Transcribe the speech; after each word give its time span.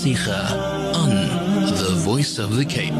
Sikha 0.00 0.56
on 0.94 1.10
The 1.76 1.94
Voice 1.94 2.38
of 2.38 2.56
the 2.56 2.64
Cape. 2.64 2.94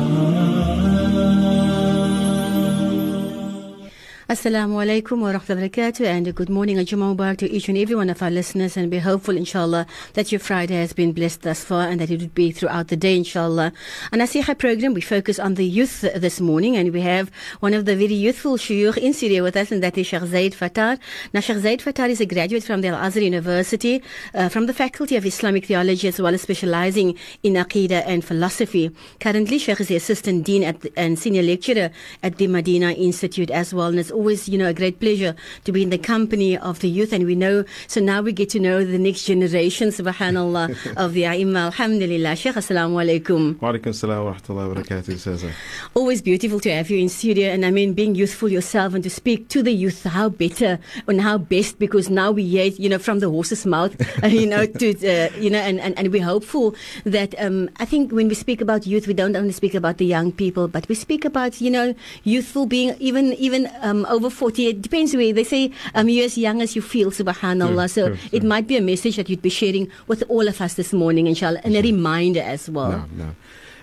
Assalamu 4.31 4.77
alaikum 4.79 5.23
wa 5.23 5.33
rahmatullahi 5.33 6.07
and 6.07 6.33
good 6.37 6.49
morning 6.49 6.79
and 6.79 6.87
Jummah 6.87 7.17
Mubarak 7.17 7.39
to 7.39 7.51
each 7.51 7.69
and 7.69 7.77
every 7.77 7.97
one 7.97 8.09
of 8.09 8.23
our 8.23 8.31
listeners 8.31 8.77
and 8.77 8.89
we're 8.89 9.01
hopeful 9.01 9.37
inshallah 9.37 9.89
that 10.15 10.31
your 10.31 10.39
Friday 10.39 10.77
has 10.77 10.93
been 10.93 11.11
blessed 11.11 11.43
thus 11.43 11.65
far 11.65 11.89
and 11.89 12.01
that 12.01 12.13
it 12.13 12.21
would 12.21 12.33
be 12.33 12.53
throughout 12.53 12.87
the 12.87 12.97
day 12.97 13.17
inshallah. 13.17 13.73
And 14.13 14.23
On 14.23 14.29
our 14.49 14.55
program 14.55 14.95
we 14.95 15.01
focus 15.01 15.41
on 15.41 15.55
the 15.55 15.65
youth 15.65 16.03
this 16.15 16.41
morning 16.41 16.77
and 16.77 16.93
we 16.93 17.01
have 17.01 17.29
one 17.59 17.75
of 17.75 17.87
the 17.87 17.97
very 17.97 18.15
youthful 18.15 18.57
shuyukh 18.57 18.99
in 18.99 19.15
Syria 19.15 19.43
with 19.43 19.57
us 19.57 19.73
and 19.73 19.83
that 19.83 19.99
is 19.99 20.07
Sheikh 20.07 20.23
Zaid 20.23 20.53
Fataar. 20.53 21.01
Now 21.35 21.41
Sheikh 21.41 21.59
Zaid 21.59 21.81
Fataar 21.81 22.09
is 22.09 22.21
a 22.21 22.27
graduate 22.27 22.63
from 22.63 22.83
the 22.83 22.89
Al-Azhar 22.89 23.25
University 23.25 24.01
uh, 24.35 24.49
from 24.49 24.67
the 24.67 24.75
Faculty 24.75 25.17
of 25.17 25.27
Islamic 25.27 25.65
Theology 25.67 26.07
as 26.07 26.21
well 26.21 26.35
as 26.35 26.43
specializing 26.43 27.19
in 27.43 27.55
Aqidah 27.55 28.05
and 28.07 28.25
philosophy. 28.25 28.93
Currently 29.19 29.59
Sheikh 29.59 29.81
is 29.81 29.89
the 29.89 29.97
Assistant 29.97 30.45
Dean 30.45 30.63
the, 30.79 30.93
and 30.97 31.19
Senior 31.19 31.43
Lecturer 31.43 31.91
at 32.23 32.37
the 32.37 32.47
Medina 32.47 32.93
Institute 32.93 33.51
as 33.51 33.75
well 33.75 33.99
it's 33.99 34.13
always, 34.21 34.49
you 34.51 34.59
know, 34.59 34.69
a 34.69 34.75
great 34.75 35.01
pleasure 35.01 35.35
to 35.65 35.73
be 35.73 35.83
in 35.83 35.89
the 35.89 35.97
company 35.97 36.59
of 36.59 36.81
the 36.81 36.89
youth. 36.89 37.13
And 37.15 37.25
we 37.25 37.35
know, 37.35 37.65
so 37.87 38.01
now 38.01 38.21
we 38.21 38.33
get 38.33 38.51
to 38.51 38.61
know 38.61 38.85
the 38.85 38.99
next 38.99 39.25
generation, 39.25 39.89
subhanallah, 39.89 40.77
of 40.97 41.15
the 41.15 41.23
Aimma. 41.23 41.73
Alhamdulillah. 41.73 42.37
Sheikh, 42.37 42.57
assalamu 42.57 43.01
alaikum. 43.01 43.59
Wa 43.61 43.73
alaikum 43.73 43.95
salam 43.95 44.27
wa 44.27 44.35
rahmatullahi 44.35 44.75
wa 44.75 44.83
barakatuh, 44.83 45.53
Always 45.95 46.21
beautiful 46.21 46.61
to 46.61 46.71
have 46.71 46.91
you 46.91 46.99
in 46.99 47.09
studio. 47.09 47.49
And 47.49 47.65
I 47.65 47.71
mean, 47.71 47.95
being 47.95 48.15
youthful 48.15 48.51
yourself 48.51 48.93
and 48.93 49.03
to 49.05 49.09
speak 49.09 49.49
to 49.49 49.63
the 49.63 49.73
youth, 49.73 50.05
how 50.05 50.29
better 50.29 50.79
and 51.09 51.21
how 51.23 51.39
best, 51.39 51.79
because 51.79 52.11
now 52.11 52.31
we 52.31 52.45
hear, 52.45 52.67
you 52.67 52.91
know, 52.91 52.99
from 52.99 53.21
the 53.21 53.31
horse's 53.31 53.65
mouth, 53.65 53.97
you 54.29 54.47
know, 54.47 54.67
to, 54.67 54.91
uh, 54.91 55.31
you 55.39 55.49
know, 55.49 55.61
and, 55.61 55.81
and, 55.81 55.99
and 55.99 56.13
we're 56.13 56.25
hopeful 56.25 56.75
that, 57.05 57.35
um, 57.41 57.71
I 57.79 57.87
think 57.87 58.13
when 58.13 58.29
we 58.29 58.35
speak 58.35 58.61
about 58.61 58.87
youth, 58.87 59.07
we 59.07 59.15
don't 59.15 59.35
only 59.35 59.53
speak 59.53 59.75
about 59.75 59.97
the 59.97 60.05
young 60.05 60.31
people, 60.31 60.69
but 60.69 60.87
we 60.91 60.95
speak 60.95 61.25
about, 61.25 61.61
you 61.61 61.71
know, 61.71 61.95
youthful 62.25 62.67
being 62.67 62.95
even, 62.99 63.33
even, 63.35 63.71
um, 63.81 64.05
over 64.11 64.29
40. 64.31 64.67
It 64.67 64.83
depends 64.83 65.15
where. 65.15 65.33
They 65.33 65.45
say 65.45 65.73
um, 65.95 66.09
you're 66.09 66.27
as 66.27 66.37
young 66.37 66.61
as 66.61 66.77
you 66.77 66.83
feel, 66.83 67.11
subhanAllah. 67.11 67.87
Mm, 67.87 67.91
so 67.91 68.17
it 68.33 68.43
might 68.43 68.67
be 68.67 68.77
a 68.77 68.81
message 68.81 69.17
that 69.17 69.29
you'd 69.29 69.43
be 69.43 69.51
sharing 69.51 69.91
with 70.07 70.23
all 70.29 70.47
of 70.49 70.61
us 70.61 70.75
this 70.75 70.93
morning, 70.93 71.27
inshallah, 71.27 71.61
and 71.65 71.73
sure. 71.73 71.81
a 71.81 71.85
reminder 71.85 72.41
as 72.41 72.69
well. 72.69 72.91
No, 72.91 73.25
no. 73.25 73.35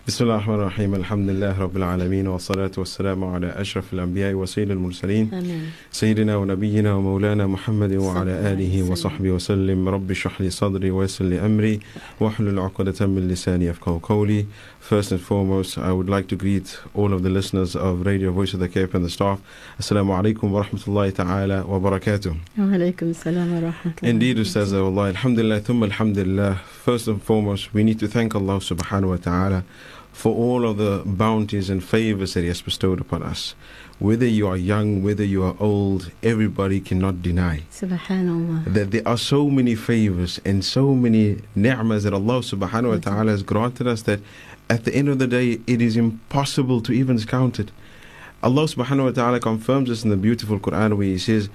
بسم 0.08 0.24
الله 0.24 0.34
الرحمن 0.34 0.54
الرحيم 0.54 0.94
الحمد 0.94 1.28
لله 1.30 1.58
رب 1.58 1.76
العالمين 1.76 2.26
والصلاة 2.26 2.70
والسلام 2.78 3.24
على 3.24 3.46
أشرف 3.46 3.92
الأنبياء 3.92 4.34
وسيد 4.34 4.70
المرسلين 4.70 5.30
Amen. 5.30 5.94
سيدنا 5.94 6.36
ونبينا 6.36 6.94
ومولانا 6.94 7.46
محمد 7.46 7.92
وعلى 7.92 8.00
صلى 8.02 8.22
الله 8.22 8.48
عليه 8.48 8.52
آله 8.52 8.82
وسلم. 8.82 8.92
وصحبه 8.92 9.30
وسلم 9.30 9.88
رب 9.88 10.10
اشرح 10.10 10.40
لي 10.40 10.50
صدري 10.50 10.90
ويسر 10.90 11.24
لي 11.24 11.46
أمري 11.46 11.80
واحلل 12.20 12.58
عقدة 12.58 13.06
من 13.06 13.28
لساني 13.28 13.66
يفقهوا 13.66 13.98
قولي 14.02 14.46
First 14.90 15.12
and 15.12 15.20
foremost, 15.20 15.78
I 15.78 15.92
would 15.92 16.08
like 16.10 16.26
to 16.26 16.36
greet 16.36 16.76
all 16.92 17.12
of 17.12 17.22
the 17.22 17.30
listeners 17.30 17.76
of 17.76 18.04
Radio 18.04 18.32
Voice 18.32 18.52
of 18.52 18.58
the 18.58 18.68
Cape 18.68 18.94
and 18.94 19.04
the 19.04 19.08
staff. 19.08 19.38
Assalamu 19.78 20.10
alaikum 20.20 20.50
wa 20.50 20.64
rahmatullahi 20.64 21.14
ta'ala 21.14 21.64
wa 21.64 21.78
barakatuh. 21.78 22.36
Walaikum 22.58 23.14
salam 23.14 23.54
wa 23.62 23.70
rahmatullah. 23.70 24.02
Indeed, 24.02 24.38
Ustaz, 24.38 24.72
Allah, 24.74 25.10
alhamdulillah, 25.10 25.60
thumma 25.60 25.84
alhamdulillah. 25.84 26.56
First 26.84 27.06
and 27.06 27.22
foremost, 27.22 27.72
we 27.72 27.84
need 27.84 28.00
to 28.00 28.08
thank 28.08 28.34
Allah 28.34 28.56
subhanahu 28.58 29.10
wa 29.10 29.16
ta'ala 29.18 29.64
for 30.17 30.33
all 30.33 30.65
of 30.67 30.77
the 30.77 31.03
bounties 31.05 31.69
and 31.69 31.83
favors 31.83 32.33
that 32.33 32.41
He 32.41 32.47
has 32.47 32.59
bestowed 32.59 32.99
upon 32.99 33.21
us. 33.21 33.53
Whether 33.99 34.25
you 34.25 34.47
are 34.47 34.57
young, 34.57 35.03
whether 35.03 35.23
you 35.23 35.43
are 35.43 35.55
old, 35.59 36.09
everybody 36.23 36.79
cannot 36.79 37.21
deny 37.21 37.61
Subhanallah. 37.71 38.73
that 38.73 38.89
there 38.89 39.07
are 39.07 39.17
so 39.17 39.47
many 39.47 39.75
favors 39.75 40.41
and 40.43 40.65
so 40.65 40.95
many 40.95 41.41
ni'mas 41.55 42.03
that 42.03 42.13
Allah 42.15 42.39
subhanahu 42.39 42.89
wa 42.93 42.97
ta'ala 42.97 43.29
has 43.29 43.43
granted 43.43 43.85
us 43.85 44.01
that 44.03 44.19
at 44.71 44.85
the 44.85 44.95
end 44.95 45.07
of 45.07 45.19
the 45.19 45.27
day 45.27 45.59
it 45.67 45.83
is 45.83 45.95
impossible 45.95 46.81
to 46.81 46.91
even 46.91 47.19
count 47.21 47.59
it. 47.59 47.69
Allah 48.41 48.63
subhanahu 48.63 49.03
wa 49.05 49.11
ta'ala 49.11 49.39
confirms 49.39 49.89
this 49.89 50.03
in 50.03 50.09
the 50.09 50.17
beautiful 50.17 50.59
Quran 50.59 50.97
where 50.97 51.05
He 51.05 51.19
says, 51.19 51.47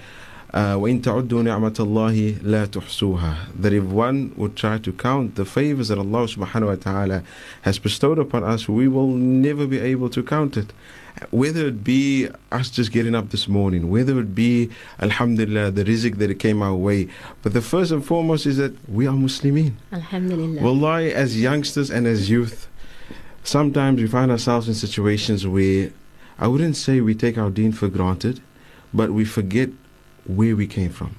وَإِن 0.53 1.01
تَعُدُّوا 1.01 1.43
نِعْمَةَ 1.43 1.77
اللَّهِ 1.79 2.41
لَا 2.41 2.65
تُحْصُوهَا 2.65 3.61
That 3.61 3.73
if 3.73 3.83
one 3.83 4.33
would 4.37 4.55
try 4.55 4.77
to 4.77 4.91
count 4.91 5.35
the 5.35 5.45
favors 5.45 5.89
that 5.89 5.97
Allah 5.97 6.25
subhanahu 6.25 6.67
wa 6.67 6.75
ta'ala 6.75 7.23
has 7.63 7.79
bestowed 7.79 8.17
upon 8.17 8.43
us, 8.43 8.67
we 8.67 8.87
will 8.87 9.07
never 9.07 9.67
be 9.67 9.79
able 9.79 10.09
to 10.09 10.23
count 10.23 10.57
it. 10.57 10.71
Whether 11.31 11.67
it 11.67 11.83
be 11.83 12.29
us 12.51 12.69
just 12.69 12.91
getting 12.91 13.15
up 13.15 13.31
this 13.31 13.47
morning, 13.47 13.89
whether 13.89 14.19
it 14.19 14.35
be, 14.35 14.69
alhamdulillah, 15.01 15.71
the 15.71 15.83
rizq 15.83 16.17
that 16.17 16.29
it 16.29 16.39
came 16.39 16.61
our 16.61 16.75
way. 16.75 17.09
But 17.41 17.53
the 17.53 17.61
first 17.61 17.91
and 17.91 18.05
foremost 18.05 18.45
is 18.45 18.57
that 18.57 18.73
we 18.87 19.07
are 19.07 19.13
Muslimin. 19.15 19.73
Alhamdulillah. 19.91 20.61
Wallahi, 20.61 21.13
as 21.13 21.41
youngsters 21.41 21.89
and 21.89 22.05
as 22.05 22.29
youth, 22.29 22.67
sometimes 23.43 23.99
we 23.99 24.07
find 24.07 24.31
ourselves 24.31 24.67
in 24.67 24.75
situations 24.75 25.47
where 25.47 25.91
I 26.39 26.47
wouldn't 26.47 26.77
say 26.77 27.01
we 27.01 27.15
take 27.15 27.37
our 27.37 27.49
deen 27.49 27.71
for 27.71 27.87
granted, 27.87 28.39
but 28.93 29.11
we 29.11 29.25
forget 29.25 29.69
where 30.26 30.56
we 30.56 30.66
came 30.66 30.90
from. 30.90 31.16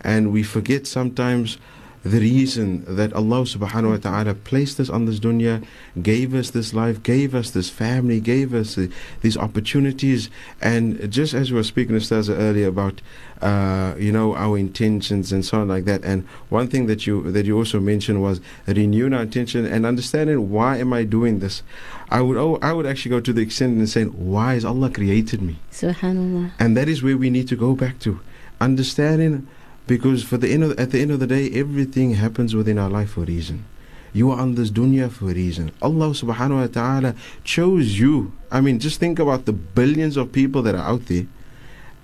And 0.00 0.32
we 0.32 0.42
forget 0.42 0.86
sometimes 0.86 1.58
the 2.04 2.20
reason 2.20 2.84
that 2.84 3.14
Allah 3.14 3.48
subhanahu 3.48 3.90
wa 3.92 3.96
ta'ala 3.96 4.34
placed 4.34 4.78
us 4.78 4.90
on 4.90 5.06
this 5.06 5.18
dunya, 5.18 5.64
gave 6.02 6.34
us 6.34 6.50
this 6.50 6.74
life, 6.74 7.02
gave 7.02 7.34
us 7.34 7.50
this 7.50 7.70
family, 7.70 8.20
gave 8.20 8.52
us 8.52 8.76
uh, 8.76 8.88
these 9.22 9.38
opportunities. 9.38 10.28
And 10.60 11.10
just 11.10 11.32
as 11.32 11.50
we 11.50 11.56
were 11.56 11.64
speaking 11.64 11.98
to 11.98 12.04
Staza 12.04 12.36
earlier 12.38 12.68
about, 12.68 13.00
uh, 13.40 13.94
you 13.98 14.12
know, 14.12 14.36
our 14.36 14.58
intentions 14.58 15.32
and 15.32 15.46
so 15.46 15.62
on 15.62 15.68
like 15.68 15.86
that. 15.86 16.04
And 16.04 16.28
one 16.50 16.68
thing 16.68 16.86
that 16.88 17.06
you 17.06 17.22
that 17.32 17.46
you 17.46 17.56
also 17.56 17.80
mentioned 17.80 18.20
was 18.20 18.42
renewing 18.66 19.14
our 19.14 19.22
intention 19.22 19.64
and 19.64 19.86
understanding 19.86 20.50
why 20.50 20.76
am 20.76 20.92
I 20.92 21.04
doing 21.04 21.38
this. 21.38 21.62
I 22.10 22.20
would 22.20 22.36
oh, 22.36 22.58
I 22.60 22.74
would 22.74 22.84
actually 22.84 23.12
go 23.12 23.20
to 23.20 23.32
the 23.32 23.40
extent 23.40 23.78
and 23.78 23.88
saying, 23.88 24.08
why 24.08 24.54
has 24.54 24.64
Allah 24.66 24.90
created 24.90 25.40
me? 25.40 25.56
Subhanallah. 25.72 26.52
And 26.58 26.76
that 26.76 26.90
is 26.90 27.02
where 27.02 27.16
we 27.16 27.30
need 27.30 27.48
to 27.48 27.56
go 27.56 27.74
back 27.74 27.98
to. 28.00 28.20
Understanding 28.60 29.46
because 29.86 30.24
for 30.24 30.36
the 30.38 30.52
end 30.52 30.64
of, 30.64 30.78
at 30.78 30.90
the 30.90 31.00
end 31.00 31.10
of 31.10 31.20
the 31.20 31.26
day 31.26 31.50
everything 31.50 32.14
happens 32.14 32.54
within 32.54 32.78
our 32.78 32.90
life 32.90 33.10
for 33.10 33.22
a 33.22 33.26
reason. 33.26 33.64
You 34.12 34.30
are 34.30 34.38
on 34.38 34.54
this 34.54 34.70
dunya 34.70 35.10
for 35.10 35.30
a 35.30 35.34
reason. 35.34 35.72
Allah 35.82 36.10
subhanahu 36.10 36.60
wa 36.60 36.66
ta'ala 36.68 37.14
chose 37.42 37.98
you. 37.98 38.32
I 38.50 38.60
mean 38.60 38.78
just 38.78 39.00
think 39.00 39.18
about 39.18 39.44
the 39.44 39.52
billions 39.52 40.16
of 40.16 40.32
people 40.32 40.62
that 40.62 40.74
are 40.74 40.86
out 40.86 41.06
there 41.06 41.26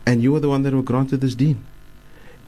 and 0.06 0.22
you 0.22 0.34
are 0.34 0.40
the 0.40 0.48
one 0.48 0.62
that 0.62 0.74
were 0.74 0.82
granted 0.82 1.20
this 1.20 1.34
deen. 1.34 1.64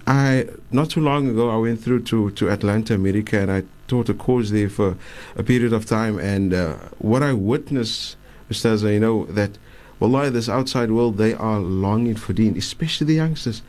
I 0.06 0.48
not 0.70 0.90
too 0.90 1.00
long 1.00 1.28
ago 1.28 1.50
I 1.50 1.56
went 1.58 1.80
through 1.80 2.02
to, 2.04 2.30
to 2.32 2.50
Atlanta, 2.50 2.94
America, 2.94 3.38
and 3.38 3.50
I 3.50 3.62
taught 3.86 4.08
a 4.08 4.14
course 4.14 4.50
there 4.50 4.68
for 4.68 4.96
a 5.36 5.42
period 5.42 5.72
of 5.72 5.86
time. 5.86 6.18
And 6.18 6.52
uh, 6.52 6.74
what 6.98 7.22
I 7.22 7.32
witnessed, 7.32 8.16
Ustaz, 8.50 8.82
you 8.90 8.98
know 8.98 9.26
that, 9.26 9.58
wallahi, 10.00 10.30
this 10.30 10.48
outside 10.48 10.90
world 10.90 11.18
they 11.18 11.34
are 11.34 11.60
longing 11.60 12.16
for 12.16 12.32
deen, 12.32 12.56
especially 12.56 13.06
the 13.06 13.14
youngsters. 13.14 13.62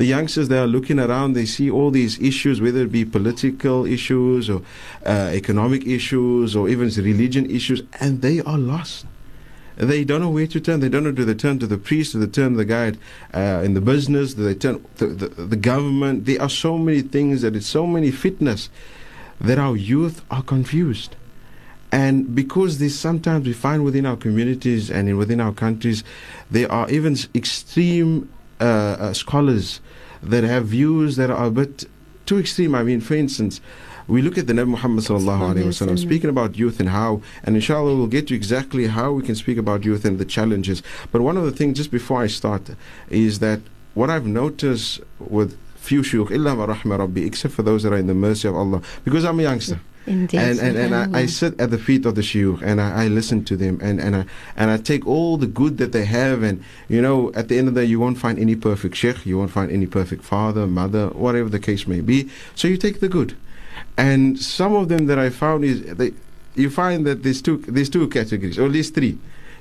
The 0.00 0.06
youngsters 0.06 0.48
they 0.48 0.56
are 0.56 0.66
looking 0.66 0.98
around, 0.98 1.34
they 1.34 1.44
see 1.44 1.70
all 1.70 1.90
these 1.90 2.18
issues, 2.22 2.58
whether 2.58 2.84
it 2.84 2.90
be 2.90 3.04
political 3.04 3.84
issues 3.84 4.48
or 4.48 4.62
uh, 5.04 5.28
economic 5.34 5.86
issues 5.86 6.56
or 6.56 6.70
even 6.70 6.88
religion 6.88 7.50
issues, 7.50 7.82
and 8.00 8.22
they 8.22 8.40
are 8.40 8.56
lost. 8.56 9.04
They 9.76 10.04
don't 10.04 10.22
know 10.22 10.30
where 10.30 10.46
to 10.46 10.58
turn. 10.58 10.80
They 10.80 10.88
don't 10.88 11.04
know 11.04 11.12
do 11.12 11.26
they 11.26 11.34
turn 11.34 11.58
to 11.58 11.66
the 11.66 11.76
priest, 11.76 12.14
do 12.14 12.18
they 12.20 12.32
turn 12.32 12.52
to 12.52 12.56
the 12.56 12.64
guy 12.64 12.94
uh, 13.34 13.60
in 13.62 13.74
the 13.74 13.82
business, 13.82 14.32
do 14.32 14.42
they 14.42 14.54
turn 14.54 14.82
to 14.96 15.08
the, 15.08 15.28
the 15.28 15.56
government. 15.56 16.24
There 16.24 16.40
are 16.40 16.48
so 16.48 16.78
many 16.78 17.02
things 17.02 17.42
that 17.42 17.54
it's 17.54 17.66
so 17.66 17.86
many 17.86 18.10
fitnas 18.10 18.70
that 19.38 19.58
our 19.58 19.76
youth 19.76 20.24
are 20.30 20.42
confused. 20.42 21.14
And 21.92 22.34
because 22.34 22.78
this 22.78 22.98
sometimes 22.98 23.46
we 23.46 23.52
find 23.52 23.84
within 23.84 24.06
our 24.06 24.16
communities 24.16 24.90
and 24.90 25.10
in, 25.10 25.18
within 25.18 25.42
our 25.42 25.52
countries, 25.52 26.04
there 26.50 26.72
are 26.72 26.88
even 26.88 27.18
extreme 27.34 28.30
uh, 28.60 28.64
uh, 28.64 29.12
scholars 29.12 29.80
that 30.22 30.44
have 30.44 30.66
views 30.66 31.16
that 31.16 31.30
are 31.30 31.46
a 31.46 31.50
bit 31.50 31.84
too 32.26 32.38
extreme. 32.38 32.74
I 32.74 32.82
mean, 32.82 33.00
for 33.00 33.14
instance, 33.14 33.60
we 34.06 34.22
look 34.22 34.36
at 34.36 34.46
the 34.46 34.52
Nabi 34.52 34.68
Muhammad 34.68 35.04
sallallahu 35.04 35.54
alaihi 35.54 35.64
wasallam 35.64 35.98
speaking 35.98 36.30
about 36.30 36.56
youth 36.56 36.80
and 36.80 36.88
how, 36.88 37.22
and 37.44 37.54
inshallah 37.54 37.96
we'll 37.96 38.06
get 38.06 38.26
to 38.28 38.34
exactly 38.34 38.88
how 38.88 39.12
we 39.12 39.22
can 39.22 39.34
speak 39.34 39.56
about 39.56 39.84
youth 39.84 40.04
and 40.04 40.18
the 40.18 40.24
challenges. 40.24 40.82
But 41.12 41.22
one 41.22 41.36
of 41.36 41.44
the 41.44 41.52
things, 41.52 41.76
just 41.78 41.90
before 41.90 42.22
I 42.22 42.26
start, 42.26 42.70
is 43.08 43.38
that 43.38 43.60
what 43.94 44.10
I've 44.10 44.26
noticed 44.26 45.00
with 45.18 45.58
few 45.76 46.02
shuyukh, 46.02 46.30
illa 46.30 46.54
ma 46.54 46.66
rahma 46.66 46.98
rabbi, 46.98 47.20
except 47.20 47.54
for 47.54 47.62
those 47.62 47.82
that 47.84 47.92
are 47.92 47.96
in 47.96 48.06
the 48.08 48.14
mercy 48.14 48.48
of 48.48 48.56
Allah, 48.56 48.82
because 49.04 49.24
I'm 49.24 49.40
a 49.40 49.44
youngster 49.44 49.80
Indeed. 50.10 50.40
and 50.40 50.58
and, 50.58 50.76
and 50.76 50.92
I, 50.94 51.20
I 51.20 51.26
sit 51.26 51.58
at 51.60 51.70
the 51.70 51.78
feet 51.78 52.04
of 52.04 52.16
the 52.16 52.20
shiur 52.20 52.60
and 52.62 52.80
I, 52.80 53.04
I 53.04 53.06
listen 53.08 53.44
to 53.44 53.56
them 53.56 53.78
and, 53.80 54.00
and 54.00 54.16
I 54.16 54.24
and 54.56 54.70
I 54.70 54.76
take 54.76 55.06
all 55.06 55.36
the 55.36 55.46
good 55.46 55.78
that 55.78 55.92
they 55.92 56.04
have 56.04 56.42
and 56.42 56.64
you 56.88 57.00
know 57.00 57.32
at 57.34 57.48
the 57.48 57.58
end 57.58 57.68
of 57.68 57.74
the 57.74 57.82
day 57.82 57.86
you 57.86 58.00
won't 58.00 58.18
find 58.18 58.36
any 58.38 58.56
perfect 58.56 58.96
sheikh 58.96 59.24
you 59.24 59.38
won't 59.38 59.52
find 59.52 59.70
any 59.70 59.86
perfect 59.86 60.24
father 60.24 60.66
mother 60.66 61.08
whatever 61.08 61.48
the 61.48 61.60
case 61.60 61.86
may 61.86 62.00
be. 62.00 62.28
So 62.54 62.66
you 62.66 62.76
take 62.76 62.98
the 63.00 63.08
good. 63.08 63.36
And 63.96 64.38
some 64.38 64.74
of 64.74 64.88
them 64.88 65.06
that 65.06 65.18
I 65.18 65.30
found 65.30 65.64
is 65.64 65.82
they 65.96 66.12
you 66.56 66.70
find 66.70 67.06
that 67.06 67.22
there's 67.22 67.40
two 67.40 67.58
there's 67.68 67.90
two 67.90 68.08
categories 68.08 68.58
or 68.58 68.64
at 68.66 68.72
least 68.72 68.94
three 68.94 69.16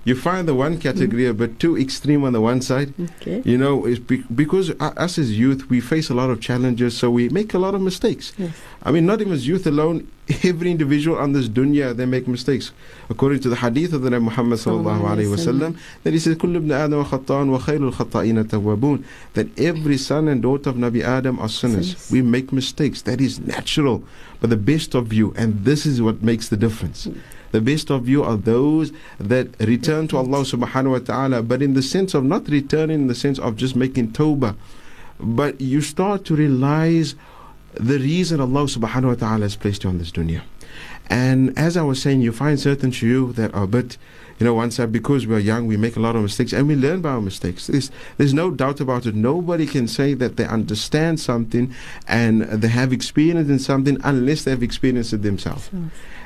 you 0.07 0.15
find 0.15 0.47
the 0.47 0.55
one 0.55 0.79
category 0.79 1.25
a 1.27 1.33
bit 1.33 1.59
too 1.59 1.79
extreme 1.79 2.25
on 2.25 2.35
the 2.35 2.41
one 2.41 2.61
side. 2.61 2.93
Okay. 3.23 3.41
You 3.47 3.57
know, 3.57 3.87
it's 3.87 3.99
be- 3.99 4.23
because 4.35 4.69
u- 4.69 4.77
us 4.81 5.17
as 5.17 5.39
youth, 5.39 5.71
we 5.71 5.81
face 5.81 6.11
a 6.11 6.15
lot 6.15 6.29
of 6.29 6.43
challenges, 6.43 6.95
so 6.95 7.11
we 7.11 7.31
make 7.31 7.55
a 7.55 7.59
lot 7.59 7.75
of 7.75 7.81
mistakes. 7.81 8.35
Yes. 8.37 8.53
I 8.83 8.91
mean, 8.91 9.07
not 9.07 9.23
even 9.23 9.33
as 9.33 9.49
youth 9.49 9.67
alone, 9.67 10.07
every 10.43 10.71
individual 10.71 11.17
on 11.17 11.33
this 11.33 11.49
dunya, 11.49 11.97
they 11.97 12.05
make 12.05 12.29
mistakes. 12.29 12.71
According 13.09 13.41
to 13.41 13.49
the 13.49 13.57
hadith 13.57 13.95
of 13.95 14.03
the 14.03 14.11
Nabi 14.11 14.25
Muhammad 14.25 14.59
sallallahu 14.59 15.01
Sallallahu 15.01 15.17
alayhi 15.17 15.37
alayhi 15.37 15.71
wasallam, 15.73 15.79
that 16.03 16.13
he 16.13 16.19
says, 16.19 16.37
كل 16.37 16.55
ابن 16.55 16.69
آدم 16.69 17.05
خطاء 17.05 17.47
وخير 17.59 17.91
الخطائين 17.91 18.45
التوابون. 18.45 19.03
That 19.33 19.59
every 19.59 19.97
son 19.97 20.29
and 20.29 20.43
daughter 20.43 20.69
of 20.69 20.77
Nabi 20.77 21.03
Adam 21.03 21.39
are 21.39 21.49
sinners. 21.49 21.93
Sinners. 21.97 22.11
We 22.11 22.21
make 22.21 22.53
mistakes. 22.53 23.01
That 23.01 23.23
is 23.23 23.41
natural. 23.41 24.05
But 24.43 24.51
the 24.51 24.59
best 24.59 24.95
of 24.95 25.15
you, 25.15 25.33
and 25.35 25.65
this 25.65 25.87
is 25.87 26.03
what 26.03 26.23
makes 26.23 26.51
the 26.51 26.59
difference. 26.59 27.09
The 27.52 27.62
best 27.62 27.90
of 27.90 28.08
you 28.08 28.24
are 28.24 28.38
those 28.38 28.92
that 29.20 29.60
return 29.60 30.08
to 30.10 30.18
Allah 30.18 30.42
subhanahu 30.42 30.92
wa 30.92 31.00
ta'ala, 31.00 31.44
but 31.44 31.62
in 31.62 31.74
the 31.74 31.82
sense 31.82 32.14
of 32.14 32.24
not 32.24 32.48
returning 32.48 33.02
in 33.02 33.08
the 33.08 33.16
sense 33.16 33.40
of 33.40 33.56
just 33.56 33.76
making 33.76 34.12
tawbah, 34.12 34.56
but 35.20 35.60
you 35.60 35.82
start 35.82 36.26
to 36.26 36.36
realize 36.36 37.16
the 37.74 38.00
reason 38.00 38.40
Allah 38.40 38.64
subhanahu 38.66 39.08
wa 39.08 39.16
ta'ala 39.16 39.42
has 39.42 39.56
placed 39.56 39.84
you 39.84 39.90
on 39.90 39.98
this 39.98 40.12
dunya. 40.12 40.42
And 41.10 41.58
as 41.58 41.76
I 41.76 41.82
was 41.82 42.02
saying, 42.02 42.22
you 42.22 42.32
find 42.32 42.60
certain 42.60 42.92
shuyukh 42.92 43.36
that 43.36 43.54
are 43.54 43.64
a 43.64 43.68
bit, 43.68 43.98
you 44.38 44.46
know, 44.46 44.54
one 44.54 44.70
side, 44.70 44.84
uh, 44.84 44.88
because 44.88 45.26
we're 45.26 45.40
young, 45.40 45.66
we 45.66 45.76
make 45.76 45.96
a 45.96 46.00
lot 46.00 46.16
of 46.16 46.22
mistakes 46.22 46.54
and 46.54 46.68
we 46.68 46.76
learn 46.76 47.02
by 47.02 47.10
our 47.10 47.22
mistakes. 47.22 47.68
There's, 47.68 47.90
there's 48.18 48.34
no 48.34 48.52
doubt 48.52 48.80
about 48.80 49.08
it. 49.08 49.16
Nobody 49.16 49.66
can 49.66 49.88
say 49.88 50.14
that 50.14 50.38
they 50.38 50.46
understand 50.46 51.20
something 51.20 51.74
and 52.08 52.44
they 52.44 52.68
have 52.68 52.94
experience 52.94 53.50
in 53.50 53.58
something 53.58 53.98
unless 54.04 54.44
they've 54.44 54.62
experienced 54.62 55.14
it 55.14 55.24
themselves. 55.24 55.70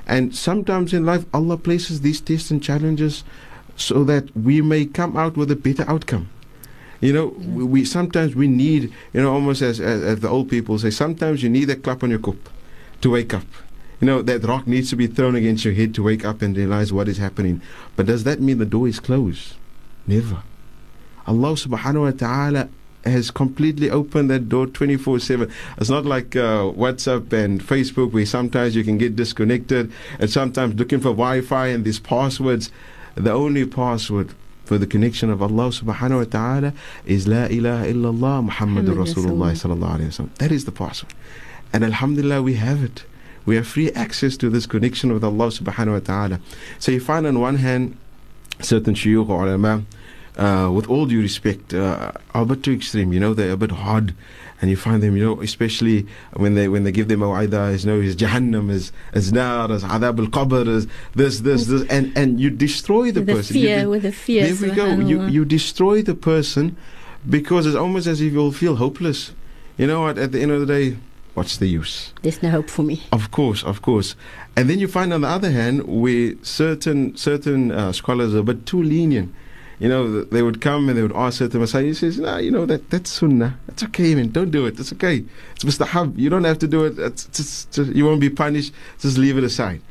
And 0.06 0.36
sometimes 0.36 0.94
in 0.94 1.06
life, 1.06 1.26
Allah 1.34 1.58
places 1.58 2.02
these 2.02 2.20
tests 2.22 2.52
and 2.52 2.62
challenges 2.62 3.24
so 3.76 4.04
that 4.04 4.36
we 4.36 4.62
may 4.62 4.86
come 4.86 5.18
out 5.18 5.38
with 5.38 5.50
a 5.52 5.56
better 5.56 5.86
outcome. 5.88 6.30
You 7.02 7.14
know, 7.14 7.28
we, 7.38 7.64
we 7.64 7.86
sometimes 7.86 8.36
we 8.36 8.48
need, 8.48 8.94
you 9.14 9.22
know, 9.22 9.34
almost 9.34 9.62
as, 9.62 9.80
as, 9.80 10.04
as 10.04 10.20
the 10.20 10.30
old 10.30 10.50
people 10.50 10.78
say, 10.80 10.90
sometimes 10.90 11.44
you 11.44 11.50
need 11.50 11.70
a 11.70 11.76
clap 11.76 12.04
on 12.04 12.10
your 12.10 12.20
cup 12.20 12.36
to 13.02 13.10
wake 13.10 13.34
up. 13.34 13.46
You 14.00 14.08
know, 14.08 14.22
that 14.22 14.44
rock 14.44 14.68
needs 14.68 14.90
to 14.90 14.96
be 14.96 15.08
thrown 15.08 15.36
against 15.36 15.64
your 15.66 15.74
head 15.74 15.96
to 15.96 16.04
wake 16.04 16.26
up 16.26 16.42
and 16.42 16.56
realize 16.56 16.92
what 16.92 17.08
is 17.08 17.18
happening. 17.18 17.62
But 17.96 18.06
does 18.06 18.24
that 18.26 18.42
mean 18.42 18.58
the 18.58 18.66
door 18.66 18.88
is 18.88 19.00
closed? 19.00 19.56
Never. 20.06 20.44
Allah 21.26 21.54
subhanahu 21.54 22.02
wa 22.02 22.12
ta'ala 22.12 22.70
has 23.06 23.32
completely 23.32 23.90
opened 23.90 24.30
that 24.30 24.50
door 24.50 24.68
24 24.68 25.20
7. 25.20 25.52
It's 25.78 25.90
not 25.90 26.06
like 26.06 26.36
uh, 26.36 26.72
WhatsApp 26.72 27.32
and 27.34 27.62
Facebook 27.62 28.12
where 28.12 28.26
sometimes 28.26 28.76
you 28.76 28.84
can 28.84 28.98
get 28.98 29.16
disconnected 29.16 29.92
and 30.20 30.30
sometimes 30.30 30.76
looking 30.76 31.00
for 31.00 31.10
Wi 31.10 31.42
Fi 31.42 31.68
and 31.68 31.86
these 31.86 32.00
passwords. 32.00 32.72
The 33.16 33.32
only 33.32 33.66
password 33.66 34.34
for 34.66 34.78
the 34.78 34.88
connection 34.88 35.30
of 35.30 35.42
Allah 35.42 35.70
subhanahu 35.70 36.18
wa 36.20 36.24
ta'ala 36.24 36.74
is 37.06 37.28
La 37.28 37.46
ilaha 37.46 37.86
illallah 37.86 38.50
Muhammadur 38.50 38.50
Muhammad 38.50 38.86
Rasulullah 38.86 39.52
Rasulullah. 39.52 39.78
sallallahu 39.78 39.98
alayhi 40.00 40.20
wa 40.20 40.26
sallam. 40.26 40.36
That 40.36 40.52
is 40.52 40.66
the 40.66 40.72
password. 40.72 41.14
And 41.74 41.84
Alhamdulillah, 41.84 42.42
we 42.42 42.56
have 42.56 42.84
it. 42.84 43.04
We 43.46 43.56
have 43.58 43.68
free 43.68 43.92
access 43.92 44.38
to 44.38 44.50
this 44.50 44.66
connection 44.66 45.14
with 45.14 45.24
Allah 45.24 45.48
subhanahu 45.48 45.94
wa 45.94 46.00
ta'ala. 46.00 46.40
So 46.80 46.92
you 46.92 47.02
find 47.02 47.28
on 47.28 47.40
one 47.40 47.58
hand 47.58 47.98
certain 48.62 48.94
shuyukh 48.94 49.28
or 49.28 49.46
ulama, 49.46 49.84
uh, 50.38 50.70
with 50.74 50.90
all 50.90 51.06
due 51.06 51.22
respect, 51.22 51.74
uh, 51.74 52.12
are 52.34 52.42
a 52.42 52.46
bit 52.46 52.64
too 52.64 52.74
extreme. 52.74 53.14
You 53.14 53.20
know, 53.20 53.34
they're 53.34 53.52
a 53.52 53.58
bit 53.58 53.72
hard, 53.72 54.16
and 54.62 54.70
you 54.70 54.78
find 54.78 55.02
them, 55.04 55.16
you 55.16 55.24
know, 55.24 55.42
especially 55.42 56.08
when 56.34 56.56
they 56.56 56.68
when 56.68 56.84
they 56.84 56.92
give 56.92 57.08
them 57.08 57.20
maw'idah, 57.20 57.74
is 57.74 57.86
you 57.86 57.92
know, 57.92 58.00
is 58.00 58.16
jahannam, 58.16 58.70
is 58.72 58.92
is 59.14 59.32
nar, 59.32 59.72
is 59.72 59.84
adab 59.84 60.20
al 60.20 60.28
qabr, 60.28 60.68
is 60.68 60.88
this, 61.16 61.42
this, 61.42 61.68
this, 61.68 61.84
and 61.90 62.12
and 62.18 62.40
you 62.40 62.50
destroy 62.50 63.12
the 63.12 63.22
With 63.22 63.28
the 63.28 63.34
person. 63.34 63.56
You 63.58 63.62
fear, 63.68 63.80
de- 63.82 63.90
with 63.90 64.04
the 64.04 64.12
fear. 64.12 64.44
there 64.54 64.70
we 64.70 64.76
go. 64.76 64.88
You 65.00 65.28
you 65.28 65.46
destroy 65.46 66.02
the 66.02 66.16
person 66.16 66.76
because 67.30 67.66
it's 67.66 67.76
almost 67.76 68.08
as 68.08 68.22
if 68.22 68.34
you'll 68.34 68.52
feel 68.52 68.76
hopeless. 68.78 69.34
You 69.78 69.88
know 69.88 70.02
what? 70.02 70.18
At 70.18 70.32
the 70.32 70.42
end 70.42 70.52
of 70.52 70.60
the 70.60 70.68
day, 70.68 70.98
what's 71.34 71.58
the 71.58 71.68
use? 71.68 72.14
There's 72.22 72.44
no 72.44 72.50
hope 72.50 72.70
for 72.70 72.84
me. 72.84 73.04
Of 73.12 73.32
course, 73.32 73.64
of 73.64 73.82
course. 73.82 74.16
And 74.56 74.70
then 74.70 74.80
you 74.80 74.88
find 74.88 75.12
on 75.14 75.22
the 75.22 75.28
other 75.28 75.52
hand 75.52 75.84
where 75.88 76.34
certain 76.44 77.16
certain 77.18 77.72
uh, 77.72 77.92
scholars 77.92 78.36
are 78.36 78.40
a 78.40 78.44
bit 78.44 78.66
too 78.66 78.82
lenient. 78.82 79.34
You 79.80 79.90
know, 79.90 80.24
they 80.24 80.42
would 80.42 80.62
come 80.62 80.88
and 80.88 80.98
they 80.98 81.02
would 81.02 81.16
ask 81.16 81.40
certain 81.40 81.60
Masai. 81.60 81.88
He 81.88 81.94
says, 81.94 82.20
"No, 82.20 82.38
you 82.38 82.52
know 82.52 82.66
that 82.66 82.90
that's 82.90 83.10
sunnah. 83.12 83.58
That's 83.68 83.84
okay, 83.86 84.16
man. 84.16 84.30
Don't 84.30 84.52
do 84.52 84.66
it. 84.66 84.80
It's 84.80 84.94
okay. 84.94 85.26
It's 85.56 85.64
mustahab. 85.64 86.18
You 86.18 86.30
don't 86.30 86.44
have 86.44 86.60
to 86.60 86.68
do 86.68 86.86
it. 86.86 86.98
It's, 87.00 87.26
it's, 87.28 87.68
it's, 87.72 87.78
you 87.90 88.06
won't 88.06 88.22
be 88.22 88.30
punished. 88.30 88.74
Just 89.00 89.18
leave 89.18 89.38
it 89.38 89.44
aside." 89.44 89.82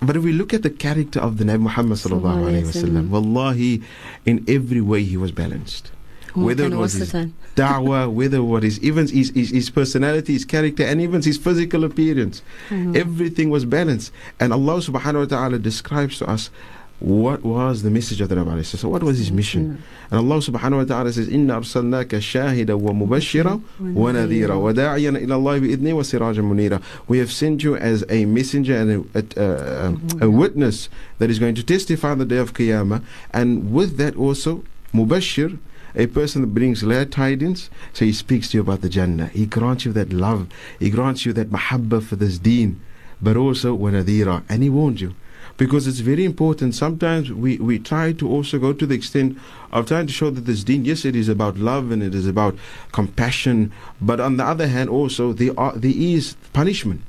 But 0.00 0.16
if 0.16 0.22
we 0.22 0.32
look 0.32 0.52
at 0.52 0.62
the 0.62 0.70
character 0.70 1.18
of 1.20 1.38
the 1.38 1.44
Nabi 1.44 1.60
Muhammad 1.60 1.98
sallallahu 1.98 2.44
alaihi 2.44 2.64
wasallam, 2.64 3.08
wallahi, 3.08 3.82
in 4.26 4.44
every 4.46 4.80
way 4.80 5.02
he 5.02 5.16
was 5.16 5.32
balanced. 5.32 5.90
Whether 6.34 6.64
it 6.64 6.74
was 6.74 6.94
his 6.94 7.12
da'wah, 7.12 8.10
whether 8.12 8.42
what 8.42 8.64
is 8.64 8.80
even 8.80 9.06
his, 9.06 9.30
his, 9.30 9.50
his 9.50 9.70
personality, 9.70 10.32
his 10.32 10.44
character, 10.44 10.82
and 10.82 11.00
even 11.00 11.22
his 11.22 11.38
physical 11.38 11.84
appearance. 11.84 12.42
Mhm. 12.70 12.96
Everything 12.96 13.50
was 13.50 13.64
balanced. 13.64 14.12
And 14.40 14.52
Allah 14.52 14.78
subhanahu 14.78 15.20
wa 15.20 15.24
ta'ala 15.26 15.58
describes 15.60 16.18
to 16.18 16.28
us 16.28 16.50
what 16.99 17.43
was 17.43 17.81
the 17.81 17.89
message 17.89 18.19
of 18.19 18.27
the 18.27 18.35
Nabi 18.35 18.47
alayhi 18.47 18.75
salatu. 18.75 18.89
What 18.89 19.03
was 19.03 19.17
his 19.17 19.31
mission? 19.31 19.81
And 20.11 20.19
Allah 20.19 20.41
subhanahu 20.41 20.77
wa 20.77 20.83
ta'ala 20.83 21.13
says, 21.13 21.29
إِنَّا 21.29 21.61
أَرْسَلْنَاكَ 21.61 22.07
شَاهِدًا 22.07 22.77
وَمُبَشِّرًا 22.77 23.61
وَنَذِيرًا 23.79 24.73
وَدَاعِيًا 24.73 25.11
إِلَى 25.11 25.27
اللَّهِ 25.27 25.77
بِإِذْنِهِ 25.77 25.93
وَسِرَاجًا 25.93 26.41
مُنِيرًا 26.41 26.81
We 27.07 27.19
have 27.19 27.31
sent 27.31 27.63
you 27.63 27.77
as 27.77 28.03
a 28.09 28.25
messenger 28.25 28.75
and 28.75 29.05
a, 29.15 29.19
a, 29.37 30.23
a, 30.23 30.25
a 30.25 30.29
witness 30.29 30.89
that 31.19 31.29
is 31.29 31.39
going 31.39 31.55
to 31.55 31.63
testify 31.63 32.11
on 32.11 32.17
the 32.17 32.25
day 32.25 32.37
of 32.37 32.53
Qiyamah. 32.53 33.01
And 33.31 33.71
with 33.71 33.95
that 33.95 34.17
also, 34.17 34.65
Mubashir, 34.93 35.57
a 35.95 36.07
person 36.07 36.41
that 36.41 36.47
brings 36.47 36.83
glad 36.83 37.13
tidings, 37.13 37.69
so 37.93 38.03
he 38.03 38.11
speaks 38.11 38.49
to 38.49 38.57
you 38.57 38.61
about 38.61 38.81
the 38.81 38.89
Jannah. 38.89 39.27
He 39.27 39.45
grants 39.45 39.85
you 39.85 39.93
that 39.93 40.11
love. 40.11 40.47
He 40.79 40.89
grants 40.89 41.25
you 41.25 41.31
that 41.33 41.49
mahabbah 41.49 42.03
for 42.03 42.17
this 42.17 42.37
deen. 42.37 42.81
But 43.21 43.37
also, 43.37 43.77
wanadira. 43.77 44.43
And 44.49 44.63
he 44.63 44.69
warned 44.69 44.99
you. 44.99 45.15
Because 45.56 45.86
it's 45.86 46.00
very 46.00 46.24
important. 46.24 46.74
Sometimes 46.74 47.32
we, 47.32 47.58
we 47.58 47.78
try 47.78 48.12
to 48.12 48.28
also 48.28 48.58
go 48.58 48.72
to 48.72 48.86
the 48.86 48.94
extent 48.94 49.38
of 49.70 49.86
trying 49.86 50.08
to 50.08 50.12
show 50.12 50.30
that 50.30 50.46
this 50.46 50.64
deen, 50.64 50.84
yes, 50.84 51.04
it 51.04 51.14
is 51.14 51.28
about 51.28 51.56
love 51.56 51.92
and 51.92 52.02
it 52.02 52.14
is 52.14 52.26
about 52.26 52.56
compassion. 52.90 53.72
But 54.00 54.18
on 54.18 54.36
the 54.36 54.44
other 54.44 54.66
hand, 54.66 54.90
also, 54.90 55.32
there, 55.32 55.52
are, 55.58 55.72
there 55.76 55.92
is 55.94 56.34
punishment. 56.52 57.02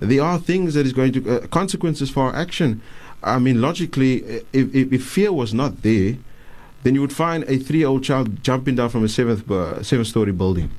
There 0.00 0.22
are 0.22 0.38
things 0.38 0.74
that 0.74 0.84
is 0.84 0.92
going 0.92 1.12
to, 1.12 1.30
uh, 1.30 1.46
consequences 1.46 2.10
for 2.10 2.24
our 2.24 2.34
action. 2.34 2.82
I 3.22 3.38
mean, 3.38 3.60
logically, 3.60 4.24
if, 4.52 4.74
if, 4.74 4.92
if 4.92 5.04
fear 5.04 5.32
was 5.32 5.54
not 5.54 5.82
there, 5.82 6.16
then 6.82 6.96
you 6.96 7.00
would 7.00 7.12
find 7.12 7.44
a 7.44 7.56
three-year-old 7.58 8.02
child 8.02 8.42
jumping 8.42 8.74
down 8.74 8.88
from 8.88 9.04
a 9.04 9.08
seventh 9.08 9.48
uh, 9.48 9.80
seven-story 9.80 10.32
building. 10.32 10.72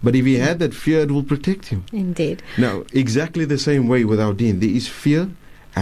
But 0.00 0.14
if 0.14 0.24
he 0.24 0.36
had 0.36 0.60
that 0.60 0.74
fear, 0.74 1.00
it 1.00 1.10
will 1.10 1.24
protect 1.24 1.66
him. 1.66 1.84
Indeed. 1.92 2.40
Now, 2.56 2.84
exactly 2.92 3.44
the 3.44 3.58
same 3.58 3.88
way 3.88 4.04
with 4.04 4.20
our 4.20 4.32
deen, 4.32 4.60
there 4.60 4.70
is 4.70 4.86
fear 4.86 5.28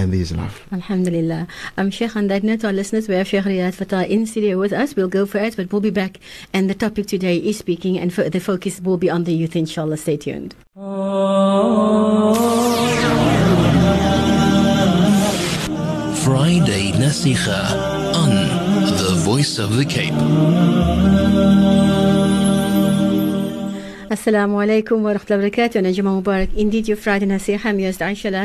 and 0.02 0.12
there 0.12 0.20
is 0.20 0.32
love. 0.32 0.62
Alhamdulillah. 0.72 1.46
Um, 1.76 1.90
Sheikh, 1.90 2.16
on 2.16 2.26
that 2.28 2.42
note, 2.42 2.64
our 2.64 2.72
listeners, 2.72 3.08
we 3.08 3.14
have 3.14 3.28
Sheikh 3.28 3.44
Riyad 3.44 3.74
Fataar 3.76 4.08
in 4.08 4.26
studio 4.26 4.58
with 4.58 4.72
us. 4.72 4.94
We'll 4.96 5.08
go 5.08 5.26
for 5.26 5.38
it, 5.38 5.56
but 5.56 5.72
we'll 5.72 5.80
be 5.80 5.90
back. 5.90 6.18
And 6.52 6.68
the 6.70 6.74
topic 6.74 7.06
today 7.06 7.36
is 7.38 7.58
speaking, 7.58 7.98
and 7.98 8.12
fo- 8.12 8.28
the 8.28 8.40
focus 8.40 8.80
will 8.80 8.98
be 8.98 9.10
on 9.10 9.24
the 9.24 9.32
youth, 9.32 9.56
inshallah. 9.56 9.96
Stay 9.96 10.16
tuned. 10.16 10.54
Friday 16.24 16.90
Nasiha 16.92 17.60
on 18.14 18.30
The 18.98 19.14
Voice 19.24 19.58
of 19.58 19.76
the 19.76 19.84
Cape. 19.84 20.12
Assalamu 24.08 24.62
alaikum 24.62 25.02
wa 25.02 25.14
rahmatullahi 25.14 25.42
wa 25.42 25.50
barakatuh. 25.50 25.84
And 25.84 25.92
Juma 25.92 26.22
Mubarak. 26.22 26.54
Indeed, 26.54 26.86
your 26.86 26.96
Friday. 26.96 27.26
I'm 27.26 27.80
your 27.80 27.90
host, 27.90 28.00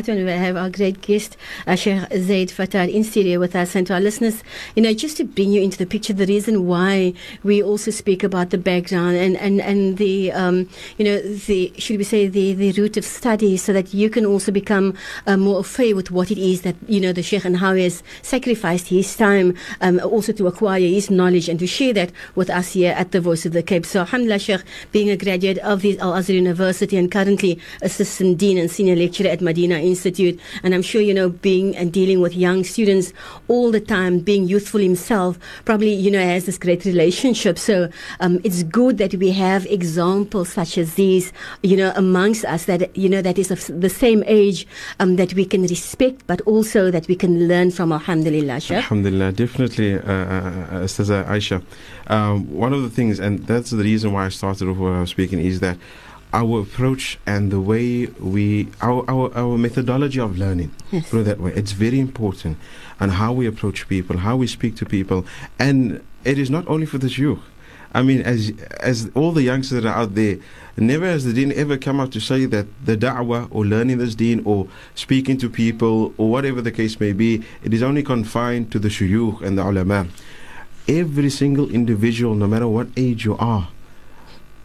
and 0.10 0.25
we 0.25 0.32
have 0.32 0.58
our 0.58 0.72
great 0.72 1.01
guest, 1.01 1.38
uh, 1.68 1.75
Sheikh 1.75 2.01
Zaid 2.18 2.50
Fataar, 2.50 2.91
in 2.91 3.03
studio 3.03 3.39
with 3.39 3.56
us. 3.56 3.75
And 3.75 3.86
to 3.86 3.94
our 3.94 4.00
listeners, 4.00 4.44
you 4.75 4.82
know, 4.82 4.91
just 4.91 5.18
to 5.18 5.24
bring 5.24 5.51
you 5.51 5.62
into 5.62 5.77
the 5.77 5.86
picture, 5.86 6.13
the 6.13 6.25
reason 6.25 6.65
why 6.65 7.13
we 7.44 7.62
also 7.62 7.91
speak 7.91 8.24
about 8.24 8.50
the 8.50 8.58
background 8.58 9.18
and, 9.18 9.38
and, 9.38 9.62
and 9.62 10.00
the, 10.00 10.32
um, 10.32 10.68
you 10.98 11.06
know, 11.06 11.22
the, 11.22 11.72
should 11.77 12.00
we 12.00 12.06
say, 12.06 12.27
the, 12.27 12.53
the 12.53 12.72
root 12.72 12.98
of 12.98 13.06
study 13.06 13.56
so 13.56 13.72
that 13.72 13.94
you 13.94 14.10
can 14.10 14.25
also 14.25 14.51
become 14.51 14.96
uh, 15.27 15.38
more 15.38 15.60
afraid 15.60 15.94
with 15.94 16.10
what 16.10 16.32
it 16.32 16.39
is 16.39 16.62
that, 16.62 16.75
you 16.88 17.00
know, 17.00 17.13
the 17.13 17.22
Sheikh 17.22 17.46
and 17.46 17.58
how 17.58 17.75
he 17.75 17.84
has 17.84 18.01
sacrificed 18.24 18.88
his 18.88 19.15
time 19.15 19.53
um, 19.82 20.00
also 20.00 20.34
to 20.34 20.48
acquire 20.48 20.80
his 20.80 21.12
knowledge 21.12 21.48
and 21.48 21.60
to 21.60 21.68
share 21.68 21.94
that 21.94 22.12
with 22.34 22.50
us 22.50 22.74
here 22.74 22.94
at 22.98 23.12
the 23.12 23.22
Voice 23.22 23.46
of 23.46 23.53
the 23.53 23.62
Cape. 23.62 23.86
So, 23.86 24.00
alhamdulillah, 24.00 24.39
Sheikh, 24.39 24.62
being 24.91 25.12
a 25.12 25.18
graduate 25.18 25.50
of 25.60 25.81
the 25.81 25.98
Al 26.00 26.13
Azhar 26.13 26.36
University 26.36 26.98
and 26.98 27.12
currently 27.12 27.60
assistant 27.81 28.38
dean 28.38 28.58
and 28.58 28.70
senior 28.70 28.96
lecturer 28.96 29.29
at 29.29 29.41
Medina 29.41 29.75
Institute. 29.75 30.39
And 30.63 30.74
I'm 30.74 30.81
sure 30.81 31.01
you 31.01 31.13
know 31.13 31.29
being 31.29 31.75
and 31.75 31.91
dealing 31.91 32.22
with 32.22 32.36
young 32.36 32.63
students 32.63 33.13
all 33.48 33.72
the 33.72 33.81
time, 33.81 34.20
being 34.20 34.48
youthful 34.48 34.79
himself, 34.79 35.38
probably 35.65 35.93
you 35.93 36.12
know 36.12 36.24
has 36.24 36.46
this 36.46 36.58
great 36.58 36.86
relationship. 36.86 37.58
So 37.58 37.89
um, 38.20 38.39
it's 38.43 38.63
good 38.63 38.98
that 38.98 39.15
we 39.15 39.31
have 39.31 39.65
examples 39.67 40.51
such 40.53 40.77
as 40.77 40.96
these, 40.96 41.34
you 41.63 41.77
know, 41.77 41.91
amongst 41.96 42.46
us 42.46 42.65
that 42.65 42.96
you 42.96 43.10
know 43.10 43.22
that 43.22 43.38
is 43.38 43.51
of 43.51 43.65
the 43.67 43.89
same 43.89 44.24
age 44.27 44.67
um, 45.00 45.15
that 45.15 45.34
we 45.34 45.46
can 45.46 45.63
respect, 45.63 46.25
but 46.27 46.41
also 46.41 46.91
that 46.91 47.08
we 47.08 47.15
can 47.15 47.48
learn 47.48 47.72
from. 47.72 47.91
Alhamdulillah, 47.91 48.60
Sheikh. 48.60 48.77
Alhamdulillah, 48.77 49.31
definitely, 49.34 49.96
uh, 49.96 50.00
uh, 50.00 50.88
Aisha. 50.88 51.63
Um, 52.08 52.51
one 52.51 52.74
of 52.74 52.81
the 52.84 52.89
things, 52.89 53.20
and 53.20 53.46
that's 53.46 53.72
the 53.72 53.84
reason 53.84 54.13
why 54.13 54.25
I 54.25 54.29
started 54.29 54.67
off 54.67 54.77
was 54.77 55.10
speaking, 55.10 55.39
is 55.41 55.60
that 55.60 55.77
our 56.33 56.62
approach 56.62 57.19
and 57.25 57.51
the 57.51 57.60
way 57.60 58.05
we, 58.19 58.69
our, 58.81 59.03
our, 59.10 59.36
our 59.36 59.57
methodology 59.57 60.19
of 60.19 60.38
learning, 60.38 60.71
Yes. 60.91 61.10
put 61.10 61.19
it 61.21 61.24
that 61.25 61.39
way, 61.41 61.51
it's 61.55 61.74
very 61.74 62.00
important. 62.00 62.57
And 63.01 63.12
how 63.12 63.33
we 63.33 63.45
approach 63.48 63.88
people, 63.89 64.17
how 64.17 64.38
we 64.38 64.48
speak 64.48 64.75
to 64.77 64.86
people. 64.86 65.25
And 65.60 66.01
it 66.24 66.38
is 66.39 66.50
not 66.50 66.65
only 66.67 66.86
for 66.86 66.98
the 67.00 67.10
youth. 67.10 67.39
I 67.93 68.01
mean, 68.03 68.21
as 68.21 68.53
as 68.79 69.10
all 69.15 69.33
the 69.33 69.41
youngsters 69.43 69.83
that 69.83 69.89
are 69.89 69.93
out 70.03 70.15
there, 70.15 70.38
never 70.77 71.05
has 71.05 71.25
the 71.25 71.33
deen 71.33 71.51
ever 71.51 71.75
come 71.77 72.00
out 72.00 72.13
to 72.13 72.21
say 72.21 72.45
that 72.45 72.65
the 72.86 72.95
da'wah 72.95 73.50
or 73.51 73.65
learning 73.65 73.98
this 73.98 74.15
deen 74.15 74.41
or 74.45 74.69
speaking 74.95 75.38
to 75.39 75.50
people 75.50 76.13
or 76.17 76.29
whatever 76.29 76.62
the 76.62 76.71
case 76.71 76.98
may 77.01 77.12
be, 77.12 77.43
it 77.65 77.74
is 77.74 77.83
only 77.83 78.01
confined 78.01 78.71
to 78.71 78.79
the 78.79 78.88
shuyukh 78.88 79.41
and 79.41 79.57
the 79.57 79.67
ulama. 79.67 80.07
Every 80.88 81.29
single 81.29 81.69
individual, 81.69 82.33
no 82.36 82.48
matter 82.48 82.67
what 82.69 82.88
age 82.95 83.25
you 83.25 83.36
are, 83.38 83.67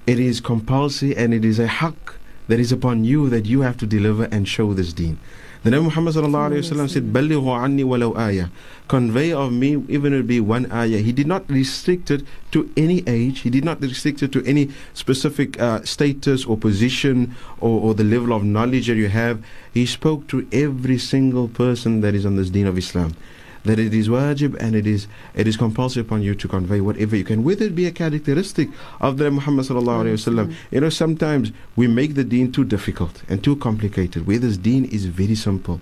it 0.07 0.21
is 0.21 0.41
compulsory 0.41 1.17
and 1.17 1.35
it 1.35 1.45
is 1.45 1.59
a 1.59 1.67
haqq 1.67 2.15
that 2.49 2.61
is 2.61 2.71
upon 2.71 3.05
you 3.05 3.29
that 3.29 3.47
you 3.47 3.63
have 3.63 3.77
to 3.79 3.87
deliver 3.87 4.25
and 4.31 4.49
show 4.49 4.73
this 4.73 4.93
deen. 4.93 5.19
The 5.65 5.73
Nabi 5.73 5.85
Muhammad 5.85 6.15
said, 6.15 7.13
"Ballighu 7.13 7.51
anni 7.61 7.83
walau 7.83 8.17
ayah." 8.17 8.51
Convey 8.87 9.33
of 9.33 9.53
me, 9.53 9.83
even 9.89 10.15
it 10.15 10.25
be 10.25 10.39
one 10.39 10.71
ayah. 10.71 10.99
He 10.99 11.11
did 11.11 11.27
not 11.27 11.51
restrict 11.51 12.09
it 12.13 12.23
to 12.53 12.71
any 12.77 13.03
age. 13.09 13.41
He 13.41 13.51
did 13.51 13.65
not 13.65 13.81
restrict 13.81 14.23
it 14.23 14.31
to 14.31 14.45
any 14.47 14.71
specific 14.95 15.61
uh, 15.61 15.83
status 15.83 16.45
or 16.45 16.57
position 16.57 17.35
or, 17.59 17.81
or 17.81 17.95
the 17.95 18.05
level 18.05 18.33
of 18.33 18.45
knowledge 18.45 18.87
that 18.87 18.95
you 18.95 19.09
have. 19.09 19.43
He 19.75 19.87
spoke 19.87 20.29
to 20.29 20.47
every 20.53 20.99
single 20.99 21.49
person 21.49 22.01
that 22.03 22.15
is 22.15 22.25
on 22.25 22.37
this 22.37 22.51
deen 22.51 22.69
of 22.69 22.79
Islam 22.79 23.17
that 23.66 23.78
it 23.78 23.92
is 23.92 24.08
wajib 24.08 24.56
and 24.61 24.75
it 24.75 24.87
is 24.87 25.06
it 25.35 25.46
is 25.46 25.56
compulsory 25.56 26.00
upon 26.00 26.23
you 26.23 26.35
to 26.35 26.49
convey 26.49 26.80
whatever 26.80 27.16
you 27.16 27.25
can, 27.25 27.44
whether 27.44 27.64
it 27.64 27.75
be 27.75 27.87
a 27.87 27.90
characteristic 27.92 28.68
of 29.00 29.18
the 29.18 29.30
Muhammad 29.30 29.66
sallallahu 29.66 30.04
alaihi 30.04 30.18
wasallam. 30.20 30.54
You 30.70 30.80
know, 30.80 30.88
sometimes 30.88 31.52
we 31.75 31.87
make 31.87 32.14
the 32.14 32.25
deen 32.25 32.52
too 32.52 32.64
difficult 32.64 33.23
and 33.28 33.42
too 33.42 33.56
complicated. 33.56 34.26
Where 34.26 34.38
this 34.38 34.56
deen 34.56 34.85
is 34.87 35.06
very 35.06 35.35
simple, 35.35 35.80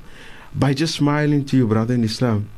by 0.54 0.74
just 0.74 0.94
smiling 0.94 1.44
to 1.46 1.56
your 1.56 1.66
brother 1.66 1.94
in 1.94 2.04
Islam. 2.04 2.48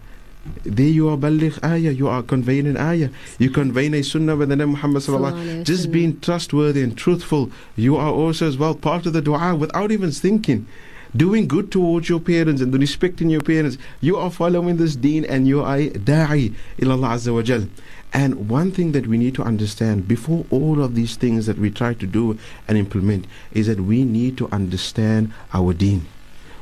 There 0.63 0.87
you 0.87 1.09
are 1.09 1.17
baligh 1.17 1.59
ayah, 1.65 1.91
you 1.91 2.07
are 2.07 2.23
conveying 2.23 2.69
an 2.69 2.77
ayah, 2.77 3.11
you 3.37 3.51
conveying 3.51 3.95
a 3.95 4.03
sunnah 4.03 4.37
with 4.37 4.49
the 4.49 4.55
name 4.55 4.71
Muhammad 4.71 5.03
sallallahu 5.03 5.33
alaihi 5.33 5.55
alaihi 5.55 5.65
Just 5.65 5.91
being 5.91 6.21
trustworthy 6.21 6.83
and 6.83 6.97
truthful, 6.97 7.51
you 7.75 7.97
are 7.97 8.13
also 8.13 8.47
as 8.47 8.57
well 8.57 8.73
part 8.77 9.07
of 9.07 9.13
the 9.13 9.21
dua 9.21 9.57
without 9.57 9.91
even 9.91 10.13
thinking 10.13 10.69
doing 11.17 11.49
good 11.49 11.71
towards 11.73 12.09
your 12.09 12.21
parents 12.21 12.61
and 12.61 12.73
respecting 12.75 13.31
your 13.31 13.43
parents. 13.43 13.79
You 14.01 14.17
are 14.17 14.31
following 14.31 14.77
this 14.77 14.97
deen 14.97 15.25
and 15.25 15.47
you 15.47 15.63
are 15.63 15.79
da'i 15.79 16.55
ila 16.83 16.95
Allah 16.95 17.09
Azza 17.09 17.33
wa 17.35 17.43
Jal. 17.43 17.69
And 18.13 18.49
one 18.49 18.71
thing 18.71 18.93
that 18.93 19.07
we 19.07 19.19
need 19.19 19.35
to 19.35 19.43
understand 19.43 20.09
before 20.09 20.47
all 20.51 20.83
of 20.83 20.95
these 20.95 21.17
things 21.17 21.47
that 21.47 21.59
we 21.59 21.71
try 21.71 21.95
to 21.95 22.07
do 22.07 22.39
and 22.67 22.79
implement 22.79 23.27
is 23.53 23.67
that 23.67 23.81
we 23.81 24.05
need 24.05 24.39
to 24.39 24.49
understand 24.53 25.33
our 25.53 25.73
deen. 25.75 26.07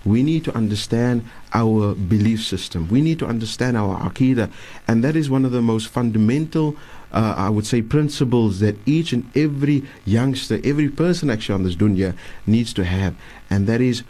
We 0.05 0.23
need 0.23 0.45
to 0.45 0.55
understand 0.57 1.25
our 1.53 1.95
belief 1.95 2.43
system. 2.43 2.89
We 2.89 3.01
need 3.01 3.19
to 3.21 3.27
understand 3.27 3.77
our 3.77 3.99
aqidah. 4.11 4.51
And 4.87 5.03
that 5.03 5.17
is 5.17 5.31
one 5.31 5.45
of 5.45 5.53
the 5.53 5.63
most 5.63 5.89
fundamental, 5.89 6.77
uh, 7.13 7.35
I 7.37 7.49
would 7.49 7.67
say, 7.67 7.81
principles 7.81 8.61
that 8.61 8.77
each 8.85 9.13
and 9.13 9.31
every 9.35 9.85
youngster, 10.05 10.61
every 10.63 10.91
person 10.91 11.31
actually 11.31 11.55
on 11.55 11.63
this 11.63 11.77
dunya 11.77 12.15
needs 12.47 12.75
to 12.75 12.85
have. 12.85 13.15
And 13.49 13.67
that 13.67 13.81
is, 13.81 14.03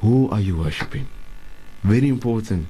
who 0.00 0.28
are 0.30 0.40
you 0.40 0.56
worshipping? 0.56 1.08
Very 1.82 2.08
important. 2.08 2.68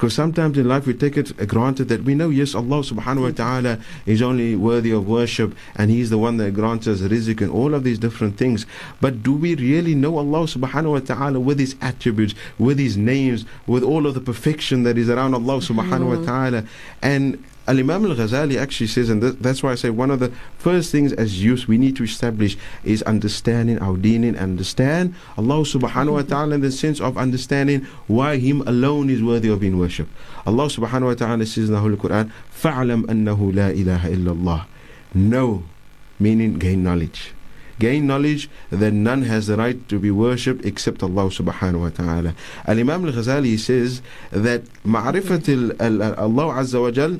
Because 0.00 0.14
sometimes 0.14 0.56
in 0.56 0.66
life 0.66 0.86
we 0.86 0.94
take 0.94 1.18
it 1.18 1.36
granted 1.46 1.88
that 1.88 2.04
we 2.04 2.14
know, 2.14 2.30
yes, 2.30 2.54
Allah 2.54 2.80
subhanahu 2.80 3.20
wa 3.22 3.30
ta'ala 3.32 3.78
is 4.06 4.22
only 4.22 4.56
worthy 4.56 4.92
of 4.92 5.06
worship 5.06 5.54
and 5.76 5.90
He's 5.90 6.08
the 6.08 6.16
one 6.16 6.38
that 6.38 6.54
grants 6.54 6.86
us 6.86 7.02
rizq 7.02 7.42
and 7.42 7.50
all 7.50 7.74
of 7.74 7.84
these 7.84 7.98
different 7.98 8.38
things. 8.38 8.64
But 9.02 9.22
do 9.22 9.34
we 9.34 9.56
really 9.56 9.94
know 9.94 10.16
Allah 10.16 10.44
subhanahu 10.44 10.92
wa 10.92 11.00
ta'ala 11.00 11.38
with 11.38 11.58
His 11.58 11.76
attributes, 11.82 12.34
with 12.58 12.78
His 12.78 12.96
names, 12.96 13.44
with 13.66 13.82
all 13.82 14.06
of 14.06 14.14
the 14.14 14.22
perfection 14.22 14.84
that 14.84 14.96
is 14.96 15.10
around 15.10 15.34
Allah 15.34 15.58
subhanahu 15.58 16.18
wa 16.18 16.24
ta'ala? 16.24 16.64
And 17.02 17.44
Al 17.67 17.79
Imam 17.79 18.05
Al 18.05 18.15
Ghazali 18.15 18.57
actually 18.61 18.85
says, 18.87 19.09
and 19.09 19.21
th- 19.21 19.35
that's 19.41 19.63
why 19.63 19.71
I 19.71 19.75
say 19.75 19.89
one 19.89 20.11
of 20.11 20.19
the 20.19 20.31
first 20.59 20.91
things 20.91 21.11
as 21.13 21.43
youth 21.43 21.67
we 21.67 21.79
need 21.79 21.95
to 21.95 22.03
establish 22.03 22.55
is 22.83 23.01
understanding 23.03 23.79
our 23.79 23.97
deen 23.97 24.23
and 24.23 24.37
understand 24.37 25.15
Allah 25.35 25.61
subhanahu 25.65 26.13
wa 26.13 26.21
ta'ala 26.21 26.55
in 26.55 26.61
the 26.61 26.71
sense 26.71 27.01
of 27.01 27.17
understanding 27.17 27.81
why 28.05 28.37
Him 28.37 28.61
alone 28.67 29.09
is 29.09 29.23
worthy 29.23 29.49
of 29.49 29.61
being 29.61 29.79
worshipped. 29.79 30.11
Allah 30.45 30.65
subhanahu 30.67 31.05
wa 31.07 31.13
ta'ala 31.15 31.45
says 31.47 31.69
in 31.69 31.73
the 31.73 31.79
Holy 31.81 31.95
Quran, 31.97 32.31
فَعْلَمْ 32.53 33.05
أَنَّهُ 33.05 33.53
لَا 33.53 33.73
إِلَهَ 33.75 33.99
إِلَّا 34.01 34.37
اللَّهِ 34.37 34.65
Know, 35.15 35.63
meaning 36.19 36.59
gain 36.59 36.83
knowledge. 36.83 37.33
Gain 37.79 38.05
knowledge 38.07 38.49
that 38.69 38.93
none 38.93 39.23
has 39.23 39.47
the 39.47 39.57
right 39.57 39.89
to 39.89 39.99
be 39.99 40.11
worshipped 40.11 40.63
except 40.65 41.01
Allah 41.03 41.25
subhanahu 41.27 41.81
wa 41.81 41.89
ta'ala. 41.89 42.35
Al 42.67 42.79
Imam 42.79 43.05
Al 43.05 43.11
Ghazali 43.11 43.57
says 43.59 44.01
that 44.31 44.63
معرفة 44.85 45.47
ال- 45.49 45.81
ال- 45.81 46.17
Allah 46.17 46.53
Azza 46.53 46.79
wa 46.81 46.91
Jal 46.91 47.19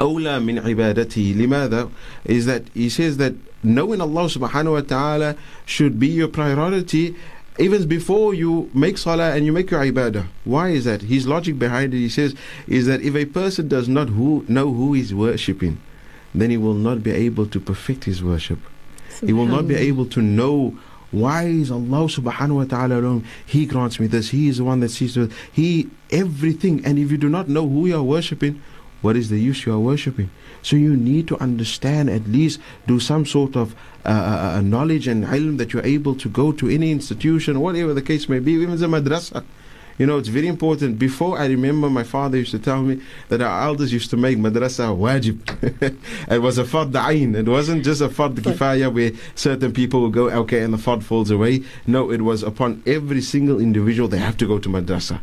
awla 0.00 0.42
min 0.42 0.56
ibadati. 0.56 1.34
Limada 1.34 1.90
is 2.24 2.46
that 2.46 2.68
he 2.74 2.88
says 2.88 3.18
that 3.18 3.34
knowing 3.62 4.00
Allah 4.00 4.24
subhanahu 4.24 4.72
wa 4.72 4.80
ta'ala 4.80 5.36
should 5.66 6.00
be 6.00 6.08
your 6.08 6.28
priority 6.28 7.14
even 7.58 7.86
before 7.86 8.32
you 8.32 8.70
make 8.72 8.96
salah 8.96 9.34
and 9.34 9.44
you 9.44 9.52
make 9.52 9.70
your 9.70 9.80
ibadah. 9.80 10.26
Why 10.44 10.70
is 10.70 10.84
that? 10.84 11.02
His 11.02 11.26
logic 11.26 11.58
behind 11.58 11.92
it, 11.92 11.98
he 11.98 12.08
says, 12.08 12.34
is 12.66 12.86
that 12.86 13.02
if 13.02 13.14
a 13.14 13.26
person 13.26 13.68
does 13.68 13.88
not 13.88 14.08
who, 14.08 14.44
know 14.48 14.72
who 14.72 14.94
he's 14.94 15.12
worshipping, 15.12 15.78
then 16.34 16.48
he 16.48 16.56
will 16.56 16.74
not 16.74 17.02
be 17.02 17.10
able 17.10 17.46
to 17.46 17.60
perfect 17.60 18.04
his 18.04 18.22
worship. 18.22 18.58
He 19.20 19.34
will 19.34 19.46
not 19.46 19.68
be 19.68 19.74
able 19.74 20.06
to 20.06 20.22
know 20.22 20.78
why 21.10 21.46
is 21.46 21.70
Allah 21.70 22.06
subhanahu 22.06 22.56
wa 22.56 22.64
ta'ala 22.64 23.00
alone? 23.00 23.26
He 23.44 23.66
grants 23.66 23.98
me 23.98 24.06
this. 24.06 24.30
He 24.30 24.48
is 24.48 24.58
the 24.58 24.64
one 24.64 24.80
that 24.80 24.90
sees 24.90 25.16
this. 25.16 25.30
He 25.52 25.90
everything. 26.10 26.84
And 26.86 26.98
if 26.98 27.10
you 27.10 27.18
do 27.18 27.28
not 27.28 27.48
know 27.48 27.68
who 27.68 27.86
you 27.86 27.96
are 27.96 28.02
worshipping, 28.02 28.62
what 29.02 29.16
is 29.16 29.30
the 29.30 29.38
use 29.38 29.66
you 29.66 29.72
are 29.72 29.78
worshipping? 29.78 30.30
So 30.62 30.76
you 30.76 30.94
need 30.96 31.26
to 31.28 31.38
understand, 31.38 32.10
at 32.10 32.26
least 32.26 32.60
do 32.86 33.00
some 33.00 33.24
sort 33.24 33.56
of 33.56 33.74
uh, 34.04 34.08
uh, 34.08 34.52
uh, 34.56 34.60
knowledge 34.60 35.08
and 35.08 35.24
ilm 35.24 35.58
that 35.58 35.72
you're 35.72 35.84
able 35.84 36.14
to 36.16 36.28
go 36.28 36.52
to 36.52 36.68
any 36.68 36.90
institution, 36.90 37.60
whatever 37.60 37.94
the 37.94 38.02
case 38.02 38.28
may 38.28 38.38
be, 38.38 38.52
even 38.52 38.78
the 38.78 38.86
madrasa. 38.86 39.44
You 39.98 40.06
know, 40.06 40.16
it's 40.16 40.28
very 40.28 40.48
important. 40.48 40.98
Before 40.98 41.38
I 41.38 41.44
remember, 41.44 41.90
my 41.90 42.04
father 42.04 42.38
used 42.38 42.52
to 42.52 42.58
tell 42.58 42.80
me 42.80 43.02
that 43.28 43.42
our 43.42 43.64
elders 43.64 43.92
used 43.92 44.08
to 44.10 44.16
make 44.16 44.38
madrasa 44.38 44.96
wajib. 44.96 45.40
it 46.32 46.38
was 46.38 46.56
a 46.56 46.64
fard 46.64 46.92
ayn. 46.92 47.36
It 47.36 47.46
wasn't 47.46 47.84
just 47.84 48.00
a 48.00 48.08
fard 48.08 48.36
kifaya 48.36 48.90
where 48.90 49.12
certain 49.34 49.74
people 49.74 50.00
will 50.00 50.08
go, 50.08 50.30
okay, 50.30 50.62
and 50.62 50.72
the 50.72 50.78
fard 50.78 51.02
falls 51.02 51.30
away. 51.30 51.64
No, 51.86 52.10
it 52.10 52.22
was 52.22 52.42
upon 52.42 52.82
every 52.86 53.20
single 53.20 53.60
individual 53.60 54.08
they 54.08 54.16
have 54.16 54.38
to 54.38 54.46
go 54.46 54.58
to 54.58 54.70
madrasa. 54.70 55.20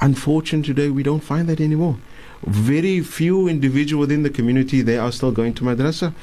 Unfortunately, 0.00 0.74
today 0.74 0.88
we 0.88 1.02
don't 1.02 1.20
find 1.22 1.46
that 1.50 1.60
anymore. 1.60 1.98
Very 2.46 3.00
few 3.00 3.48
individuals 3.48 4.06
within 4.06 4.22
the 4.22 4.30
community 4.30 4.82
they 4.82 4.98
are 4.98 5.12
still 5.12 5.32
going 5.32 5.54
to 5.54 5.64
madrasa, 5.64 6.14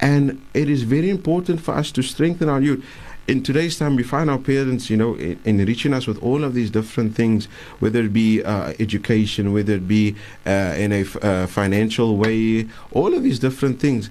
and 0.00 0.40
it 0.52 0.68
is 0.68 0.82
very 0.82 1.08
important 1.10 1.60
for 1.60 1.74
us 1.74 1.90
to 1.92 2.02
strengthen 2.02 2.48
our 2.48 2.60
youth 2.60 2.84
in 3.28 3.42
today's 3.42 3.78
time, 3.78 3.94
we 3.94 4.02
find 4.02 4.28
our 4.28 4.38
parents, 4.38 4.90
you 4.90 4.96
know, 4.96 5.14
in, 5.14 5.38
enriching 5.44 5.94
us 5.94 6.06
with 6.06 6.20
all 6.22 6.42
of 6.42 6.54
these 6.54 6.70
different 6.70 7.14
things, 7.14 7.46
whether 7.78 8.00
it 8.00 8.12
be 8.12 8.42
uh, 8.42 8.72
education, 8.80 9.52
whether 9.52 9.74
it 9.74 9.86
be 9.86 10.16
uh, 10.44 10.74
in 10.76 10.92
a 10.92 11.02
f- 11.02 11.22
uh, 11.22 11.46
financial 11.46 12.16
way, 12.16 12.68
all 12.90 13.14
of 13.14 13.22
these 13.22 13.38
different 13.38 13.80
things. 13.80 14.10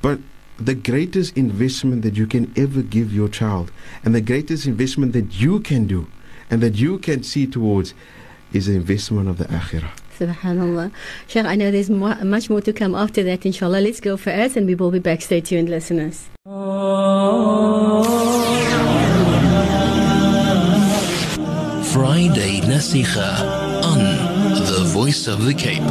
But 0.00 0.20
the 0.56 0.74
greatest 0.74 1.36
investment 1.36 2.02
that 2.02 2.16
you 2.16 2.26
can 2.26 2.52
ever 2.56 2.82
give 2.82 3.12
your 3.12 3.28
child, 3.28 3.72
and 4.04 4.14
the 4.14 4.20
greatest 4.20 4.66
investment 4.66 5.14
that 5.14 5.40
you 5.40 5.58
can 5.58 5.86
do, 5.86 6.06
and 6.48 6.62
that 6.62 6.76
you 6.76 6.98
can 6.98 7.24
see 7.24 7.46
towards, 7.46 7.92
is 8.52 8.66
the 8.66 8.74
investment 8.74 9.28
of 9.28 9.38
the 9.38 9.46
akhirah. 9.46 9.90
Subhanallah. 10.18 10.92
Sheikh, 11.26 11.44
I 11.44 11.56
know 11.56 11.70
there's 11.70 11.90
more, 11.90 12.14
much 12.24 12.48
more 12.48 12.60
to 12.60 12.72
come 12.72 12.94
after 12.94 13.22
that, 13.24 13.44
inshallah. 13.44 13.80
Let's 13.80 14.00
go 14.00 14.16
for 14.16 14.30
us 14.30 14.56
and 14.56 14.66
we 14.66 14.74
will 14.74 14.90
be 14.90 14.98
back. 14.98 15.22
Stay 15.22 15.40
tuned, 15.40 15.68
listeners. 15.68 16.28
Friday 21.92 22.60
Nasiha 22.60 23.84
on 23.84 23.98
The 24.66 24.84
Voice 24.92 25.26
of 25.26 25.44
the 25.44 25.54
Cape. 25.54 25.82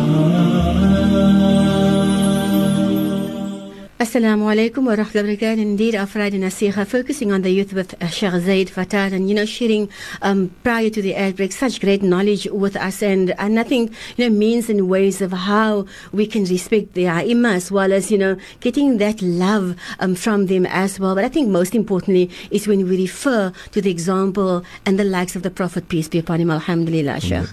Assalamu 4.03 4.51
alaikum 4.53 4.83
wa 4.83 4.97
rahmatullahi. 4.97 5.59
Indeed, 5.59 5.95
our 5.95 6.05
Friday 6.05 6.37
Nasiha 6.37 6.85
focusing 6.85 7.31
on 7.31 7.41
the 7.41 7.49
youth 7.49 7.71
with 7.71 7.95
uh, 8.03 8.07
Sheikh 8.07 8.33
Zaid 8.41 8.67
Fataar 8.67 9.13
and, 9.13 9.29
you 9.29 9.33
know, 9.33 9.45
sharing 9.45 9.87
um, 10.21 10.53
prior 10.61 10.89
to 10.89 11.01
the 11.01 11.15
outbreak 11.15 11.53
such 11.53 11.79
great 11.79 12.03
knowledge 12.03 12.45
with 12.47 12.75
us 12.75 13.01
and, 13.01 13.31
and 13.39 13.57
I 13.57 13.63
think, 13.63 13.93
you 14.17 14.27
know, 14.27 14.35
means 14.35 14.69
and 14.69 14.89
ways 14.89 15.21
of 15.21 15.31
how 15.31 15.85
we 16.11 16.27
can 16.27 16.43
respect 16.43 16.95
the 16.95 17.07
ai 17.07 17.23
as 17.55 17.71
well 17.71 17.93
as, 17.93 18.11
you 18.11 18.17
know, 18.17 18.35
getting 18.59 18.97
that 18.97 19.21
love 19.21 19.77
um, 20.01 20.15
from 20.15 20.47
them 20.47 20.65
as 20.65 20.99
well. 20.99 21.15
But 21.15 21.23
I 21.23 21.29
think 21.29 21.47
most 21.47 21.73
importantly 21.73 22.29
is 22.51 22.67
when 22.67 22.85
we 22.89 22.97
refer 22.97 23.53
to 23.71 23.81
the 23.81 23.89
example 23.89 24.65
and 24.85 24.99
the 24.99 25.05
likes 25.05 25.37
of 25.37 25.43
the 25.43 25.49
Prophet, 25.49 25.87
peace 25.87 26.09
be 26.09 26.19
upon 26.19 26.41
him, 26.41 26.51
alhamdulillah, 26.51 27.21
Sheikh. 27.21 27.47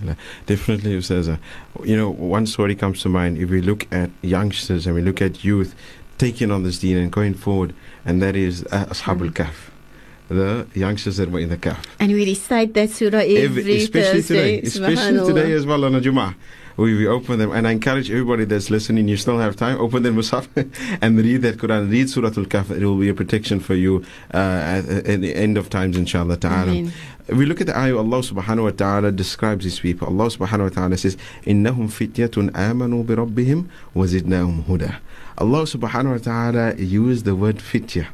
Definitely, 0.46 0.98
Ustaza. 0.98 1.38
You 1.84 1.96
know, 1.96 2.10
one 2.10 2.46
story 2.46 2.74
comes 2.74 3.02
to 3.02 3.08
mind. 3.08 3.38
If 3.38 3.50
we 3.50 3.62
look 3.62 3.86
at 3.92 4.10
youngsters 4.22 4.88
and 4.88 4.96
we 4.96 5.00
look 5.00 5.22
at 5.22 5.44
youth 5.44 5.76
taking 6.20 6.50
on 6.50 6.62
this 6.62 6.78
deen 6.78 6.98
and 6.98 7.10
going 7.10 7.34
forward, 7.34 7.74
and 8.04 8.20
that 8.22 8.36
is 8.36 8.64
uh, 8.70 8.84
Ashab 8.92 9.20
al 9.20 9.32
mm-hmm. 9.32 9.42
Kahf. 9.42 9.56
The 10.28 10.66
youngsters 10.78 11.16
that 11.16 11.30
were 11.32 11.40
in 11.40 11.48
the 11.48 11.56
Kahf. 11.56 11.84
And 11.98 12.12
we 12.12 12.24
recite 12.24 12.74
that 12.74 12.90
surah 12.90 13.18
every, 13.18 13.42
every 13.42 13.76
especially 13.78 14.22
Thursday. 14.22 14.60
Today, 14.60 14.68
especially 14.68 15.26
today 15.26 15.52
as 15.52 15.66
well 15.66 15.84
on 15.84 15.94
a 15.96 16.00
Jum'ah 16.00 16.34
we, 16.80 16.96
we 16.96 17.06
open 17.06 17.38
them. 17.38 17.52
And 17.52 17.68
I 17.68 17.72
encourage 17.72 18.10
everybody 18.10 18.44
that's 18.44 18.70
listening, 18.70 19.06
you 19.06 19.16
still 19.16 19.38
have 19.38 19.54
time, 19.56 19.78
open 19.80 20.02
the 20.02 20.10
Mushaf 20.10 20.48
and 21.02 21.18
read 21.18 21.42
that 21.42 21.58
Quran. 21.58 21.90
Read 21.90 22.08
Surah 22.08 22.28
Al 22.28 22.46
Kahf. 22.46 22.70
It 22.70 22.84
will 22.84 22.98
be 22.98 23.08
a 23.08 23.14
protection 23.14 23.60
for 23.60 23.74
you 23.74 24.04
uh, 24.32 24.36
at, 24.36 24.88
at, 24.88 25.20
the 25.20 25.34
end 25.34 25.58
of 25.58 25.68
times, 25.68 25.96
inshallah 25.96 26.38
ta'ala. 26.38 26.72
Amen. 26.72 26.92
We 27.28 27.46
look 27.46 27.60
at 27.60 27.66
the 27.68 27.78
ayah, 27.78 27.98
Allah 27.98 28.20
subhanahu 28.20 28.64
wa 28.64 28.70
ta'ala 28.70 29.12
describes 29.12 29.64
these 29.64 29.78
people. 29.78 30.08
Allah 30.08 30.30
subhanahu 30.30 30.62
wa 30.62 30.68
ta'ala 30.68 30.96
says, 30.96 31.16
إِنَّهُمْ 31.44 31.88
فِتْيَةٌ 31.88 32.50
آمَنُوا 32.50 33.04
بِرَبِّهِمْ 33.04 33.66
وَزِدْنَاهُمْ 33.94 34.64
هُدًى 34.64 34.94
Allah 35.40 35.62
subhanahu 35.62 36.12
wa 36.12 36.18
ta'ala 36.18 36.74
used 36.76 37.24
the 37.24 37.34
word 37.34 37.62
fitya. 37.62 38.08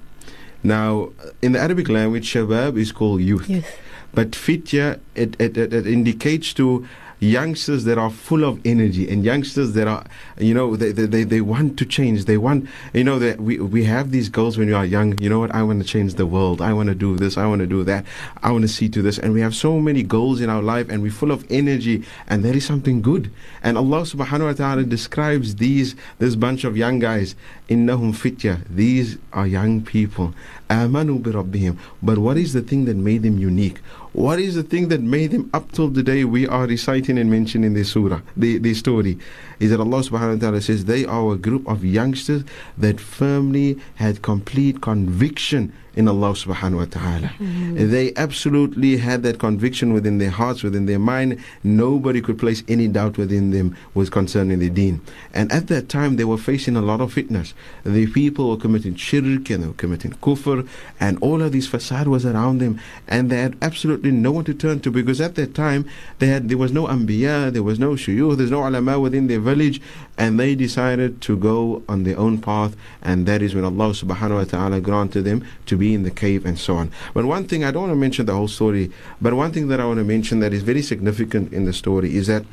Now, 0.63 1.11
in 1.43 1.53
the 1.53 1.59
Arabic 1.59 1.89
language, 1.89 2.33
shabab 2.33 2.79
is 2.79 2.93
called 2.93 3.21
youth. 3.21 3.49
Yes. 3.49 3.67
But 4.15 4.37
fitya, 4.37 5.01
it, 5.15 5.35
it, 5.41 5.57
it, 5.57 5.75
it 5.75 5.87
indicates 5.87 6.55
to 6.55 6.87
youngsters 7.19 7.85
that 7.85 7.97
are 7.97 8.11
full 8.11 8.45
of 8.45 8.61
energy 8.65 9.09
and 9.09 9.25
youngsters 9.25 9.73
that 9.73 9.89
are 9.89 10.05
you 10.39 10.53
know 10.53 10.77
they, 10.77 10.93
they, 10.93 11.25
they, 11.25 11.41
want 11.41 11.79
to 11.79 11.87
change. 11.87 12.27
They 12.27 12.37
want 12.37 12.69
you 12.93 13.05
know 13.05 13.19
that 13.19 13.41
we, 13.41 13.59
we 13.59 13.85
have 13.85 14.11
these 14.11 14.29
goals 14.29 14.59
when 14.59 14.69
we 14.69 14.75
are 14.75 14.85
young. 14.85 15.19
You 15.21 15.31
know 15.31 15.41
what? 15.41 15.55
I 15.55 15.63
want 15.63 15.83
to 15.83 15.89
change 15.89 16.15
the 16.15 16.27
world. 16.27 16.61
I 16.61 16.73
want 16.73 16.89
to 16.89 16.95
do 16.95 17.17
this. 17.17 17.39
I 17.39 17.47
want 17.47 17.61
to 17.61 17.67
do 17.67 17.85
that. 17.85 18.05
I 18.43 18.51
want 18.53 18.63
to 18.63 18.69
see 18.69 18.89
to 18.91 19.03
this. 19.03 19.19
And 19.19 19.33
we 19.33 19.41
have 19.41 19.55
so 19.55 19.81
many 19.81 20.03
goals 20.03 20.41
in 20.41 20.51
our 20.51 20.63
life 20.63 20.89
and 20.89 21.03
we're 21.03 21.11
full 21.11 21.31
of 21.31 21.47
energy 21.51 22.05
and 22.27 22.45
that 22.45 22.55
is 22.55 22.67
something 22.67 23.01
good. 23.01 23.31
And 23.63 23.79
allah 23.79 24.03
subhanahu 24.03 24.47
wa 24.47 24.53
ta'ala 24.53 24.85
describes 24.85 25.57
these 25.57 25.95
this 26.19 26.37
bunch 26.37 26.65
of 26.65 26.77
young 26.77 26.99
guys 26.99 27.35
innahum 27.69 28.15
fitya. 28.15 28.61
These 28.69 29.19
are 29.33 29.47
young 29.47 29.83
people. 29.83 30.35
Amanu 30.69 31.23
bi 31.23 31.31
rabbihim. 31.31 31.79
But 32.03 32.19
what 32.19 32.37
is 32.37 32.53
the 32.53 32.63
thing 32.63 32.85
that 32.87 32.97
made 32.97 33.23
them 33.23 33.39
unique 33.39 33.81
what 34.17 34.41
is 34.41 34.55
the 34.55 34.63
thing 34.63 34.89
that 34.89 35.03
made 35.03 35.31
them 35.31 35.51
up 35.53 35.71
till 35.73 35.89
the 35.89 36.03
day 36.03 36.25
we 36.25 36.49
are 36.49 36.67
reciting 36.67 37.19
and 37.19 37.31
mentioning 37.31 37.75
this 37.75 37.93
surah, 37.93 38.23
the, 38.35 38.57
the 38.57 38.73
story? 38.73 39.19
Is 39.61 39.71
that 39.71 39.79
Allah 39.79 39.99
subhanahu 39.99 40.37
wa 40.37 40.41
ta'ala 40.41 40.61
says 40.63 40.87
they 40.87 41.05
are 41.05 41.35
a 41.35 41.37
group 41.37 41.69
of 41.69 41.85
youngsters 41.85 42.43
that 42.79 42.99
firmly 42.99 43.79
had 43.97 44.23
complete 44.23 44.81
conviction 44.81 45.71
in 45.97 46.09
Allah 46.09 46.33
subhanahu 46.33 46.77
wa 46.77 46.85
ta'ala. 46.85 47.29
Mm-hmm. 47.39 47.91
They 47.91 48.15
absolutely 48.17 48.99
had 48.99 49.23
that 49.23 49.39
conviction 49.39 49.95
within 49.95 50.19
their 50.19 50.31
hearts, 50.31 50.63
within 50.63 50.85
their 50.85 50.99
mind. 50.99 51.43
Nobody 51.65 52.21
could 52.21 52.39
place 52.39 52.63
any 52.69 52.87
doubt 52.87 53.17
within 53.17 53.51
them 53.51 53.75
was 53.95 54.11
concerning 54.11 54.59
the 54.59 54.69
deen. 54.69 55.01
And 55.33 55.51
at 55.51 55.69
that 55.69 55.89
time 55.89 56.17
they 56.17 56.25
were 56.25 56.37
facing 56.37 56.77
a 56.77 56.83
lot 56.83 57.01
of 57.01 57.15
fitnas. 57.15 57.55
The 57.85 58.07
people 58.09 58.51
were 58.51 58.59
committing 58.59 58.95
shirk 58.95 59.51
and 59.51 59.63
they 59.63 59.67
were 59.67 59.73
committing 59.73 60.13
kufr 60.13 60.69
and 61.01 61.19
all 61.23 61.41
of 61.41 61.53
these 61.53 61.67
facade 61.67 62.09
was 62.09 62.27
around 62.27 62.59
them 62.59 62.79
and 63.09 63.31
they 63.31 63.39
had 63.39 63.57
absolutely 63.63 64.11
no 64.11 64.33
one 64.33 64.45
to 64.45 64.55
turn 64.55 64.81
to 64.81 64.91
because 64.91 65.21
at 65.21 65.35
that 65.37 65.55
time 65.55 65.89
they 66.19 66.27
had 66.27 66.49
there 66.49 66.59
was 66.59 66.73
no 66.73 66.87
anbiya, 66.87 67.51
there 67.53 67.63
was 67.63 67.79
no 67.79 67.93
shuyukh, 67.93 68.37
there's 68.37 68.51
no 68.51 68.67
ulama 68.67 69.01
within 69.01 69.27
their 69.27 69.41
village 69.41 69.81
and 70.19 70.41
they 70.41 70.55
decided 70.55 71.21
to 71.23 71.37
go 71.37 71.83
on 71.89 72.05
their 72.05 72.19
own 72.19 72.39
path 72.39 72.77
and 73.03 73.27
that 73.27 73.43
is 73.43 73.55
when 73.55 73.65
Allah 73.65 73.91
subhanahu 73.91 74.37
wa 74.37 74.45
ta'ala 74.45 74.81
granted 74.81 75.23
them 75.23 75.45
to 75.67 75.77
be 75.77 75.95
in 75.95 76.03
the 76.03 76.11
cave 76.11 76.47
and 76.47 76.59
so 76.59 76.77
on. 76.77 76.91
But 77.15 77.25
one 77.27 77.47
thing 77.47 77.65
I 77.65 77.71
don't 77.71 77.83
want 77.83 77.93
to 77.93 77.97
mention 77.97 78.27
the 78.27 78.35
whole 78.35 78.49
story, 78.49 78.91
but 79.21 79.35
one 79.35 79.53
thing 79.53 79.69
that 79.69 79.81
I 79.81 79.85
want 79.85 79.99
to 79.99 80.05
mention 80.05 80.41
that 80.41 80.53
is 80.53 80.63
very 80.63 80.83
significant 80.83 81.53
in 81.53 81.65
the 81.65 81.73
story 81.73 82.17
is 82.17 82.27
that 82.29 82.45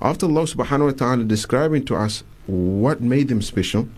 after 0.00 0.26
Allah 0.26 0.42
subhanahu 0.42 0.86
wa 0.86 0.92
ta'ala 0.92 1.24
describing 1.24 1.84
to 1.86 1.96
us 1.96 2.24
what 2.46 3.00
made 3.00 3.28
them 3.28 3.40
special, 3.40 3.88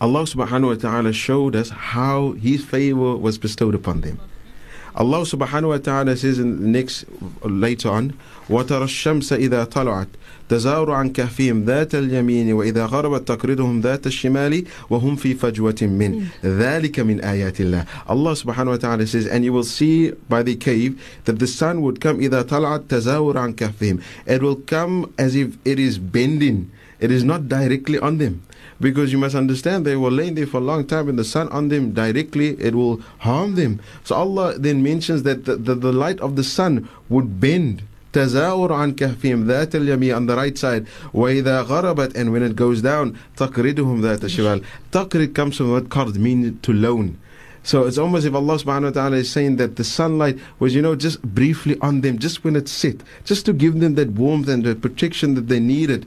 Allah 0.00 0.22
subhanahu 0.22 0.68
wa 0.68 0.74
ta'ala 0.74 1.12
showed 1.12 1.56
us 1.56 1.70
how 1.70 2.32
His 2.32 2.64
favor 2.64 3.16
was 3.16 3.38
bestowed 3.38 3.74
upon 3.74 4.00
them. 4.02 4.20
Allah 4.95 5.21
subhanahu 5.21 5.69
wa 5.69 5.77
ta'ala 5.77 6.15
says 6.15 6.39
in 6.39 6.61
the 6.61 6.67
next 6.67 7.05
later 7.43 7.89
on, 7.89 8.13
وَتَرَى 8.49 8.83
الشَّمْسَ 8.83 9.31
إِذَا 9.37 9.65
طَلَعَتْ 9.65 10.07
تزاور 10.49 10.91
عن 10.91 11.09
كهفهم 11.09 11.63
ذات 11.65 11.95
اليمين 11.95 12.53
وإذا 12.53 12.85
غربت 12.85 13.27
تقرضهم 13.27 13.81
ذات 13.81 14.07
الشمال 14.07 14.63
وهم 14.89 15.15
في 15.15 15.33
فجوة 15.33 15.75
من 15.81 16.25
ذلك 16.45 16.99
من 16.99 17.21
آيات 17.21 17.61
الله 17.61 17.85
Allah 18.07 18.33
subhanahu 18.35 18.67
wa 18.69 18.77
ta'ala 18.77 19.07
says 19.07 19.25
and 19.25 19.43
you 19.43 19.51
will 19.53 19.63
see 19.63 20.11
by 20.29 20.43
the 20.43 20.55
cave 20.55 21.01
that 21.25 21.39
the 21.39 21.47
sun 21.47 21.81
would 21.81 21.99
come 21.99 22.19
إذا 22.19 22.41
طلعت 22.41 22.83
تزاور 22.89 23.37
عن 23.37 23.53
كهفهم 23.53 23.99
it 24.27 24.41
will 24.41 24.55
come 24.55 25.11
as 25.17 25.35
if 25.35 25.57
it 25.65 25.79
is 25.79 25.97
bending 25.97 26.69
it 26.99 27.11
is 27.11 27.23
not 27.23 27.49
directly 27.49 27.97
on 27.97 28.17
them 28.19 28.41
because 28.79 29.11
you 29.11 29.17
must 29.17 29.35
understand 29.35 29.85
they 29.85 29.95
were 29.95 30.11
laying 30.11 30.35
there 30.35 30.47
for 30.47 30.57
a 30.57 30.61
long 30.61 30.85
time 30.85 31.09
and 31.09 31.17
the 31.17 31.23
sun 31.23 31.47
on 31.49 31.69
them 31.69 31.93
directly 31.93 32.49
it 32.59 32.75
will 32.75 33.01
harm 33.19 33.55
them 33.55 33.79
so 34.03 34.15
Allah 34.15 34.57
then 34.57 34.83
mentions 34.83 35.23
that 35.23 35.45
the, 35.45 35.55
the, 35.55 35.75
the 35.75 35.91
light 35.93 36.19
of 36.19 36.35
the 36.35 36.43
sun 36.43 36.89
would 37.09 37.39
bend 37.39 37.83
تزاور 38.13 38.71
عن 38.71 38.95
كهفهم 38.95 39.45
ذات 39.45 39.75
اليمين 39.75 40.15
on 40.15 40.25
the 40.25 40.35
right 40.35 40.57
side 40.57 40.85
وإذا 41.13 41.61
غربت 41.67 42.15
and 42.15 42.31
when 42.31 42.43
it 42.43 42.55
goes 42.55 42.81
down 42.81 43.13
تقرضهم 43.37 44.01
ذات 44.01 44.23
الشمال 44.23 44.61
تقرض 44.91 45.33
comes 45.33 45.57
from 45.57 45.67
the 45.67 45.73
word 45.73 45.89
qard 45.89 46.17
meaning 46.17 46.57
to 46.61 46.71
loan 46.71 47.17
so 47.65 47.87
it's 47.87 47.97
almost 47.97 48.27
if 48.27 48.35
Allah 48.35 48.57
subhanahu 48.59 48.83
wa 48.83 48.89
ta'ala 48.91 49.17
is 49.17 49.31
saying 49.31 49.55
that 49.55 49.75
the 49.75 49.83
sunlight 49.83 50.37
was, 50.59 50.75
you 50.75 50.83
know, 50.83 50.95
just 50.95 51.19
briefly 51.23 51.75
on 51.81 52.01
them, 52.01 52.19
just 52.19 52.43
when 52.43 52.55
it 52.55 52.69
set, 52.69 52.97
just 53.23 53.43
to 53.47 53.53
give 53.53 53.79
them 53.79 53.95
that 53.95 54.11
warmth 54.11 54.47
and 54.47 54.63
the 54.63 54.75
protection 54.75 55.33
that 55.33 55.47
they 55.47 55.59
needed. 55.59 56.05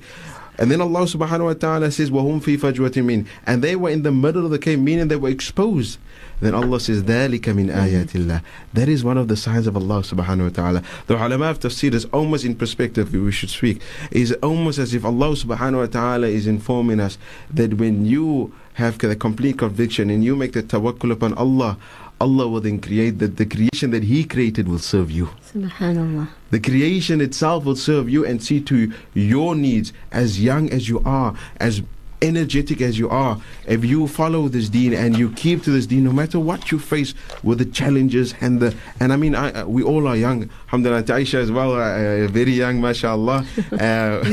And 0.58 0.70
then 0.70 0.82
Allah 0.82 1.02
subhanahu 1.02 1.46
wa 1.46 1.54
ta'ala 1.54 1.92
says, 1.92 2.12
Wahum 2.12 2.42
fi 2.42 2.58
fajwatin 2.58 3.06
min. 3.06 3.28
And 3.46 3.64
they 3.64 3.76
were 3.76 3.90
in 3.90 4.04
the 4.04 4.12
middle 4.12 4.46
of 4.46 4.52
the 4.52 4.60
cave, 4.60 4.80
meaning 4.80 5.08
they 5.08 5.16
were 5.16 5.30
exposed. 5.30 5.98
Then 6.43 6.55
Allah 6.55 6.79
says, 6.81 7.03
ذَلِكَ 7.03 7.41
مِنْ 7.41 7.73
آيَاتِ 7.75 8.13
اللَّهِ 8.13 8.43
That 8.75 8.89
is 8.89 9.03
one 9.03 9.19
of 9.19 9.29
the 9.29 9.37
signs 9.37 9.67
of 9.67 9.77
Allah 9.77 10.01
subhanahu 10.01 10.45
wa 10.45 10.49
ta'ala. 10.49 10.83
The 11.07 11.17
ulama 11.17 11.47
of 11.47 11.61
tafsir 11.61 11.93
is 11.95 12.05
almost 12.07 12.45
in 12.45 12.55
perspective, 12.55 13.13
we 13.13 13.33
should 13.33 13.51
speak, 13.51 13.83
is 14.11 14.33
almost 14.43 14.79
as 14.79 14.95
if 14.95 15.05
Allah 15.05 15.31
subhanahu 15.31 15.79
wa 15.79 15.87
ta'ala 15.87 16.29
is 16.29 16.47
informing 16.47 17.01
us 17.01 17.19
that 17.53 17.75
when 17.75 18.05
you 18.07 18.53
have 18.75 18.99
the 18.99 19.17
complete 19.17 19.59
conviction 19.59 20.11
and 20.11 20.23
you 20.25 20.37
make 20.37 20.53
the 20.53 20.63
tawakkul 20.63 21.11
upon 21.11 21.35
Allah, 21.35 21.77
Allah 22.21 22.49
will 22.49 22.61
then 22.61 22.81
create 22.81 23.19
that 23.21 23.37
the 23.37 23.47
creation 23.47 23.91
that 23.91 24.05
He 24.05 24.25
created 24.25 24.69
will 24.69 24.79
serve 24.79 25.11
you. 25.11 25.31
Subhanallah. 25.53 26.29
The 26.51 26.61
creation 26.61 27.21
itself 27.21 27.65
will 27.65 27.77
serve 27.77 28.09
you 28.09 28.25
and 28.25 28.43
see 28.43 28.61
to 28.63 28.93
your 29.15 29.55
needs 29.55 29.93
as 30.11 30.43
young 30.43 30.71
as 30.71 30.89
you 30.89 31.01
are, 31.05 31.35
as 31.59 31.83
energetic 32.24 32.82
as 32.82 32.98
you 32.98 33.10
are. 33.10 33.40
If 33.68 33.86
you 33.86 34.08
follow 34.08 34.48
this 34.48 34.70
deen 34.70 34.94
and 34.94 35.18
you 35.18 35.32
keep 35.32 35.62
to 35.64 35.72
this 35.72 35.86
deen, 35.86 36.06
no 36.06 36.12
matter 36.12 36.40
what 36.40 36.72
you 36.72 36.80
face 36.80 37.14
with 37.44 37.60
the 37.60 37.66
challenges 37.66 38.34
and 38.42 38.60
the 38.60 38.76
and 39.00 39.14
I 39.14 39.18
mean, 39.18 39.36
I, 39.36 39.64
we 39.66 39.84
all 39.84 40.08
are 40.08 40.16
young. 40.16 40.50
Alhamdulillah, 40.68 41.04
Aisha 41.04 41.36
as 41.36 41.52
well, 41.52 41.74
uh, 41.74 42.28
very 42.28 42.52
young, 42.52 42.82
mashallah. 42.82 43.46
Uh, 43.74 44.24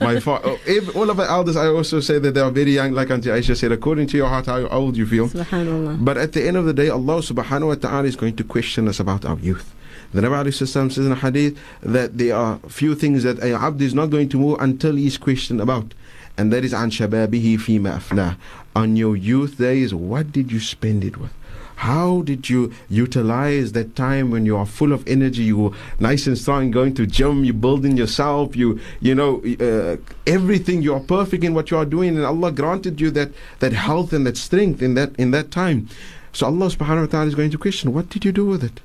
my 0.00 0.18
fa- 0.18 0.40
oh, 0.42 0.58
if, 0.66 0.96
all 0.96 1.08
of 1.10 1.16
the 1.16 1.22
elders, 1.22 1.56
I 1.56 1.66
also 1.66 2.00
say 2.00 2.18
that 2.18 2.32
they 2.34 2.40
are 2.40 2.50
very 2.50 2.72
young, 2.72 2.92
like 2.92 3.10
Auntie 3.10 3.28
Aisha 3.28 3.56
said, 3.56 3.70
according 3.72 4.08
to 4.08 4.16
your 4.16 4.26
heart, 4.26 4.46
how 4.46 4.66
old 4.68 4.96
you 4.96 5.06
feel. 5.06 5.28
Subhanallah. 5.28 6.04
But 6.04 6.16
at 6.16 6.32
the 6.32 6.46
end 6.46 6.56
of 6.56 6.64
the 6.64 6.72
day, 6.72 6.88
Allah 6.88 7.18
subhanahu 7.20 7.68
wa 7.68 7.74
ta'ala 7.74 8.08
is 8.08 8.16
going 8.16 8.36
to 8.36 8.44
question 8.44 8.88
us 8.88 8.98
about 8.98 9.24
our 9.24 9.38
youth. 9.38 9.74
The 10.12 10.22
Nabi 10.22 10.52
says 10.52 10.98
in 10.98 11.12
a 11.12 11.14
hadith 11.14 11.56
that 11.82 12.18
there 12.18 12.34
are 12.34 12.58
few 12.68 12.96
things 12.96 13.22
that 13.22 13.38
a 13.38 13.54
abd 13.54 13.80
is 13.80 13.94
not 13.94 14.10
going 14.10 14.28
to 14.30 14.38
move 14.38 14.60
until 14.60 14.96
he 14.96 15.06
is 15.06 15.16
questioned 15.16 15.60
about. 15.60 15.94
And 16.40 16.50
that 16.54 16.64
is 16.64 16.72
an 16.72 16.88
shababihi 16.88 17.58
fima 17.58 17.98
afna. 17.98 18.38
On 18.74 18.96
your 18.96 19.14
youth 19.14 19.58
days, 19.58 19.92
what 19.92 20.32
did 20.32 20.50
you 20.50 20.58
spend 20.58 21.04
it 21.04 21.18
with? 21.18 21.34
How 21.76 22.22
did 22.22 22.48
you 22.48 22.72
utilize 22.88 23.72
that 23.72 23.94
time 23.94 24.30
when 24.30 24.46
you 24.46 24.56
are 24.56 24.64
full 24.64 24.94
of 24.94 25.06
energy? 25.06 25.42
You 25.42 25.58
were 25.58 25.70
nice 25.98 26.26
and 26.26 26.38
strong, 26.38 26.70
going 26.70 26.94
to 26.94 27.06
gym, 27.06 27.44
you 27.44 27.52
building 27.52 27.98
yourself, 27.98 28.56
you 28.56 28.80
you 29.00 29.14
know 29.14 29.42
uh, 29.60 29.98
everything. 30.26 30.80
You 30.80 30.94
are 30.94 31.00
perfect 31.00 31.44
in 31.44 31.52
what 31.52 31.70
you 31.70 31.76
are 31.76 31.84
doing, 31.84 32.16
and 32.16 32.24
Allah 32.24 32.52
granted 32.52 33.02
you 33.02 33.10
that 33.10 33.32
that 33.58 33.74
health 33.74 34.14
and 34.14 34.26
that 34.26 34.38
strength 34.38 34.80
in 34.80 34.94
that 34.94 35.14
in 35.16 35.32
that 35.32 35.50
time. 35.50 35.88
So 36.32 36.46
Allah 36.46 36.68
Subhanahu 36.68 37.04
wa 37.04 37.12
Taala 37.18 37.26
is 37.26 37.34
going 37.34 37.50
to 37.50 37.58
question, 37.58 37.92
what 37.92 38.08
did 38.08 38.24
you 38.24 38.32
do 38.32 38.46
with 38.46 38.64
it? 38.64 38.80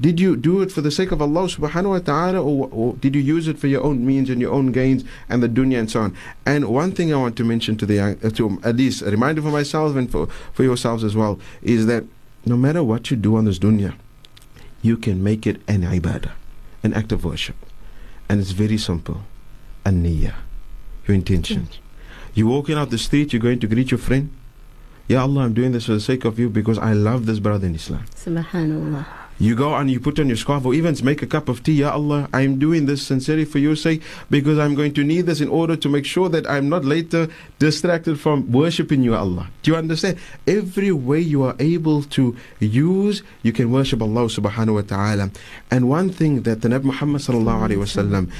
Did 0.00 0.18
you 0.18 0.34
do 0.34 0.62
it 0.62 0.72
for 0.72 0.80
the 0.80 0.90
sake 0.90 1.12
of 1.12 1.20
Allah 1.20 1.44
subhanahu 1.44 1.90
wa 1.90 1.98
ta'ala 1.98 2.42
or, 2.42 2.70
or 2.72 2.94
did 2.94 3.14
you 3.14 3.20
use 3.20 3.46
it 3.48 3.58
for 3.58 3.66
your 3.66 3.82
own 3.82 4.06
means 4.06 4.30
and 4.30 4.40
your 4.40 4.52
own 4.52 4.72
gains 4.72 5.04
and 5.28 5.42
the 5.42 5.48
dunya 5.48 5.78
and 5.78 5.90
so 5.90 6.00
on? 6.00 6.16
And 6.46 6.68
one 6.68 6.92
thing 6.92 7.12
I 7.12 7.18
want 7.18 7.36
to 7.36 7.44
mention 7.44 7.76
to 7.76 7.86
the 7.86 7.94
young, 7.94 8.18
uh, 8.24 8.30
to 8.30 8.58
at 8.64 8.76
least 8.76 9.02
a 9.02 9.10
reminder 9.10 9.42
for 9.42 9.50
myself 9.50 9.96
and 9.96 10.10
for, 10.10 10.26
for 10.54 10.62
yourselves 10.62 11.04
as 11.04 11.14
well 11.14 11.38
is 11.60 11.84
that 11.86 12.04
no 12.46 12.56
matter 12.56 12.82
what 12.82 13.10
you 13.10 13.16
do 13.16 13.36
on 13.36 13.44
this 13.44 13.58
dunya, 13.58 13.94
you 14.80 14.96
can 14.96 15.22
make 15.22 15.46
it 15.46 15.60
an 15.68 15.82
ibadah, 15.82 16.32
an 16.82 16.94
act 16.94 17.12
of 17.12 17.24
worship. 17.24 17.56
And 18.28 18.40
it's 18.40 18.52
very 18.52 18.78
simple. 18.78 19.20
An 19.84 20.02
niyyah, 20.02 20.34
your 21.06 21.14
intention. 21.14 21.68
You're 22.32 22.48
walking 22.48 22.78
out 22.78 22.88
the 22.88 22.96
street, 22.96 23.34
you're 23.34 23.42
going 23.42 23.60
to 23.60 23.66
greet 23.66 23.90
your 23.90 23.98
friend. 23.98 24.32
Ya 25.08 25.22
Allah, 25.22 25.42
I'm 25.42 25.52
doing 25.52 25.72
this 25.72 25.86
for 25.86 25.92
the 25.92 26.00
sake 26.00 26.24
of 26.24 26.38
you 26.38 26.48
because 26.48 26.78
I 26.78 26.92
love 26.92 27.26
this 27.26 27.40
brother 27.40 27.66
in 27.66 27.74
Islam. 27.74 28.04
Subhanallah. 28.14 29.04
You 29.40 29.54
go 29.54 29.74
and 29.74 29.90
you 29.90 29.98
put 29.98 30.20
on 30.20 30.28
your 30.28 30.36
scarf 30.36 30.66
or 30.66 30.74
even 30.74 30.94
make 31.02 31.22
a 31.22 31.26
cup 31.26 31.48
of 31.48 31.62
tea. 31.62 31.72
Ya 31.80 31.92
Allah, 31.92 32.28
I'm 32.34 32.58
doing 32.58 32.84
this 32.84 33.00
sincerely 33.00 33.46
for 33.46 33.58
your 33.58 33.74
sake 33.74 34.02
because 34.28 34.58
I'm 34.58 34.74
going 34.74 34.92
to 34.92 35.02
need 35.02 35.22
this 35.22 35.40
in 35.40 35.48
order 35.48 35.76
to 35.76 35.88
make 35.88 36.04
sure 36.04 36.28
that 36.28 36.48
I'm 36.48 36.68
not 36.68 36.84
later 36.84 37.26
distracted 37.58 38.20
from 38.20 38.52
worshipping 38.52 39.02
you, 39.02 39.14
Allah. 39.14 39.48
Do 39.62 39.70
you 39.70 39.78
understand? 39.78 40.18
Every 40.46 40.92
way 40.92 41.20
you 41.20 41.42
are 41.42 41.56
able 41.58 42.02
to 42.20 42.36
use, 42.60 43.22
you 43.42 43.52
can 43.52 43.72
worship 43.72 44.02
Allah 44.02 44.26
subhanahu 44.26 44.74
wa 44.74 44.82
ta'ala. 44.82 45.30
And 45.70 45.88
one 45.88 46.10
thing 46.10 46.42
that 46.42 46.60
the 46.60 46.68
Nabi 46.68 46.84
Muhammad 46.84 47.22
sallallahu 47.22 47.70
alayhi 47.70 47.78
wa 47.78 47.84
sallam 47.84 48.30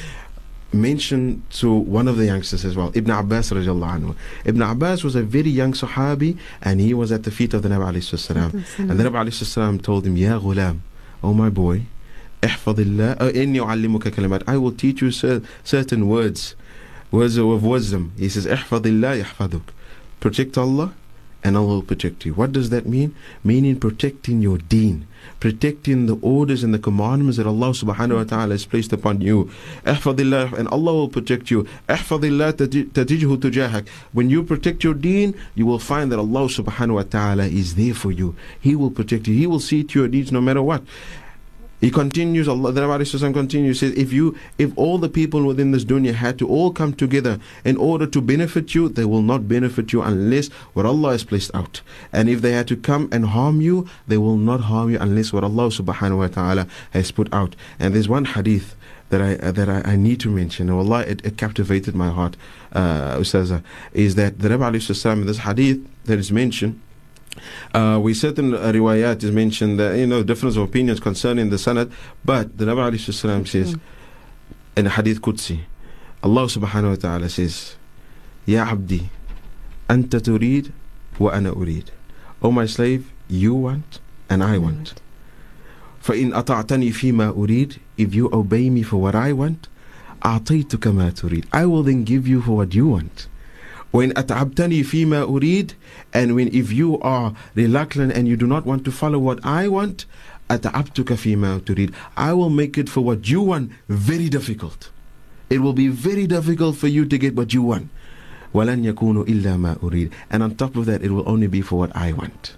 mentioned 0.72 1.42
to 1.50 1.72
one 1.72 2.08
of 2.08 2.16
the 2.16 2.26
youngsters 2.26 2.64
as 2.64 2.76
well, 2.76 2.92
Ibn 2.94 3.10
Abbas 3.10 3.50
radiallahu 3.50 4.00
anhu. 4.00 4.16
Ibn 4.44 4.62
Abbas 4.62 5.02
was 5.02 5.14
a 5.14 5.22
very 5.22 5.50
young 5.50 5.72
Sahabi 5.72 6.36
and 6.62 6.78
he 6.78 6.92
was 6.92 7.10
at 7.10 7.24
the 7.24 7.30
feet 7.30 7.54
of 7.54 7.62
the 7.62 7.70
Nabi 7.70 7.94
alayhi 7.94 8.18
salam. 8.18 8.64
And 8.78 9.00
the 9.00 9.04
Nabi 9.04 9.24
alayhi 9.24 9.32
salam 9.32 9.80
told 9.80 10.06
him, 10.06 10.16
Ya 10.16 10.38
ghulam, 10.38 10.80
oh 11.23 11.34
my 11.34 11.49
boy, 11.49 11.81
احفظ 12.43 12.79
الله 12.79 13.12
إني 13.43 13.60
أعلمك 13.62 14.08
كلمات 14.08 14.43
I 14.49 14.58
will 14.58 14.71
teach 14.71 15.01
you 15.01 15.12
cer- 15.12 15.41
certain 15.63 16.08
words 16.08 16.55
words 17.12 17.38
of 17.38 17.63
wisdom 17.63 18.12
he 18.17 18.29
says 18.29 18.45
احفظ 18.47 18.86
الله 18.88 19.13
يحفظك 19.13 19.62
protect 20.19 20.58
Allah 20.58 20.91
and 21.43 21.55
Allah 21.58 21.75
will 21.79 21.81
protect 21.81 22.25
you 22.25 22.34
what 22.34 22.51
does 22.51 22.69
that 22.69 22.86
mean 22.88 23.13
meaning 23.43 23.75
protecting 23.79 24.41
your 24.41 24.58
deen 24.58 25.08
protecting 25.40 26.07
the 26.07 26.16
orders 26.22 26.62
and 26.62 26.72
the 26.72 26.79
commandments 26.79 27.38
that 27.38 27.46
Allah 27.46 27.70
subhanahu 27.70 28.16
wa 28.16 28.24
ta'ala 28.24 28.53
has 28.55 28.66
placed 28.66 28.92
upon 28.92 29.20
you. 29.22 29.50
And 29.85 30.68
Allah 30.68 30.92
will 30.94 31.09
protect 31.09 31.50
you. 31.50 31.66
When 34.12 34.31
you 34.31 34.42
protect 34.42 34.85
your 34.85 34.94
deen, 34.94 35.35
you 35.55 35.66
will 35.66 35.79
find 35.79 36.12
that 36.12 36.18
Allah 36.18 36.46
subhanahu 36.46 36.94
wa 36.94 37.03
ta'ala 37.03 37.44
is 37.44 37.74
there 37.74 37.94
for 37.94 38.12
you. 38.12 38.37
He 38.61 38.76
will 38.76 38.90
protect 38.90 39.26
you. 39.26 39.35
He 39.35 39.46
will 39.46 39.61
see 39.61 39.83
to 39.83 39.98
your 40.00 40.09
needs 40.09 40.31
no 40.31 40.40
matter 40.40 40.62
what 40.62 40.83
he 41.80 41.90
continues, 41.90 42.46
Allah 42.46 42.72
the 42.72 42.80
Sallallahu 42.82 43.32
continues, 43.32 43.80
says, 43.80 43.92
if 43.94 44.12
you 44.12 44.36
if 44.58 44.70
all 44.76 44.98
the 44.98 45.08
people 45.08 45.44
within 45.44 45.70
this 45.70 45.84
dunya 45.84 46.14
had 46.14 46.38
to 46.38 46.46
all 46.46 46.72
come 46.72 46.92
together 46.92 47.38
in 47.64 47.76
order 47.78 48.06
to 48.06 48.20
benefit 48.20 48.74
you, 48.74 48.88
they 48.88 49.06
will 49.06 49.22
not 49.22 49.48
benefit 49.48 49.92
you 49.92 50.02
unless 50.02 50.48
what 50.74 50.84
Allah 50.84 51.12
has 51.12 51.24
placed 51.24 51.50
out. 51.54 51.80
And 52.12 52.28
if 52.28 52.42
they 52.42 52.52
had 52.52 52.68
to 52.68 52.76
come 52.76 53.08
and 53.10 53.26
harm 53.26 53.60
you, 53.62 53.88
they 54.06 54.18
will 54.18 54.36
not 54.36 54.60
harm 54.62 54.90
you 54.90 54.98
unless 54.98 55.32
what 55.32 55.42
Allah 55.42 55.68
subhanahu 55.68 56.18
wa 56.18 56.26
ta'ala 56.28 56.66
has 56.90 57.10
put 57.10 57.32
out. 57.32 57.56
And 57.78 57.94
there's 57.94 58.08
one 58.08 58.26
hadith 58.26 58.76
that 59.08 59.22
I 59.22 59.36
uh, 59.36 59.52
that 59.52 59.68
I, 59.68 59.92
I 59.92 59.96
need 59.96 60.20
to 60.20 60.30
mention, 60.30 60.68
Allah 60.70 61.00
it, 61.00 61.24
it 61.24 61.38
captivated 61.38 61.94
my 61.94 62.10
heart, 62.10 62.36
uh, 62.72 63.16
Ustaza, 63.16 63.62
is 63.92 64.16
that 64.16 64.38
the 64.38 64.52
in 64.52 65.26
this 65.26 65.38
hadith 65.38 65.80
that 66.04 66.18
is 66.18 66.30
mentioned 66.30 66.80
uh, 67.73 67.99
we 68.01 68.13
certain 68.13 68.53
uh, 68.53 68.71
riwayat 68.71 69.23
is 69.23 69.31
mentioned 69.31 69.79
that 69.79 69.97
you 69.97 70.08
know 70.08 70.23
difference 70.23 70.55
of 70.55 70.63
opinions 70.63 70.99
concerning 70.99 71.49
the 71.49 71.58
sanad, 71.58 71.91
but 72.23 72.58
the 72.58 72.65
Nabi 72.65 72.91
alayhi 72.91 73.13
salam 73.13 73.45
says 73.45 73.75
in 74.77 74.88
a 74.88 74.89
hadith 74.89 75.21
Qudsi, 75.21 75.60
Allah 76.23 76.45
subhanahu 76.45 76.89
wa 76.89 76.95
ta'ala 76.95 77.29
says, 77.29 77.75
Ya 78.45 78.65
abdi, 78.69 79.10
anta 79.89 80.19
turid 80.19 80.71
wa 81.19 81.31
ana 81.31 81.53
urid. 81.53 81.89
O 82.41 82.51
my 82.51 82.65
slave, 82.65 83.12
you 83.27 83.53
want 83.53 83.99
and 84.29 84.43
I 84.43 84.58
want. 84.58 84.95
فإن 86.05 86.34
أطعتني 86.34 86.91
فيما 86.91 87.29
أريد 87.34 87.79
if 87.97 88.13
you 88.13 88.29
obey 88.31 88.69
me 88.69 88.84
for 88.84 88.97
what 88.97 89.15
I 89.15 89.34
want 89.34 89.67
أعطيتك 90.23 90.88
ما 90.88 91.10
تريد 91.10 91.45
I 91.51 91.65
will 91.65 91.81
then 91.81 92.03
give 92.03 92.27
you 92.27 92.41
for 92.41 92.58
what 92.58 92.75
you 92.75 92.88
want 92.88 93.27
when 93.91 94.12
أتعبتني 94.12 94.84
فيما 94.84 95.23
أريد 95.23 95.73
and 96.13 96.36
when 96.36 96.47
if 96.53 96.71
you 96.71 96.99
are 96.99 97.34
reluctant 97.55 98.12
and 98.12 98.27
you 98.27 98.36
do 98.36 98.47
not 98.47 98.65
want 98.65 98.84
to 98.86 98.91
follow 98.91 99.19
what 99.19 99.39
I 99.45 99.67
want 99.67 100.05
أتعبتك 100.49 101.13
فيما 101.13 101.58
تريد 101.65 101.91
I 102.17 102.34
will 102.34 102.49
make 102.49 102.77
it 102.77 102.89
for 102.89 103.01
what 103.01 103.27
you 103.29 103.41
want 103.41 103.71
very 103.89 104.29
difficult 104.29 104.89
it 105.49 105.60
will 105.60 105.73
be 105.73 105.88
very 105.88 106.27
difficult 106.27 106.75
for 106.75 106.88
you 106.88 107.05
to 107.05 107.17
get 107.17 107.36
what 107.36 107.53
you 107.53 107.62
want 107.62 107.88
ولن 108.53 108.86
يكون 108.86 109.21
إلا 109.27 109.58
ما 109.58 109.77
أريد 109.84 110.12
and 110.31 110.43
on 110.43 110.55
top 110.55 110.75
of 110.75 110.86
that 110.86 111.03
it 111.03 111.12
will 111.12 111.27
only 111.27 111.47
be 111.47 111.62
for 111.62 111.79
what 111.79 111.95
I 111.95 112.12
want 112.12 112.55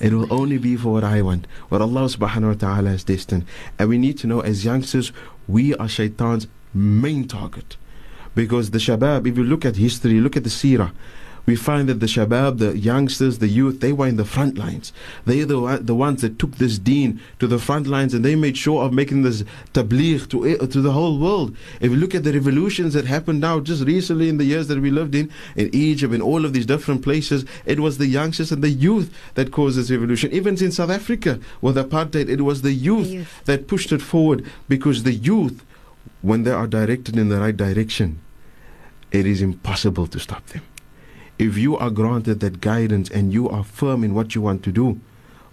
it 0.00 0.12
will 0.12 0.32
only 0.32 0.58
be 0.58 0.76
for 0.76 0.92
what 0.92 1.04
I 1.04 1.22
want, 1.22 1.46
what 1.68 1.80
Allah 1.80 2.02
subhanahu 2.02 2.48
wa 2.48 2.54
ta'ala 2.54 2.90
has 2.90 3.04
destined. 3.04 3.46
And 3.78 3.88
we 3.88 3.96
need 3.98 4.18
to 4.18 4.26
know 4.26 4.40
as 4.40 4.64
youngsters, 4.64 5.10
we 5.48 5.74
are 5.76 5.88
shaitan's 5.88 6.46
main 6.74 7.26
target. 7.26 7.76
Because 8.35 8.71
the 8.71 8.77
shabab, 8.77 9.27
if 9.27 9.37
you 9.37 9.43
look 9.43 9.65
at 9.65 9.75
history, 9.75 10.19
look 10.19 10.37
at 10.37 10.43
the 10.43 10.49
seerah, 10.49 10.91
we 11.47 11.55
find 11.55 11.89
that 11.89 11.99
the 11.99 12.05
shabab, 12.05 12.59
the 12.59 12.77
youngsters, 12.77 13.39
the 13.39 13.47
youth, 13.47 13.79
they 13.79 13.91
were 13.91 14.07
in 14.07 14.15
the 14.15 14.23
front 14.23 14.59
lines. 14.59 14.93
They 15.25 15.41
are 15.41 15.45
the, 15.45 15.59
uh, 15.61 15.77
the 15.81 15.95
ones 15.95 16.21
that 16.21 16.37
took 16.37 16.57
this 16.57 16.77
deen 16.77 17.19
to 17.39 17.47
the 17.47 17.57
front 17.57 17.87
lines 17.87 18.13
and 18.13 18.23
they 18.23 18.35
made 18.35 18.55
sure 18.57 18.83
of 18.83 18.93
making 18.93 19.23
this 19.23 19.43
tabligh 19.73 20.29
to, 20.29 20.45
e- 20.47 20.57
to 20.67 20.81
the 20.81 20.91
whole 20.91 21.17
world. 21.19 21.57
If 21.79 21.89
you 21.91 21.97
look 21.97 22.13
at 22.13 22.23
the 22.23 22.31
revolutions 22.31 22.93
that 22.93 23.05
happened 23.05 23.41
now 23.41 23.59
just 23.59 23.83
recently 23.85 24.29
in 24.29 24.37
the 24.37 24.45
years 24.45 24.67
that 24.67 24.79
we 24.79 24.91
lived 24.91 25.15
in, 25.15 25.31
in 25.55 25.71
Egypt, 25.73 26.13
in 26.13 26.21
all 26.21 26.45
of 26.45 26.53
these 26.53 26.67
different 26.67 27.01
places, 27.01 27.43
it 27.65 27.79
was 27.79 27.97
the 27.97 28.07
youngsters 28.07 28.51
and 28.51 28.63
the 28.63 28.69
youth 28.69 29.11
that 29.33 29.51
caused 29.51 29.79
this 29.79 29.89
revolution. 29.89 30.31
Even 30.31 30.63
in 30.63 30.71
South 30.71 30.91
Africa 30.91 31.39
with 31.59 31.75
apartheid, 31.75 32.29
it 32.29 32.41
was 32.41 32.61
the 32.61 32.71
youth, 32.71 33.07
The 33.07 33.13
youth. 33.13 33.41
that 33.45 33.67
pushed 33.67 33.91
it 33.91 34.03
forward 34.03 34.45
because 34.69 35.01
the 35.03 35.13
youth, 35.13 35.65
when 36.21 36.43
they 36.43 36.51
are 36.51 36.67
directed 36.67 37.17
in 37.17 37.29
the 37.29 37.39
right 37.39 37.55
direction, 37.55 38.19
it 39.11 39.25
is 39.25 39.41
impossible 39.41 40.07
to 40.07 40.19
stop 40.19 40.45
them. 40.47 40.61
If 41.39 41.57
you 41.57 41.75
are 41.77 41.89
granted 41.89 42.39
that 42.41 42.61
guidance 42.61 43.09
and 43.09 43.33
you 43.33 43.49
are 43.49 43.63
firm 43.63 44.03
in 44.03 44.13
what 44.13 44.35
you 44.35 44.41
want 44.41 44.63
to 44.63 44.71
do, 44.71 44.99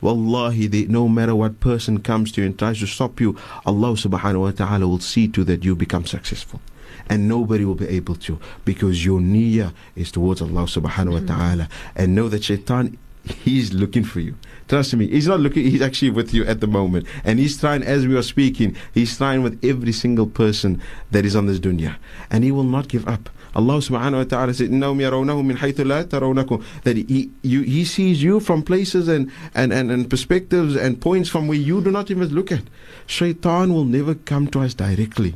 Wallahi, 0.00 0.68
they, 0.68 0.84
no 0.84 1.08
matter 1.08 1.34
what 1.34 1.60
person 1.60 2.00
comes 2.00 2.30
to 2.32 2.40
you 2.40 2.46
and 2.46 2.58
tries 2.58 2.78
to 2.80 2.86
stop 2.86 3.20
you, 3.20 3.36
Allah 3.66 3.92
subhanahu 3.92 4.40
wa 4.40 4.50
ta'ala 4.52 4.86
will 4.86 5.00
see 5.00 5.26
to 5.28 5.42
that 5.44 5.64
you 5.64 5.74
become 5.74 6.04
successful. 6.04 6.60
And 7.08 7.26
nobody 7.26 7.64
will 7.64 7.74
be 7.74 7.88
able 7.88 8.14
to 8.16 8.38
because 8.64 9.04
your 9.04 9.18
niyyah 9.18 9.72
is 9.96 10.12
towards 10.12 10.42
Allah 10.42 10.64
subhanahu 10.64 11.12
wa 11.12 11.18
mm-hmm. 11.20 11.26
ta'ala. 11.26 11.68
And 11.96 12.14
know 12.14 12.28
that 12.28 12.44
shaitan, 12.44 12.98
he's 13.24 13.72
looking 13.72 14.04
for 14.04 14.20
you. 14.20 14.36
Trust 14.67 14.95
me, 14.95 15.07
he's 15.07 15.27
not 15.27 15.39
looking, 15.39 15.63
he's 15.63 15.81
actually 15.81 16.11
with 16.11 16.33
you 16.33 16.45
at 16.45 16.61
the 16.61 16.67
moment. 16.67 17.05
And 17.23 17.39
he's 17.39 17.59
trying, 17.59 17.83
as 17.83 18.07
we 18.07 18.15
are 18.15 18.23
speaking, 18.23 18.75
he's 18.93 19.17
trying 19.17 19.43
with 19.43 19.63
every 19.63 19.91
single 19.91 20.27
person 20.27 20.81
that 21.11 21.25
is 21.25 21.35
on 21.35 21.47
this 21.47 21.59
dunya. 21.59 21.95
And 22.31 22.43
he 22.43 22.51
will 22.51 22.63
not 22.63 22.87
give 22.87 23.07
up. 23.07 23.29
Allah 23.55 23.77
subhanahu 23.77 24.17
wa 24.17 24.23
ta'ala 24.23 24.53
said, 24.53 24.71
إِنَّهُمْ 24.71 24.97
يَرَوْنَهُ 24.97 25.45
مِنْ 25.45 25.57
حَيْثُ 25.57 25.75
لَا 25.85 26.03
تَرَوْنَكُمْ 26.05 26.63
That 26.83 26.97
he, 26.97 27.29
you, 27.43 27.61
he 27.61 27.85
sees 27.85 28.23
you 28.23 28.39
from 28.39 28.63
places 28.63 29.07
and, 29.07 29.31
and, 29.53 29.71
and, 29.71 29.91
and 29.91 30.09
perspectives 30.09 30.75
and 30.75 30.99
points 30.99 31.29
from 31.29 31.47
where 31.47 31.57
you 31.57 31.81
do 31.81 31.91
not 31.91 32.09
even 32.09 32.33
look 32.33 32.51
at. 32.51 32.63
Shaitan 33.05 33.73
will 33.73 33.85
never 33.85 34.15
come 34.15 34.47
to 34.47 34.61
us 34.61 34.73
directly. 34.73 35.35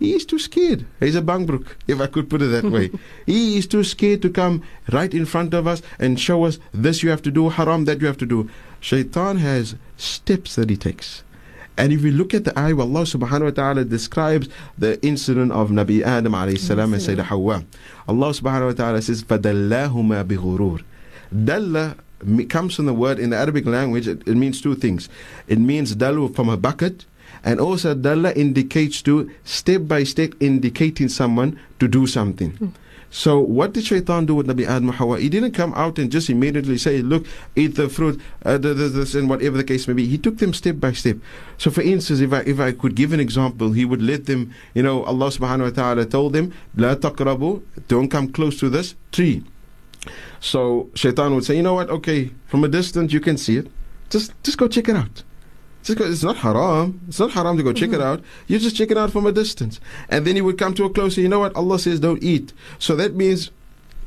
He 0.00 0.14
is 0.14 0.24
too 0.24 0.38
scared. 0.38 0.86
He's 0.98 1.14
a 1.14 1.20
bangbroek, 1.20 1.66
if 1.86 2.00
I 2.00 2.06
could 2.06 2.30
put 2.30 2.40
it 2.40 2.46
that 2.46 2.64
way. 2.64 2.90
he 3.26 3.58
is 3.58 3.66
too 3.66 3.84
scared 3.84 4.22
to 4.22 4.30
come 4.30 4.62
right 4.90 5.12
in 5.12 5.26
front 5.26 5.52
of 5.52 5.66
us 5.66 5.82
and 5.98 6.18
show 6.18 6.44
us 6.44 6.58
this 6.72 7.02
you 7.02 7.10
have 7.10 7.20
to 7.22 7.30
do, 7.30 7.50
haram 7.50 7.84
that 7.84 8.00
you 8.00 8.06
have 8.06 8.16
to 8.16 8.26
do. 8.26 8.48
Shaitan 8.80 9.36
has 9.36 9.76
steps 9.98 10.56
that 10.56 10.70
he 10.70 10.76
takes. 10.78 11.22
And 11.76 11.92
if 11.92 12.02
we 12.02 12.10
look 12.10 12.32
at 12.32 12.44
the 12.44 12.58
ayah 12.58 12.74
where 12.76 12.86
Allah 12.86 13.02
subhanahu 13.02 13.44
wa 13.44 13.50
ta'ala 13.50 13.84
describes 13.84 14.48
the 14.76 15.00
incident 15.04 15.52
of 15.52 15.68
Nabi 15.68 16.02
Adam 16.02 16.32
alayhi 16.32 16.58
salam 16.58 16.94
and 16.94 17.02
Sayyidah 17.02 17.24
Hawa, 17.24 17.64
Allah 18.08 18.30
subhanahu 18.30 18.66
wa 18.68 18.72
ta'ala 18.72 19.02
says, 19.02 19.22
فَدَلَّاهُمَا 19.22 20.24
بِغُرُورٍ 20.24 20.82
Dalla 21.44 21.96
comes 22.48 22.74
from 22.74 22.86
the 22.86 22.94
word 22.94 23.18
in 23.18 23.30
the 23.30 23.36
Arabic 23.36 23.66
language, 23.66 24.08
it, 24.08 24.26
it 24.26 24.34
means 24.34 24.60
two 24.60 24.74
things. 24.74 25.08
It 25.46 25.58
means 25.58 25.94
dalu 25.94 26.34
from 26.34 26.48
a 26.48 26.56
bucket, 26.56 27.04
and 27.44 27.60
also 27.60 27.94
dalla 27.94 28.32
indicates 28.32 29.02
to 29.02 29.30
step 29.44 29.82
by 29.86 30.04
step 30.04 30.34
indicating 30.40 31.08
someone 31.08 31.58
to 31.78 31.88
do 31.88 32.06
something. 32.06 32.74
So 33.10 33.40
what 33.40 33.72
did 33.72 33.84
Shaitan 33.84 34.26
do 34.26 34.36
with 34.36 34.46
Nabi 34.46 34.66
Adam 34.66 34.88
Hawa? 34.88 35.18
He 35.18 35.28
didn't 35.28 35.50
come 35.50 35.74
out 35.74 35.98
and 35.98 36.12
just 36.12 36.30
immediately 36.30 36.78
say, 36.78 37.02
look, 37.02 37.26
eat 37.56 37.74
the 37.74 37.88
fruit, 37.88 38.20
uh, 38.44 38.56
th- 38.56 38.76
th- 38.76 38.92
this, 38.92 39.16
and 39.16 39.28
whatever 39.28 39.56
the 39.56 39.64
case 39.64 39.88
may 39.88 39.94
be. 39.94 40.06
He 40.06 40.16
took 40.16 40.38
them 40.38 40.54
step 40.54 40.78
by 40.78 40.92
step. 40.92 41.16
So 41.58 41.72
for 41.72 41.82
instance, 41.82 42.20
if 42.20 42.32
I, 42.32 42.40
if 42.42 42.60
I 42.60 42.70
could 42.70 42.94
give 42.94 43.12
an 43.12 43.18
example, 43.18 43.72
he 43.72 43.84
would 43.84 44.00
let 44.00 44.26
them, 44.26 44.54
you 44.74 44.84
know, 44.84 45.02
Allah 45.04 45.26
subhanahu 45.26 45.62
wa 45.62 45.70
ta'ala 45.70 46.06
told 46.06 46.34
them, 46.34 46.54
La 46.76 46.94
taqrabu, 46.94 47.62
don't 47.88 48.08
come 48.08 48.30
close 48.30 48.60
to 48.60 48.70
this 48.70 48.94
tree. 49.10 49.42
So 50.38 50.88
Shaitan 50.94 51.34
would 51.34 51.44
say, 51.44 51.56
you 51.56 51.62
know 51.62 51.74
what, 51.74 51.90
okay, 51.90 52.30
from 52.46 52.62
a 52.62 52.68
distance 52.68 53.12
you 53.12 53.20
can 53.20 53.36
see 53.36 53.56
it. 53.56 53.66
Just, 54.08 54.40
just 54.44 54.56
go 54.56 54.68
check 54.68 54.88
it 54.88 54.94
out. 54.94 55.24
Just 55.82 56.00
it's 56.00 56.22
not 56.22 56.36
haram. 56.36 57.00
It's 57.08 57.18
not 57.18 57.30
haram 57.30 57.56
to 57.56 57.62
go 57.62 57.72
check 57.72 57.90
it 57.90 57.92
mm-hmm. 57.92 58.02
out. 58.02 58.22
You 58.46 58.58
just 58.58 58.76
check 58.76 58.90
it 58.90 58.98
out 58.98 59.10
from 59.10 59.26
a 59.26 59.32
distance. 59.32 59.80
And 60.08 60.26
then 60.26 60.36
you 60.36 60.44
would 60.44 60.58
come 60.58 60.74
to 60.74 60.84
a 60.84 60.90
closer, 60.90 61.20
you 61.20 61.28
know 61.28 61.40
what? 61.40 61.56
Allah 61.56 61.78
says 61.78 62.00
don't 62.00 62.22
eat. 62.22 62.52
So 62.78 62.96
that 62.96 63.14
means 63.14 63.50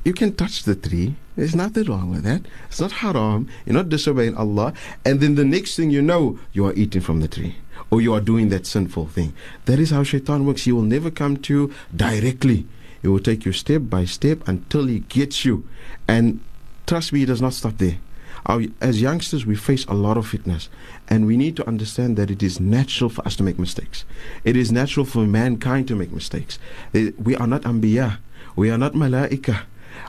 you 0.03 0.13
can 0.13 0.35
touch 0.35 0.63
the 0.63 0.75
tree. 0.75 1.15
There's 1.35 1.55
nothing 1.55 1.85
wrong 1.85 2.11
with 2.11 2.23
that. 2.23 2.41
It's 2.67 2.79
not 2.79 2.91
haram. 2.91 3.49
You're 3.65 3.73
not 3.73 3.89
disobeying 3.89 4.35
Allah. 4.35 4.73
And 5.03 5.19
then 5.19 5.35
the 5.35 5.45
next 5.45 5.75
thing 5.75 5.89
you 5.89 6.01
know, 6.01 6.37
you 6.51 6.65
are 6.65 6.73
eating 6.73 7.01
from 7.01 7.21
the 7.21 7.27
tree. 7.27 7.55
Or 7.89 8.01
you 8.01 8.13
are 8.13 8.21
doing 8.21 8.49
that 8.49 8.67
sinful 8.67 9.07
thing. 9.07 9.33
That 9.65 9.79
is 9.79 9.89
how 9.89 10.03
shaitan 10.03 10.45
works. 10.45 10.63
He 10.63 10.71
will 10.71 10.81
never 10.83 11.09
come 11.09 11.37
to 11.37 11.53
you 11.53 11.73
directly. 11.95 12.67
He 13.01 13.07
will 13.07 13.19
take 13.19 13.45
you 13.45 13.51
step 13.51 13.83
by 13.85 14.05
step 14.05 14.47
until 14.47 14.85
he 14.85 14.99
gets 14.99 15.43
you. 15.43 15.67
And 16.07 16.39
trust 16.85 17.13
me, 17.13 17.19
he 17.19 17.25
does 17.25 17.41
not 17.41 17.53
stop 17.53 17.77
there. 17.77 17.97
Our, 18.45 18.63
as 18.81 19.01
youngsters, 19.01 19.45
we 19.45 19.55
face 19.55 19.85
a 19.85 19.93
lot 19.93 20.17
of 20.17 20.27
fitnas, 20.27 20.67
and 21.07 21.25
we 21.25 21.37
need 21.37 21.55
to 21.57 21.67
understand 21.67 22.17
that 22.17 22.29
it 22.29 22.43
is 22.43 22.59
natural 22.59 23.09
for 23.09 23.25
us 23.25 23.35
to 23.37 23.43
make 23.43 23.57
mistakes. 23.57 24.03
It 24.43 24.57
is 24.57 24.71
natural 24.71 25.05
for 25.05 25.25
mankind 25.25 25.87
to 25.87 25.95
make 25.95 26.11
mistakes. 26.11 26.59
Eh, 26.93 27.11
We 27.17 27.35
are 27.35 27.47
not 27.47 27.61
anbiya, 27.63 28.17
we 28.55 28.69
are 28.69 28.77
not 28.77 28.93
malaika. 28.93 29.63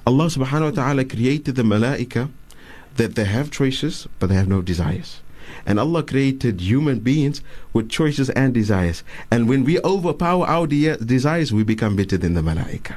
Allah 0.06 0.26
subhanahu 0.26 0.76
wa 0.76 0.82
ta'ala 0.82 1.04
created 1.04 1.54
the 1.54 1.62
malaika 1.62 2.30
that 2.96 3.14
they 3.14 3.24
have 3.24 3.50
choices, 3.50 4.08
but 4.18 4.28
they 4.28 4.34
have 4.34 4.48
no 4.48 4.62
desires. 4.62 5.20
And 5.66 5.78
Allah 5.78 6.02
created 6.02 6.60
human 6.60 6.98
beings 7.00 7.40
with 7.72 7.88
choices 7.88 8.30
and 8.30 8.52
desires. 8.52 9.02
And 9.30 9.48
when 9.48 9.64
we 9.64 9.78
overpower 9.80 10.46
our 10.46 10.66
de- 10.66 10.96
desires, 10.96 11.52
we 11.52 11.62
become 11.62 11.96
better 11.96 12.16
than 12.18 12.34
the 12.34 12.42
malaika 12.42 12.96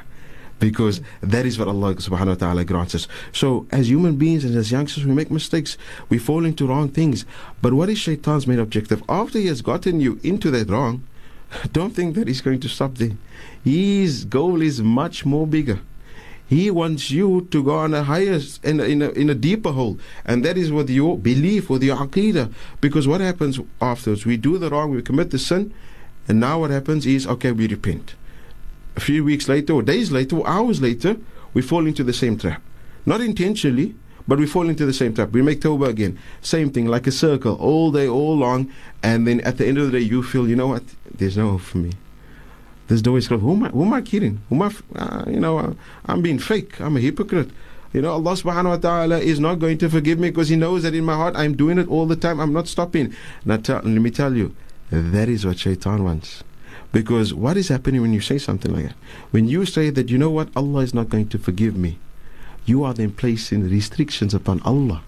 because 0.58 1.00
that 1.20 1.46
is 1.46 1.58
what 1.58 1.68
Allah 1.68 1.94
subhanahu 1.94 2.28
wa 2.28 2.34
ta'ala 2.34 2.64
grants 2.64 2.94
us. 2.94 3.08
So 3.32 3.66
as 3.70 3.88
human 3.88 4.16
beings 4.16 4.44
and 4.44 4.54
as 4.56 4.70
youngsters 4.72 5.04
we 5.04 5.12
make 5.12 5.30
mistakes, 5.30 5.76
we 6.08 6.18
fall 6.18 6.44
into 6.44 6.66
wrong 6.66 6.88
things. 6.88 7.24
But 7.62 7.74
what 7.74 7.88
is 7.88 7.98
shaitan's 7.98 8.46
main 8.46 8.58
objective? 8.58 9.02
After 9.08 9.38
he 9.38 9.46
has 9.46 9.62
gotten 9.62 10.00
you 10.00 10.20
into 10.22 10.50
that 10.50 10.70
wrong, 10.70 11.04
don't 11.72 11.94
think 11.94 12.14
that 12.16 12.28
he's 12.28 12.40
going 12.40 12.60
to 12.60 12.68
stop 12.68 12.96
there. 12.96 13.16
His 13.64 14.24
goal 14.24 14.62
is 14.62 14.80
much 14.82 15.24
more 15.24 15.46
bigger. 15.46 15.80
He 16.48 16.70
wants 16.70 17.10
you 17.10 17.46
to 17.50 17.62
go 17.62 17.76
on 17.76 17.92
a 17.92 18.04
higher, 18.04 18.40
in 18.64 18.80
a, 18.80 18.84
in 18.84 19.02
a, 19.02 19.10
in 19.10 19.28
a 19.28 19.34
deeper 19.34 19.70
hole. 19.70 19.98
And 20.24 20.42
that 20.46 20.56
is 20.56 20.72
with 20.72 20.88
your 20.88 21.18
belief, 21.18 21.68
with 21.68 21.82
your 21.82 21.98
aqidah. 21.98 22.50
Because 22.80 23.06
what 23.06 23.20
happens 23.20 23.60
afterwards? 23.82 24.24
We 24.24 24.38
do 24.38 24.56
the 24.56 24.70
wrong, 24.70 24.90
we 24.90 25.02
commit 25.02 25.30
the 25.30 25.38
sin, 25.38 25.74
and 26.26 26.40
now 26.40 26.60
what 26.60 26.70
happens 26.70 27.04
is, 27.04 27.26
okay, 27.26 27.52
we 27.52 27.68
repent 27.68 28.14
a 28.98 29.00
few 29.00 29.22
weeks 29.22 29.48
later, 29.48 29.74
or 29.74 29.82
days 29.82 30.10
later, 30.10 30.34
or 30.38 30.48
hours 30.48 30.82
later, 30.82 31.16
we 31.54 31.62
fall 31.62 31.86
into 31.86 32.02
the 32.02 32.12
same 32.12 32.36
trap. 32.36 32.60
Not 33.06 33.20
intentionally, 33.20 33.94
but 34.26 34.40
we 34.40 34.46
fall 34.54 34.68
into 34.68 34.84
the 34.84 34.92
same 34.92 35.14
trap. 35.14 35.30
We 35.30 35.40
make 35.40 35.60
tawbah 35.60 35.88
again. 35.88 36.18
Same 36.42 36.70
thing, 36.70 36.86
like 36.86 37.06
a 37.06 37.12
circle, 37.12 37.54
all 37.68 37.92
day, 37.92 38.08
all 38.08 38.36
long. 38.36 38.72
And 39.00 39.24
then 39.26 39.40
at 39.42 39.56
the 39.58 39.66
end 39.68 39.78
of 39.78 39.86
the 39.86 39.92
day, 39.98 40.04
you 40.04 40.24
feel, 40.24 40.48
you 40.48 40.56
know 40.56 40.66
what? 40.66 40.82
There's 41.18 41.36
no 41.36 41.52
hope 41.52 41.60
for 41.60 41.78
me. 41.78 41.92
Door 42.88 43.18
is 43.18 43.28
closed. 43.28 43.44
Who 43.44 43.52
am 43.52 43.62
I, 43.64 43.68
who 43.68 43.84
am 43.84 43.94
I 43.94 44.02
kidding? 44.02 44.40
Who 44.48 44.56
am 44.56 44.62
I, 44.62 44.98
uh, 44.98 45.24
you 45.30 45.38
know, 45.38 45.58
uh, 45.58 45.74
I'm 46.06 46.20
being 46.20 46.40
fake. 46.40 46.80
I'm 46.80 46.96
a 46.96 47.00
hypocrite. 47.00 47.50
You 47.92 48.02
know, 48.02 48.12
Allah 48.12 48.32
subhanahu 48.32 48.70
wa 48.74 48.76
ta'ala 48.78 49.18
is 49.18 49.38
not 49.38 49.60
going 49.60 49.78
to 49.78 49.88
forgive 49.88 50.18
me 50.18 50.30
because 50.30 50.48
He 50.48 50.56
knows 50.56 50.82
that 50.82 50.94
in 50.94 51.04
my 51.04 51.14
heart 51.14 51.36
I'm 51.36 51.54
doing 51.54 51.78
it 51.78 51.86
all 51.86 52.06
the 52.06 52.16
time. 52.16 52.40
I'm 52.40 52.52
not 52.52 52.66
stopping. 52.66 53.14
Now, 53.44 53.58
tell, 53.58 53.76
let 53.76 54.02
me 54.02 54.10
tell 54.10 54.34
you, 54.34 54.56
that 54.90 55.28
is 55.28 55.46
what 55.46 55.60
shaitan 55.60 56.02
wants. 56.02 56.42
Because 56.92 57.34
what 57.34 57.56
is 57.56 57.68
happening 57.68 58.00
when 58.00 58.12
you 58.12 58.20
say 58.20 58.38
something 58.38 58.72
like 58.72 58.86
that? 58.86 58.96
When 59.30 59.46
you 59.46 59.66
say 59.66 59.90
that, 59.90 60.08
you 60.08 60.18
know 60.18 60.30
what, 60.30 60.48
Allah 60.56 60.80
is 60.80 60.94
not 60.94 61.10
going 61.10 61.28
to 61.28 61.38
forgive 61.38 61.76
me, 61.76 61.98
you 62.64 62.84
are 62.84 62.94
then 62.94 63.12
placing 63.12 63.68
restrictions 63.68 64.34
upon 64.34 64.60
Allah. 64.62 65.02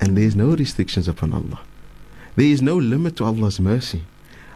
And 0.00 0.16
there 0.16 0.24
is 0.24 0.34
no 0.34 0.54
restrictions 0.54 1.08
upon 1.08 1.32
Allah. 1.32 1.60
There 2.36 2.46
is 2.46 2.62
no 2.62 2.76
limit 2.76 3.16
to 3.16 3.24
Allah's 3.24 3.60
mercy. 3.60 4.04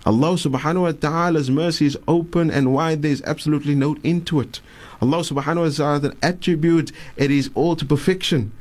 Allah 0.07 0.35
subhanahu 0.35 0.83
wa 0.83 0.93
ta'ala's 0.93 1.51
mercy 1.51 1.87
is 1.87 1.99
open 2.07 2.51
and 2.51 2.73
wide. 2.73 3.03
There 3.03 3.11
is 3.11 3.23
absolutely 3.23 3.75
no 3.75 3.97
end 4.05 4.27
to 4.29 4.41
it. 4.41 4.61
Allah 5.01 5.19
subhanahu 5.19 5.65
wa 5.65 5.99
ta'ala's 5.99 6.15
attributes 6.23 6.93
it 7.17 7.31
is 7.31 7.51
all 7.55 7.77
to 7.77 7.85
perfection. 7.85 8.53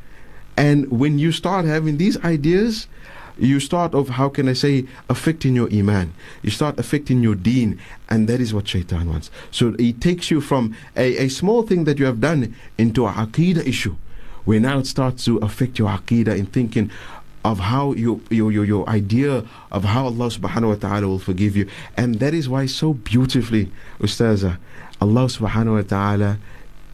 And 0.56 0.90
when 0.92 1.20
you 1.20 1.32
start 1.32 1.66
having 1.66 1.98
these 1.98 2.18
ideas, 2.24 2.88
you 3.38 3.60
start 3.60 3.94
of 3.94 4.10
how 4.10 4.30
can 4.30 4.48
I 4.48 4.54
say 4.54 4.86
affecting 5.10 5.56
your 5.56 5.72
iman. 5.74 6.14
You 6.42 6.52
start 6.52 6.80
affecting 6.80 7.22
your 7.22 7.36
deen, 7.36 7.80
and 8.10 8.28
that 8.28 8.40
is 8.40 8.54
what 8.54 8.68
shaitan 8.68 9.10
wants. 9.10 9.32
So 9.52 9.74
he 9.78 9.94
takes 9.94 10.30
you 10.30 10.42
from 10.42 10.76
a, 10.96 11.26
a 11.26 11.30
small 11.30 11.64
thing 11.64 11.86
that 11.86 12.00
you 12.00 12.06
have 12.06 12.22
done 12.22 12.56
into 12.78 13.06
a 13.06 13.12
aqidah 13.12 13.66
issue, 13.66 13.96
where 14.46 14.60
now 14.60 14.80
it 14.80 14.88
starts 14.88 15.26
to 15.26 15.38
affect 15.38 15.80
your 15.80 15.90
aqidah 15.90 16.38
in 16.38 16.46
thinking 16.46 16.92
of 17.46 17.60
how 17.60 17.94
your, 17.94 18.22
your 18.30 18.52
your 18.52 18.66
your 18.66 18.88
idea 18.90 19.44
of 19.72 19.84
how 19.84 20.06
Allah 20.06 20.28
subhanahu 20.28 20.70
wa 20.70 20.76
ta'ala 20.76 21.08
will 21.08 21.20
forgive 21.20 21.58
you. 21.58 21.68
And 21.98 22.20
that 22.20 22.34
is 22.34 22.48
why 22.48 22.68
so 22.68 22.94
beautifully, 22.94 23.72
Ustaza, 24.00 24.58
Allah 25.02 25.26
subhanahu 25.26 25.76
wa 25.76 25.82
ta'ala 25.82 26.40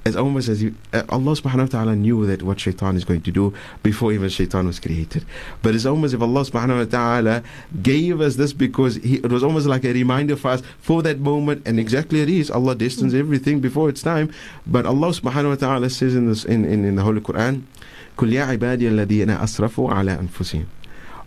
it's 0.09 0.17
almost 0.17 0.49
as 0.49 0.63
if 0.63 0.75
uh, 0.93 1.03
Allah 1.09 1.33
subhanahu 1.33 1.61
wa 1.61 1.67
ta'ala 1.67 1.97
knew 1.97 2.27
that 2.27 2.43
what 2.43 2.61
shaitan 2.61 2.95
is 2.97 3.05
going 3.05 3.23
to 3.23 3.33
do 3.33 3.55
before 3.83 4.13
even 4.13 4.29
shaitan 4.29 4.67
was 4.67 4.79
created. 4.79 5.25
But 5.63 5.75
it's 5.75 5.87
almost 5.87 6.13
if 6.13 6.21
Allah 6.21 6.43
subhanahu 6.43 6.79
wa 6.79 6.85
ta'ala 6.85 7.43
gave 7.83 8.21
us 8.21 8.37
this 8.37 8.53
because 8.53 8.97
he, 8.97 9.17
it 9.17 9.33
was 9.33 9.43
almost 9.43 9.67
like 9.67 9.85
a 9.85 9.93
reminder 9.95 10.37
for 10.37 10.49
us 10.49 10.63
for 10.79 11.01
that 11.03 11.21
moment. 11.21 11.63
And 11.67 11.81
exactly 11.81 12.21
it 12.21 12.29
is. 12.29 12.51
Allah 12.51 12.75
destines 12.75 13.15
everything 13.15 13.61
before 13.61 13.89
its 13.89 14.03
time. 14.03 14.31
But 14.67 14.85
Allah 14.85 15.09
subhanahu 15.09 15.49
wa 15.49 15.55
ta'ala 15.57 15.89
says 15.89 16.15
in, 16.15 16.29
this, 16.29 16.45
in, 16.45 16.67
in, 16.67 16.85
in 16.85 16.97
the 16.97 17.03
Holy 17.03 17.23
Quran, 17.23 17.63
قُلْ 18.19 18.31
يَا 18.31 18.59
عِبَادِيَ 18.59 18.91
الَّذِينَ 18.91 19.39
أَسْرَفُوا 19.39 19.91
عَلَىٰ 19.91 20.19
أَنفُسِهِمْ 20.29 20.67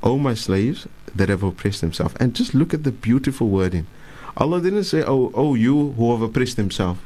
O 0.04 0.20
my 0.20 0.36
slaves 0.36 0.88
that 1.16 1.30
have 1.30 1.42
oppressed 1.42 1.82
themselves. 1.82 2.14
And 2.20 2.36
just 2.36 2.54
look 2.54 2.76
at 2.76 2.84
the 2.84 2.92
beautiful 2.92 3.50
wording. 3.50 3.88
Allah 4.38 4.62
didn't 4.62 4.84
say, 4.84 5.02
oh, 5.02 5.32
oh 5.34 5.56
you 5.56 5.94
who 5.94 6.12
have 6.12 6.22
oppressed 6.22 6.58
themselves. 6.58 7.00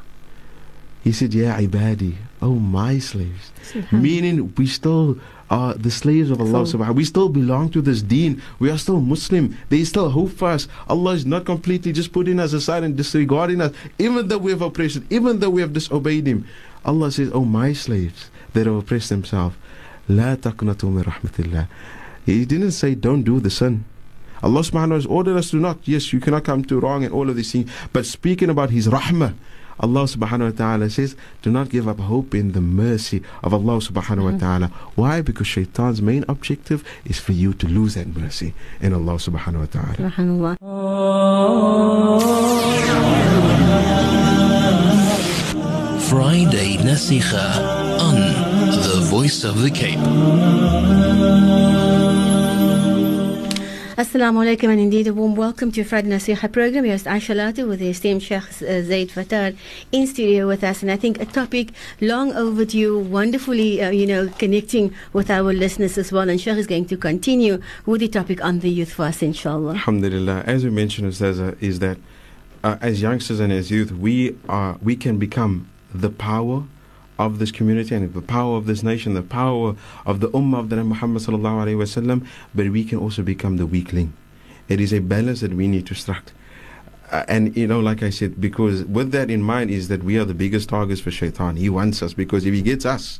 He 1.07 1.13
said, 1.13 1.33
Yeah, 1.33 1.57
ibadi, 1.57 2.15
oh 2.41 2.55
my 2.55 2.99
slaves. 2.99 3.53
Meaning 3.93 4.53
we 4.57 4.67
still 4.67 5.17
are 5.49 5.73
the 5.73 5.89
slaves 5.89 6.29
of 6.29 6.41
Allah 6.41 6.67
So- 6.67 6.77
subhanahu 6.77 6.95
We 6.95 7.05
still 7.05 7.29
belong 7.29 7.69
to 7.69 7.81
this 7.81 8.01
deen. 8.01 8.41
We 8.59 8.69
are 8.69 8.77
still 8.77 8.99
Muslim. 8.99 9.55
There 9.69 9.79
is 9.79 9.87
still 9.87 10.09
hope 10.09 10.31
for 10.31 10.49
us. 10.49 10.67
Allah 10.89 11.13
is 11.13 11.25
not 11.25 11.45
completely 11.45 11.93
just 11.93 12.11
putting 12.11 12.41
us 12.41 12.51
aside 12.51 12.83
and 12.83 12.97
disregarding 12.97 13.61
us, 13.61 13.71
even 13.97 14.27
though 14.27 14.37
we 14.37 14.51
have 14.51 14.61
oppressed, 14.61 14.99
even 15.09 15.39
though 15.39 15.49
we 15.49 15.61
have 15.61 15.71
disobeyed 15.71 16.27
Him. 16.27 16.43
Allah 16.83 17.09
says, 17.09 17.31
Oh 17.33 17.45
my 17.45 17.71
slaves 17.71 18.29
that 18.51 18.65
have 18.65 18.75
oppressed 18.75 19.07
themselves. 19.07 19.55
La 20.09 20.35
taqnatu 20.35 20.91
min 20.91 21.05
rahmatillah. 21.05 21.69
He 22.25 22.43
didn't 22.43 22.71
say 22.71 22.95
don't 22.95 23.23
do 23.23 23.39
the 23.39 23.49
sin. 23.49 23.85
Allah 24.43 24.59
subhanahu 24.59 24.73
wa 24.73 24.79
ta'ala 24.91 24.95
has 24.95 25.05
ordered 25.05 25.37
us 25.37 25.51
to 25.51 25.55
not. 25.55 25.79
Yes, 25.87 26.11
you 26.11 26.19
cannot 26.19 26.43
come 26.43 26.65
to 26.65 26.81
wrong 26.81 27.05
and 27.05 27.13
all 27.13 27.29
of 27.29 27.37
these 27.37 27.53
things. 27.53 27.71
But 27.93 28.05
speaking 28.05 28.49
about 28.49 28.71
His 28.71 28.89
rahmah, 28.89 29.35
Allah 29.79 30.03
subhanahu 30.03 30.51
wa 30.51 30.57
ta'ala 30.57 30.89
says, 30.89 31.15
do 31.41 31.51
not 31.51 31.69
give 31.69 31.87
up 31.87 31.99
hope 31.99 32.33
in 32.33 32.53
the 32.53 32.61
mercy 32.61 33.21
of 33.43 33.53
Allah 33.53 33.77
subhanahu 33.77 34.23
wa 34.23 34.31
mm-hmm. 34.31 34.39
ta'ala. 34.39 34.67
Why? 34.95 35.21
Because 35.21 35.47
shaitan's 35.47 36.01
main 36.01 36.25
objective 36.27 36.83
is 37.05 37.19
for 37.19 37.33
you 37.33 37.53
to 37.55 37.67
lose 37.67 37.93
that 37.93 38.07
mercy 38.15 38.53
in 38.81 38.93
Allah 38.93 39.15
subhanahu 39.15 39.59
wa 39.59 39.65
ta'ala. 39.65 39.95
Subhanallah. 39.97 40.57
Friday 46.09 46.77
Nasiha 46.77 47.99
on 47.99 48.15
The 48.71 49.01
Voice 49.11 49.43
of 49.43 49.61
the 49.61 49.69
Cape. 49.69 49.99
Assalamu 53.97 54.45
alaikum 54.45 54.69
and 54.69 54.79
indeed 54.79 55.07
a 55.07 55.11
warm 55.11 55.35
welcome 55.35 55.71
to 55.71 55.83
Friday 55.83 56.09
Nasiha 56.09 56.53
program. 56.53 56.85
Host 56.85 57.05
Aisha 57.05 57.35
Lati 57.35 57.67
with 57.67 57.79
the 57.79 57.89
esteemed 57.89 58.21
Sheikh 58.21 58.43
uh, 58.43 58.83
Zaid 58.83 59.09
Fataar 59.09 59.57
in 59.91 60.05
studio 60.05 60.45
with 60.45 60.63
us. 60.63 60.83
And 60.83 60.91
I 60.91 60.97
think 60.97 61.19
a 61.19 61.25
topic 61.25 61.69
long 61.99 62.31
overdue, 62.33 62.99
wonderfully, 62.99 63.81
uh, 63.81 63.89
you 63.89 64.05
know, 64.05 64.29
connecting 64.37 64.93
with 65.13 65.31
our 65.31 65.51
listeners 65.51 65.97
as 65.97 66.11
well. 66.11 66.29
And 66.29 66.39
Sheikh 66.39 66.57
is 66.59 66.67
going 66.67 66.85
to 66.85 66.95
continue 66.95 67.59
with 67.87 68.01
the 68.01 68.07
topic 68.07 68.39
on 68.45 68.59
the 68.59 68.69
youth 68.69 68.93
for 68.93 69.05
us, 69.05 69.23
inshallah. 69.23 69.71
Alhamdulillah. 69.71 70.43
As 70.45 70.63
we 70.63 70.69
mentioned, 70.69 71.11
Ustaza, 71.11 71.59
is 71.59 71.79
that 71.79 71.97
uh, 72.63 72.77
as 72.81 73.01
youngsters 73.01 73.39
and 73.39 73.51
as 73.51 73.71
youth, 73.71 73.91
we 73.91 74.37
are 74.47 74.77
we 74.83 74.95
can 74.95 75.17
become 75.17 75.67
the 75.91 76.11
power 76.11 76.65
of 77.19 77.39
this 77.39 77.51
community 77.51 77.95
and 77.95 78.13
the 78.13 78.21
power 78.21 78.57
of 78.57 78.65
this 78.65 78.83
nation, 78.83 79.13
the 79.13 79.21
power 79.21 79.75
of 80.05 80.19
the 80.19 80.29
ummah 80.29 80.59
of 80.59 80.69
the 80.69 80.83
Muhammad 80.83 81.21
sallallahu 81.21 81.65
alaihi 81.65 81.77
wasallam. 81.77 82.25
But 82.53 82.69
we 82.69 82.83
can 82.83 82.99
also 82.99 83.23
become 83.23 83.57
the 83.57 83.65
weakling. 83.65 84.13
It 84.67 84.79
is 84.79 84.93
a 84.93 84.99
balance 84.99 85.41
that 85.41 85.53
we 85.53 85.67
need 85.67 85.87
to 85.87 85.95
strike. 85.95 86.31
Uh, 87.11 87.23
and 87.27 87.55
you 87.55 87.67
know, 87.67 87.79
like 87.79 88.03
I 88.03 88.09
said, 88.09 88.39
because 88.39 88.83
with 88.83 89.11
that 89.11 89.31
in 89.31 89.41
mind 89.41 89.71
is 89.71 89.87
that 89.87 90.03
we 90.03 90.17
are 90.19 90.25
the 90.25 90.33
biggest 90.33 90.69
targets 90.69 90.99
for 90.99 91.09
shaitan. 91.09 91.55
He 91.55 91.69
wants 91.69 92.03
us 92.03 92.13
because 92.13 92.45
if 92.45 92.53
he 92.53 92.61
gets 92.61 92.85
us, 92.85 93.19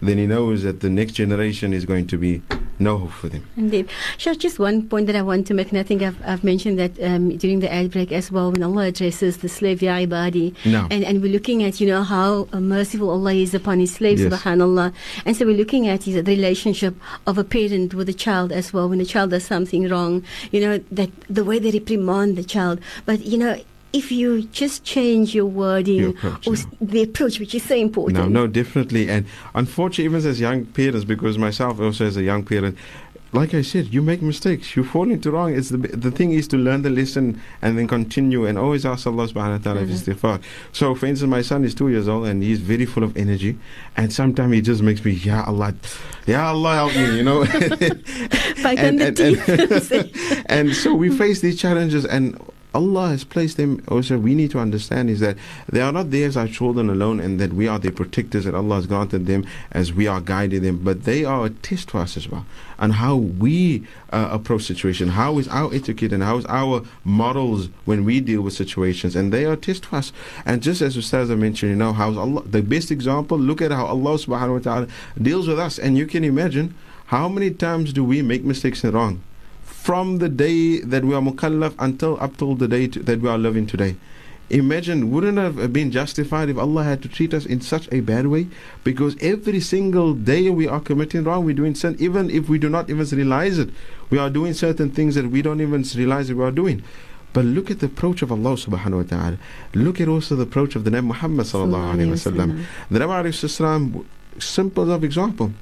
then 0.00 0.18
he 0.18 0.26
knows 0.26 0.62
that 0.62 0.80
the 0.80 0.90
next 0.90 1.12
generation 1.12 1.72
is 1.72 1.84
going 1.84 2.06
to 2.08 2.18
be 2.18 2.42
no 2.78 2.98
hope 2.98 3.12
for 3.12 3.28
them. 3.30 3.42
Indeed. 3.56 3.88
Sure, 4.18 4.34
just 4.34 4.58
one 4.58 4.86
point 4.86 5.06
that 5.06 5.16
I 5.16 5.22
want 5.22 5.46
to 5.46 5.54
make, 5.54 5.70
and 5.70 5.78
I 5.78 5.82
think 5.82 6.02
I've, 6.02 6.20
I've 6.26 6.44
mentioned 6.44 6.78
that 6.78 7.02
um, 7.02 7.34
during 7.38 7.60
the 7.60 7.72
ad 7.72 7.90
break 7.90 8.12
as 8.12 8.30
well, 8.30 8.52
when 8.52 8.62
Allah 8.62 8.88
addresses 8.88 9.38
the 9.38 9.48
slave, 9.48 9.80
Ya 9.80 9.94
ibadi, 9.96 10.54
No. 10.66 10.86
and, 10.90 11.02
and 11.02 11.22
we're 11.22 11.32
looking 11.32 11.62
at, 11.64 11.80
you 11.80 11.86
know, 11.86 12.02
how 12.02 12.46
merciful 12.52 13.08
Allah 13.08 13.32
is 13.32 13.54
upon 13.54 13.80
His 13.80 13.94
slaves, 13.94 14.20
Yes. 14.22 14.30
subhanAllah. 14.32 14.92
And 15.24 15.34
so 15.34 15.46
we're 15.46 15.56
looking 15.56 15.88
at 15.88 16.02
his, 16.02 16.16
the 16.16 16.22
relationship 16.36 16.94
of 17.26 17.38
a 17.38 17.44
parent 17.44 17.94
with 17.94 18.10
a 18.10 18.14
child 18.14 18.52
as 18.52 18.74
well, 18.74 18.90
when 18.90 18.98
the 18.98 19.06
child 19.06 19.30
does 19.30 19.44
something 19.44 19.88
wrong, 19.88 20.22
you 20.52 20.60
know, 20.60 20.78
that 20.92 21.10
the 21.30 21.44
way 21.44 21.58
they 21.58 21.70
reprimand 21.70 22.36
the 22.36 22.44
child. 22.44 22.78
But, 23.06 23.20
you 23.24 23.38
know, 23.38 23.58
if 23.96 24.12
you 24.12 24.42
just 24.62 24.84
change 24.84 25.34
your 25.34 25.46
wording 25.46 25.96
Your 25.96 26.10
approach, 26.10 26.46
or 26.46 26.54
yeah. 26.54 26.64
the 26.80 27.02
approach, 27.02 27.40
which 27.40 27.54
is 27.54 27.62
so 27.62 27.74
important. 27.74 28.18
No, 28.18 28.28
no, 28.28 28.46
definitely. 28.46 29.08
And 29.08 29.26
unfortunately, 29.54 30.04
even 30.04 30.28
as 30.30 30.38
young 30.40 30.66
parents, 30.66 31.04
because 31.04 31.38
myself 31.38 31.80
also 31.80 32.04
as 32.06 32.16
a 32.16 32.22
young 32.22 32.44
parent, 32.44 32.76
like 33.32 33.52
I 33.54 33.62
said, 33.62 33.92
you 33.92 34.02
make 34.02 34.22
mistakes. 34.22 34.76
You 34.76 34.84
fall 34.84 35.10
into 35.10 35.30
wrong. 35.30 35.54
It's 35.54 35.68
the 35.68 35.78
the 35.78 36.10
thing 36.10 36.30
is 36.32 36.46
to 36.48 36.56
learn 36.56 36.82
the 36.82 36.90
lesson 36.90 37.40
and 37.60 37.76
then 37.76 37.86
continue 37.88 38.46
and 38.46 38.56
always 38.56 38.86
ask 38.86 39.06
Allah 39.06 39.26
subhanahu 39.28 39.58
wa 39.58 39.64
ta'ala 39.66 39.80
Mhm. 39.82 39.88
mm 39.90 39.96
istighfar. 39.98 40.40
So 40.72 40.94
for 40.94 41.06
instance, 41.06 41.28
my 41.28 41.42
son 41.42 41.64
is 41.64 41.74
two 41.74 41.88
years 41.88 42.08
old 42.08 42.26
and 42.28 42.42
he's 42.42 42.60
very 42.60 42.86
full 42.86 43.02
of 43.04 43.14
energy 43.16 43.58
and 43.96 44.12
sometimes 44.12 44.54
he 44.54 44.60
just 44.62 44.80
makes 44.82 45.04
me, 45.04 45.12
Ya 45.12 45.44
Allah, 45.44 45.74
Ya 46.26 46.48
Allah 46.48 46.74
help 46.86 46.94
me, 46.96 47.16
you 47.18 47.24
know. 47.24 47.40
On 48.86 48.96
the 48.96 49.12
teeth. 49.12 50.42
and 50.46 50.74
so 50.74 50.94
we 50.94 51.10
face 51.10 51.40
these 51.40 51.58
challenges 51.60 52.06
and 52.06 52.38
Allah 52.76 53.08
has 53.08 53.24
placed 53.24 53.56
them 53.56 53.82
also 53.88 54.18
we 54.18 54.34
need 54.34 54.50
to 54.50 54.58
understand 54.58 55.08
is 55.08 55.20
that 55.20 55.38
they 55.66 55.80
are 55.80 55.92
not 55.92 56.10
there 56.10 56.28
as 56.28 56.36
our 56.36 56.46
children 56.46 56.90
alone 56.90 57.20
and 57.20 57.40
that 57.40 57.54
we 57.54 57.66
are 57.66 57.78
their 57.78 57.90
protectors 57.90 58.44
that 58.44 58.54
Allah 58.54 58.74
has 58.74 58.86
granted 58.86 59.24
them 59.24 59.46
as 59.72 59.94
we 59.94 60.06
are 60.06 60.20
guiding 60.20 60.62
them. 60.62 60.84
But 60.84 61.04
they 61.04 61.24
are 61.24 61.46
a 61.46 61.50
test 61.50 61.90
for 61.92 62.00
us 62.00 62.18
as 62.18 62.28
well 62.28 62.44
and 62.78 62.92
how 62.92 63.16
we 63.16 63.86
uh, 64.10 64.28
approach 64.30 64.64
situation 64.64 65.08
how 65.08 65.38
is 65.38 65.48
our 65.48 65.72
etiquette 65.72 66.12
and 66.12 66.22
how 66.22 66.36
is 66.36 66.44
our 66.46 66.82
models 67.02 67.70
when 67.86 68.04
we 68.04 68.20
deal 68.20 68.42
with 68.42 68.52
situations. 68.52 69.16
And 69.16 69.32
they 69.32 69.46
are 69.46 69.54
a 69.54 69.56
test 69.56 69.86
for 69.86 69.96
us. 69.96 70.12
And 70.44 70.62
just 70.62 70.82
as 70.82 70.98
Ustaz 70.98 71.34
mentioned 71.36 71.70
you 71.70 71.76
know 71.76 71.94
how's 71.94 72.18
Allah 72.18 72.42
the 72.44 72.60
best 72.60 72.90
example 72.90 73.38
look 73.38 73.62
at 73.62 73.70
how 73.70 73.86
Allah 73.86 74.18
subhanahu 74.18 74.52
wa 74.52 74.58
ta'ala 74.58 74.86
deals 75.20 75.48
with 75.48 75.58
us. 75.58 75.78
And 75.78 75.96
you 75.96 76.06
can 76.06 76.24
imagine 76.24 76.74
how 77.06 77.26
many 77.26 77.50
times 77.52 77.94
do 77.94 78.04
we 78.04 78.20
make 78.20 78.44
mistakes 78.44 78.84
and 78.84 78.92
wrong 78.92 79.22
from 79.86 80.18
the 80.18 80.28
day 80.28 80.80
that 80.80 81.04
we 81.04 81.14
are 81.14 81.22
mukallaf 81.22 81.72
until 81.78 82.20
up 82.20 82.36
till 82.36 82.56
the 82.56 82.66
day 82.66 82.88
to, 82.88 83.00
that 83.04 83.20
we 83.20 83.28
are 83.28 83.38
living 83.38 83.68
today. 83.68 83.94
Imagine, 84.50 85.12
wouldn't 85.12 85.38
it 85.38 85.42
have 85.42 85.72
been 85.72 85.92
justified 85.92 86.48
if 86.48 86.58
Allah 86.58 86.82
had 86.82 87.02
to 87.02 87.08
treat 87.08 87.32
us 87.32 87.46
in 87.46 87.60
such 87.60 87.88
a 87.92 88.00
bad 88.00 88.26
way? 88.26 88.48
Because 88.82 89.16
every 89.20 89.60
single 89.60 90.12
day 90.12 90.50
we 90.50 90.66
are 90.66 90.80
committing 90.80 91.22
wrong, 91.22 91.44
we're 91.44 91.54
doing 91.54 91.76
sin, 91.76 91.94
even 92.00 92.30
if 92.30 92.48
we 92.48 92.58
do 92.58 92.68
not 92.68 92.90
even 92.90 93.06
realize 93.06 93.60
it. 93.60 93.70
We 94.10 94.18
are 94.18 94.28
doing 94.28 94.54
certain 94.54 94.90
things 94.90 95.14
that 95.14 95.30
we 95.30 95.40
don't 95.40 95.60
even 95.60 95.84
realize 95.94 96.26
that 96.26 96.36
we 96.36 96.42
are 96.42 96.50
doing. 96.50 96.82
But 97.32 97.44
look 97.44 97.70
at 97.70 97.78
the 97.78 97.86
approach 97.86 98.22
of 98.22 98.32
Allah 98.32 98.54
subhanahu 98.54 98.96
wa 98.96 99.02
ta'ala. 99.04 99.38
Look 99.74 100.00
at 100.00 100.08
also 100.08 100.34
the 100.34 100.42
approach 100.42 100.74
of 100.74 100.82
the 100.82 100.90
Nabi 100.90 101.04
Muhammad 101.04 101.46
sallallahu 101.46 101.94
alayhi 101.94 102.10
wa 102.10 102.44
sallam. 102.44 102.64
The 102.90 102.98
Nabi 102.98 104.04
simple 104.42 104.90
of 104.90 105.04
example. 105.04 105.52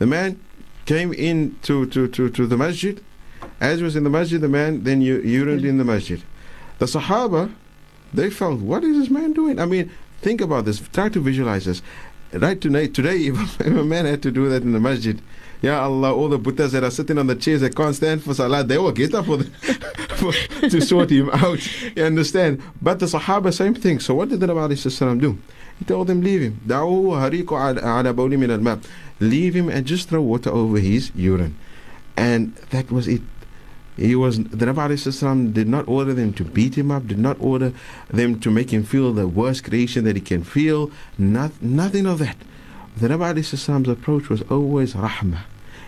The 0.00 0.06
man 0.06 0.40
came 0.84 1.12
in 1.12 1.56
to, 1.62 1.86
to, 1.86 2.08
to, 2.08 2.28
to 2.28 2.46
the 2.48 2.56
masjid. 2.56 3.00
As 3.60 3.82
was 3.82 3.96
in 3.96 4.04
the 4.04 4.10
masjid, 4.10 4.40
the 4.40 4.48
man 4.48 4.84
then 4.84 5.00
you 5.00 5.20
urinated 5.20 5.64
in 5.64 5.78
the 5.78 5.84
masjid. 5.84 6.22
The 6.78 6.86
Sahaba, 6.86 7.52
they 8.14 8.30
felt, 8.30 8.60
what 8.60 8.84
is 8.84 8.96
this 8.98 9.10
man 9.10 9.32
doing? 9.32 9.58
I 9.58 9.66
mean, 9.66 9.90
think 10.20 10.40
about 10.40 10.64
this. 10.64 10.80
Try 10.92 11.08
to 11.08 11.20
visualize 11.20 11.64
this. 11.64 11.82
Right 12.32 12.60
today, 12.60 12.86
today 12.98 13.16
if, 13.26 13.60
a 13.60 13.70
man 13.70 14.04
had 14.06 14.22
to 14.22 14.30
do 14.30 14.48
that 14.48 14.62
in 14.62 14.72
the 14.72 14.80
masjid, 14.80 15.20
yeah, 15.60 15.80
Allah, 15.80 16.14
all 16.14 16.28
the 16.28 16.38
Buddhas 16.38 16.70
that 16.72 16.84
are 16.84 16.90
sitting 16.90 17.18
on 17.18 17.26
the 17.26 17.34
chairs 17.34 17.62
that 17.62 17.74
can't 17.74 17.94
stand 17.94 18.22
for 18.22 18.32
salah, 18.32 18.62
they 18.62 18.78
will 18.78 18.92
get 18.92 19.12
up 19.12 19.26
for, 19.26 19.38
the, 19.38 19.44
for 20.16 20.32
to 20.68 20.80
sort 20.80 21.10
him 21.10 21.30
out. 21.30 21.58
You 21.96 22.04
understand? 22.04 22.62
But 22.80 23.00
the 23.00 23.06
Sahaba, 23.06 23.52
same 23.52 23.74
thing. 23.74 23.98
So 23.98 24.14
what 24.14 24.28
did 24.28 24.38
the 24.38 24.46
Nabi 24.46 25.20
do? 25.20 25.38
He 25.80 25.84
told 25.84 26.06
them, 26.06 26.20
leave 26.22 26.42
him. 26.42 26.60
Leave 29.20 29.54
him 29.54 29.68
and 29.68 29.86
just 29.86 30.08
throw 30.08 30.22
water 30.22 30.50
over 30.50 30.78
his 30.78 31.10
urine. 31.14 31.56
And 32.18 32.56
that 32.70 32.90
was 32.90 33.06
it. 33.06 33.22
He 33.96 34.16
was 34.16 34.38
the 34.38 34.66
Nabi 34.66 34.96
Sallallahu 34.98 35.54
did 35.54 35.68
not 35.68 35.86
order 35.86 36.12
them 36.12 36.32
to 36.32 36.44
beat 36.44 36.76
him 36.76 36.90
up, 36.90 37.06
did 37.06 37.18
not 37.18 37.36
order 37.40 37.72
them 38.08 38.40
to 38.40 38.50
make 38.50 38.70
him 38.72 38.82
feel 38.82 39.12
the 39.12 39.28
worst 39.28 39.62
creation 39.62 40.02
that 40.04 40.16
he 40.16 40.22
can 40.22 40.42
feel. 40.42 40.90
Not, 41.16 41.62
nothing 41.62 42.06
of 42.06 42.18
that. 42.18 42.36
The 42.96 43.06
Nabi 43.06 43.38
Sallallahu 43.38 43.86
approach 43.86 44.28
was 44.28 44.42
always 44.50 44.94
rahmah. 44.94 45.42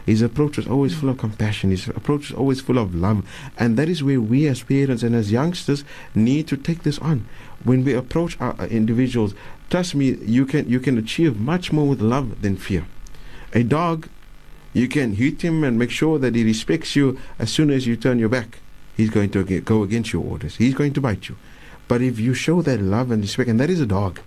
His 0.07 0.23
approach 0.23 0.57
was 0.57 0.69
always 0.69 0.95
full 0.95 1.09
of 1.09 1.19
compassion. 1.19 1.71
His 1.71 1.89
approach 1.89 2.31
was 2.31 2.39
always 2.39 2.61
full 2.61 2.79
of 2.79 2.95
love. 2.95 3.29
And 3.59 3.77
that 3.77 3.89
is 3.89 4.05
where 4.05 4.21
we 4.21 4.47
as 4.47 4.63
parents 4.63 5.03
and 5.03 5.17
as 5.17 5.33
youngsters 5.33 5.85
need 6.15 6.47
to 6.47 6.57
take 6.57 6.85
this 6.85 7.01
on. 7.01 7.27
When 7.65 7.85
we 7.85 7.95
approach 7.95 8.41
our 8.41 8.55
individuals, 8.69 9.35
trust 9.69 9.97
me, 9.97 10.15
you 10.23 10.47
can 10.47 10.69
you 10.69 10.79
can 10.79 10.97
achieve 10.97 11.41
much 11.41 11.73
more 11.73 11.89
with 11.89 12.01
love 12.01 12.41
than 12.43 12.57
fear. 12.57 12.87
A 13.53 13.65
dog, 13.65 14.09
you 14.73 14.89
can 14.89 15.15
hit 15.15 15.43
him 15.43 15.65
and 15.65 15.79
make 15.79 15.91
sure 15.91 16.19
that 16.19 16.35
he 16.35 16.45
respects 16.45 16.95
you 16.95 17.19
as 17.39 17.51
soon 17.51 17.71
as 17.71 17.87
you 17.87 17.97
turn 17.97 18.19
your 18.19 18.29
back. 18.29 18.59
He's 18.97 19.11
going 19.11 19.31
to 19.31 19.61
go 19.61 19.83
against 19.83 20.13
your 20.13 20.25
orders. 20.25 20.57
He's 20.57 20.75
going 20.75 20.93
to 20.93 21.01
bite 21.01 21.29
you. 21.29 21.37
But 21.89 22.03
if 22.03 22.21
you 22.21 22.35
show 22.35 22.63
that 22.63 22.81
love 22.81 23.11
and 23.11 23.23
respect, 23.23 23.51
and 23.51 23.59
that 23.59 23.71
is 23.71 23.81
a 23.81 23.87
dog, 23.87 24.21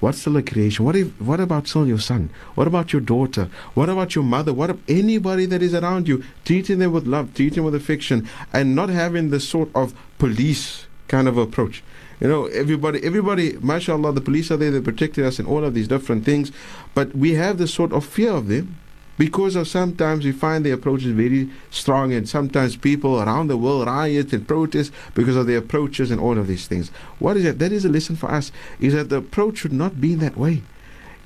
what's 0.00 0.26
a 0.26 0.42
creation? 0.42 0.84
What 0.84 0.94
if? 0.94 1.20
What 1.20 1.40
about 1.40 1.66
still 1.66 1.86
your 1.86 1.98
son? 1.98 2.30
What 2.54 2.68
about 2.68 2.92
your 2.92 3.02
daughter? 3.02 3.48
What 3.74 3.88
about 3.88 4.14
your 4.14 4.24
mother? 4.24 4.52
What 4.52 4.70
about 4.70 4.82
anybody 4.86 5.46
that 5.46 5.62
is 5.62 5.74
around 5.74 6.06
you? 6.06 6.22
Treating 6.44 6.78
them 6.78 6.92
with 6.92 7.06
love, 7.06 7.34
treating 7.34 7.56
them 7.56 7.64
with 7.64 7.74
affection, 7.74 8.28
and 8.52 8.76
not 8.76 8.88
having 8.88 9.30
the 9.30 9.40
sort 9.40 9.70
of 9.74 9.94
police 10.18 10.86
kind 11.08 11.26
of 11.26 11.38
approach. 11.38 11.82
You 12.20 12.28
know, 12.28 12.46
everybody, 12.46 13.02
everybody, 13.04 13.56
mashallah, 13.60 14.12
the 14.12 14.20
police 14.20 14.50
are 14.50 14.56
there, 14.56 14.70
they 14.70 14.80
protected 14.80 15.24
us 15.24 15.38
in 15.38 15.46
all 15.46 15.64
of 15.64 15.74
these 15.74 15.88
different 15.88 16.24
things, 16.24 16.52
but 16.94 17.14
we 17.14 17.34
have 17.34 17.58
this 17.58 17.72
sort 17.72 17.92
of 17.92 18.04
fear 18.04 18.32
of 18.32 18.48
them 18.48 18.76
because 19.18 19.56
of 19.56 19.66
sometimes 19.66 20.24
we 20.24 20.32
find 20.32 20.64
the 20.64 20.70
approaches 20.70 21.10
very 21.10 21.50
strong 21.70 22.12
and 22.12 22.28
sometimes 22.28 22.76
people 22.76 23.20
around 23.20 23.48
the 23.48 23.56
world 23.56 23.86
riot 23.86 24.32
and 24.32 24.46
protest 24.46 24.92
because 25.14 25.36
of 25.36 25.46
the 25.46 25.56
approaches 25.56 26.10
and 26.10 26.20
all 26.20 26.38
of 26.38 26.46
these 26.46 26.68
things. 26.68 26.90
What 27.18 27.36
is 27.36 27.42
that? 27.42 27.58
That 27.58 27.72
is 27.72 27.84
a 27.84 27.88
lesson 27.88 28.16
for 28.16 28.30
us 28.30 28.52
is 28.80 28.94
that 28.94 29.10
the 29.10 29.16
approach 29.16 29.58
should 29.58 29.72
not 29.72 30.00
be 30.00 30.12
in 30.12 30.20
that 30.20 30.36
way. 30.36 30.62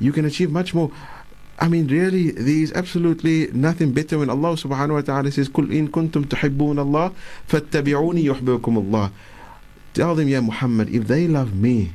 You 0.00 0.10
can 0.10 0.24
achieve 0.24 0.50
much 0.50 0.74
more. 0.74 0.90
I 1.60 1.68
mean, 1.68 1.86
really, 1.86 2.32
there 2.32 2.48
is 2.48 2.72
absolutely 2.72 3.48
nothing 3.52 3.92
better 3.92 4.18
when 4.18 4.30
Allah 4.30 4.54
subhanahu 4.54 4.94
wa 4.94 5.00
ta'ala 5.02 5.30
says, 5.30 5.48
Kul 5.48 5.70
in 5.70 5.88
kuntum 5.88 6.24
tuhibbun 6.24 6.78
Allah, 6.78 7.12
fattabi'uni 7.46 8.24
yuhbikum 8.24 8.78
Allah. 8.78 9.12
Tell 9.94 10.14
them, 10.14 10.26
Ya 10.26 10.40
Muhammad, 10.40 10.88
if 10.88 11.06
they 11.06 11.28
love 11.28 11.54
me, 11.54 11.92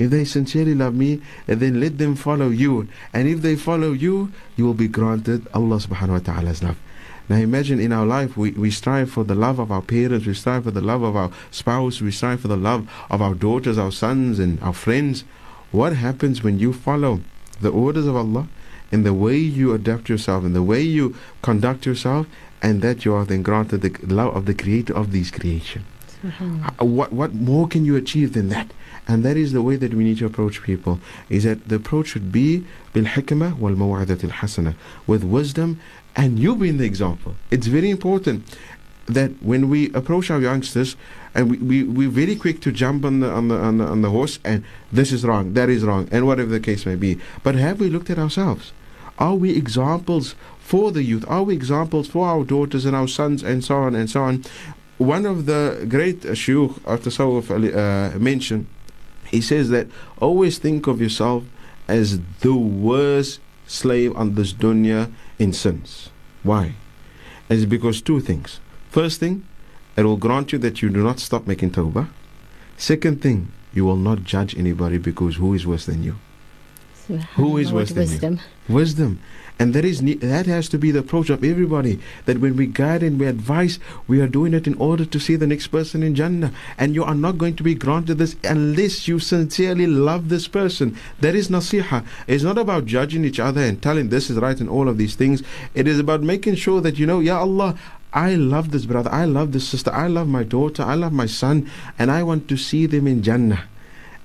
if 0.00 0.08
they 0.10 0.24
sincerely 0.24 0.74
love 0.74 0.94
me, 0.94 1.20
then 1.46 1.74
let 1.84 1.98
them 1.98 2.14
follow 2.16 2.48
you. 2.48 2.88
And 3.12 3.28
if 3.28 3.42
they 3.42 3.54
follow 3.54 3.92
you, 3.92 4.32
you 4.56 4.64
will 4.64 4.78
be 4.84 4.88
granted 4.88 5.46
Allah 5.52 5.76
subhanahu 5.76 6.16
wa 6.18 6.24
ta'ala's 6.28 6.62
love. 6.62 6.78
Now 7.28 7.36
imagine 7.36 7.78
in 7.78 7.92
our 7.92 8.06
life, 8.06 8.36
we, 8.36 8.50
we 8.52 8.70
strive 8.70 9.10
for 9.10 9.24
the 9.24 9.36
love 9.36 9.58
of 9.60 9.70
our 9.70 9.82
parents, 9.82 10.26
we 10.26 10.34
strive 10.34 10.64
for 10.64 10.72
the 10.72 10.80
love 10.80 11.02
of 11.02 11.14
our 11.14 11.30
spouse, 11.50 12.00
we 12.00 12.10
strive 12.10 12.40
for 12.40 12.48
the 12.48 12.56
love 12.56 12.88
of 13.10 13.20
our 13.22 13.34
daughters, 13.34 13.78
our 13.78 13.92
sons, 13.92 14.38
and 14.40 14.58
our 14.62 14.72
friends. 14.74 15.22
What 15.70 15.94
happens 15.94 16.42
when 16.42 16.58
you 16.58 16.72
follow 16.72 17.20
the 17.60 17.70
orders 17.70 18.06
of 18.06 18.16
Allah 18.16 18.48
in 18.90 19.04
the 19.04 19.14
way 19.14 19.36
you 19.36 19.72
adapt 19.74 20.08
yourself, 20.08 20.44
in 20.44 20.54
the 20.54 20.62
way 20.72 20.82
you 20.82 21.14
conduct 21.42 21.86
yourself, 21.86 22.26
and 22.62 22.82
that 22.82 23.04
you 23.04 23.14
are 23.14 23.24
then 23.24 23.42
granted 23.42 23.82
the 23.82 23.92
love 24.14 24.34
of 24.34 24.46
the 24.46 24.54
Creator 24.54 24.94
of 24.96 25.12
these 25.12 25.30
creation? 25.30 25.84
Uh, 26.80 26.84
What, 26.84 27.12
what 27.12 27.32
more 27.32 27.68
can 27.68 27.84
you 27.84 27.94
achieve 27.96 28.32
than 28.32 28.48
that? 28.48 28.68
And 29.08 29.24
that 29.24 29.36
is 29.36 29.52
the 29.52 29.62
way 29.62 29.76
that 29.76 29.92
we 29.94 30.04
need 30.04 30.18
to 30.18 30.26
approach 30.26 30.62
people. 30.62 31.00
Is 31.28 31.44
that 31.44 31.68
the 31.68 31.76
approach 31.76 32.08
should 32.08 32.30
be 32.30 32.64
wal 32.94 33.02
al 33.02 33.06
hasana, 33.06 34.74
with 35.06 35.24
wisdom, 35.24 35.80
and 36.16 36.38
you 36.38 36.56
being 36.56 36.78
the 36.78 36.84
example. 36.84 37.34
It's 37.50 37.66
very 37.66 37.90
important 37.90 38.44
that 39.06 39.30
when 39.42 39.68
we 39.68 39.92
approach 39.92 40.30
our 40.30 40.40
youngsters, 40.40 40.96
and 41.34 41.50
we, 41.50 41.56
we 41.58 41.82
we're 41.84 42.10
very 42.10 42.36
quick 42.36 42.60
to 42.62 42.72
jump 42.72 43.04
on 43.04 43.20
the 43.20 43.30
on 43.30 43.48
the 43.48 43.56
on 43.56 43.78
the 43.78 43.84
on 43.84 44.02
the 44.02 44.10
horse, 44.10 44.38
and 44.44 44.64
this 44.92 45.12
is 45.12 45.24
wrong, 45.24 45.54
that 45.54 45.68
is 45.68 45.84
wrong, 45.84 46.08
and 46.10 46.26
whatever 46.26 46.50
the 46.50 46.60
case 46.60 46.86
may 46.86 46.96
be. 46.96 47.18
But 47.42 47.54
have 47.56 47.80
we 47.80 47.88
looked 47.88 48.10
at 48.10 48.18
ourselves? 48.18 48.72
Are 49.18 49.34
we 49.34 49.56
examples 49.56 50.34
for 50.60 50.92
the 50.92 51.02
youth? 51.02 51.24
Are 51.28 51.42
we 51.42 51.54
examples 51.54 52.08
for 52.08 52.26
our 52.26 52.44
daughters 52.44 52.84
and 52.84 52.96
our 52.96 53.08
sons, 53.08 53.42
and 53.42 53.64
so 53.64 53.76
on 53.76 53.94
and 53.94 54.08
so 54.08 54.22
on? 54.22 54.44
One 54.98 55.24
of 55.26 55.46
the 55.46 55.86
great 55.88 56.24
uh, 56.24 56.30
of 56.30 57.02
Tasawwuf 57.02 57.50
uh, 57.50 58.18
mentioned 58.18 58.66
he 59.30 59.40
says 59.40 59.70
that 59.70 59.86
always 60.18 60.58
think 60.58 60.86
of 60.86 61.00
yourself 61.00 61.44
as 61.86 62.20
the 62.40 62.54
worst 62.54 63.40
slave 63.66 64.16
on 64.16 64.34
this 64.34 64.52
dunya 64.52 65.12
in 65.38 65.52
sins. 65.52 66.10
Why? 66.42 66.74
It's 67.48 67.64
because 67.64 68.00
two 68.00 68.20
things. 68.20 68.60
First 68.90 69.20
thing, 69.20 69.46
it 69.96 70.04
will 70.04 70.16
grant 70.16 70.52
you 70.52 70.58
that 70.58 70.82
you 70.82 70.88
do 70.88 71.02
not 71.02 71.20
stop 71.20 71.46
making 71.46 71.72
tawbah. 71.72 72.08
Second 72.76 73.20
thing, 73.20 73.52
you 73.72 73.84
will 73.84 73.96
not 73.96 74.24
judge 74.24 74.56
anybody 74.56 74.98
because 74.98 75.36
who 75.36 75.54
is 75.54 75.66
worse 75.66 75.86
than 75.86 76.02
you? 76.02 76.16
Who 77.34 77.58
is 77.58 77.72
worse 77.72 77.90
than 77.90 78.08
you? 78.08 78.38
wisdom. 78.68 79.20
And 79.60 79.74
that 79.74 79.84
is 79.84 80.00
that 80.00 80.46
has 80.46 80.70
to 80.70 80.78
be 80.78 80.90
the 80.90 81.00
approach 81.00 81.28
of 81.28 81.44
everybody. 81.44 82.00
That 82.24 82.38
when 82.38 82.56
we 82.56 82.66
guide 82.66 83.02
and 83.02 83.20
we 83.20 83.26
advise, 83.26 83.78
we 84.08 84.22
are 84.22 84.26
doing 84.26 84.54
it 84.54 84.66
in 84.66 84.72
order 84.76 85.04
to 85.04 85.20
see 85.20 85.36
the 85.36 85.46
next 85.46 85.66
person 85.66 86.02
in 86.02 86.14
Jannah. 86.14 86.50
And 86.78 86.94
you 86.94 87.04
are 87.04 87.14
not 87.14 87.36
going 87.36 87.56
to 87.56 87.62
be 87.62 87.74
granted 87.74 88.14
this 88.14 88.36
unless 88.42 89.06
you 89.06 89.18
sincerely 89.18 89.86
love 89.86 90.30
this 90.30 90.48
person. 90.48 90.96
That 91.20 91.34
is 91.34 91.50
nasiha. 91.50 92.06
It's 92.26 92.42
not 92.42 92.56
about 92.56 92.86
judging 92.86 93.22
each 93.22 93.38
other 93.38 93.60
and 93.60 93.82
telling 93.82 94.08
this 94.08 94.30
is 94.30 94.38
right 94.38 94.58
and 94.58 94.70
all 94.70 94.88
of 94.88 94.96
these 94.96 95.14
things. 95.14 95.42
It 95.74 95.86
is 95.86 95.98
about 95.98 96.22
making 96.22 96.54
sure 96.54 96.80
that 96.80 96.98
you 96.98 97.04
know, 97.04 97.20
Ya 97.20 97.38
Allah, 97.38 97.78
I 98.14 98.36
love 98.36 98.70
this 98.70 98.86
brother, 98.86 99.12
I 99.12 99.26
love 99.26 99.52
this 99.52 99.68
sister, 99.68 99.92
I 99.92 100.06
love 100.06 100.26
my 100.26 100.42
daughter, 100.42 100.82
I 100.82 100.94
love 100.94 101.12
my 101.12 101.26
son, 101.26 101.70
and 101.98 102.10
I 102.10 102.22
want 102.22 102.48
to 102.48 102.56
see 102.56 102.86
them 102.86 103.06
in 103.06 103.22
Jannah. 103.22 103.64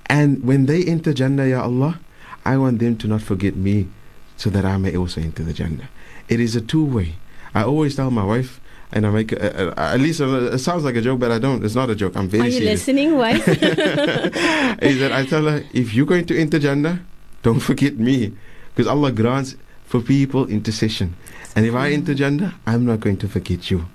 And 0.06 0.42
when 0.44 0.64
they 0.64 0.82
enter 0.82 1.12
Jannah, 1.12 1.46
Ya 1.46 1.62
Allah, 1.62 2.00
I 2.42 2.56
want 2.56 2.78
them 2.78 2.96
to 2.96 3.06
not 3.06 3.20
forget 3.20 3.54
me 3.54 3.88
so 4.36 4.50
that 4.50 4.64
I 4.64 4.76
may 4.76 4.96
also 4.96 5.20
enter 5.20 5.42
the 5.42 5.52
Jannah. 5.52 5.88
It 6.28 6.40
is 6.40 6.56
a 6.56 6.60
two 6.60 6.84
way. 6.84 7.14
I 7.54 7.62
always 7.64 7.96
tell 7.96 8.10
my 8.10 8.24
wife, 8.24 8.60
and 8.92 9.06
I 9.06 9.10
make 9.10 9.32
a, 9.32 9.72
a, 9.76 9.80
at 9.94 10.00
least 10.00 10.20
a, 10.20 10.54
it 10.54 10.58
sounds 10.58 10.84
like 10.84 10.96
a 10.96 11.00
joke, 11.00 11.20
but 11.20 11.30
I 11.30 11.38
don't. 11.38 11.64
It's 11.64 11.74
not 11.74 11.90
a 11.90 11.94
joke. 11.94 12.16
I'm 12.16 12.28
very 12.28 12.42
Are 12.42 12.46
you 12.46 12.52
serious. 12.52 12.80
listening, 12.80 13.16
wife? 13.16 13.46
is 13.48 15.00
that 15.00 15.10
I 15.12 15.24
tell 15.26 15.44
her, 15.44 15.64
if 15.72 15.94
you're 15.94 16.06
going 16.06 16.26
to 16.26 16.38
enter 16.38 16.58
Jannah, 16.58 17.04
don't 17.42 17.60
forget 17.60 17.96
me, 17.96 18.34
because 18.74 18.86
Allah 18.86 19.12
grants 19.12 19.56
for 19.84 20.00
people 20.00 20.46
intercession. 20.46 21.16
And 21.54 21.64
if 21.64 21.74
I 21.74 21.92
enter 21.92 22.14
Jannah, 22.14 22.54
I'm 22.66 22.84
not 22.84 23.00
going 23.00 23.16
to 23.18 23.28
forget 23.28 23.70
you. 23.70 23.86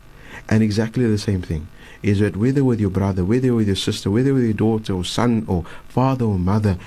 And 0.49 0.63
exactly 0.63 1.05
the 1.05 1.17
same 1.17 1.41
thing 1.41 1.67
is 2.01 2.19
that 2.19 2.35
whether 2.35 2.63
with 2.63 2.79
your 2.79 2.89
brother, 2.89 3.23
whether 3.23 3.53
with 3.53 3.67
your 3.67 3.75
sister, 3.75 4.09
whether 4.09 4.33
with 4.33 4.43
your 4.43 4.53
daughter 4.53 4.93
or 4.93 5.05
son 5.05 5.45
or 5.47 5.63
father 5.87 6.25
or 6.25 6.39
mother, 6.39 6.77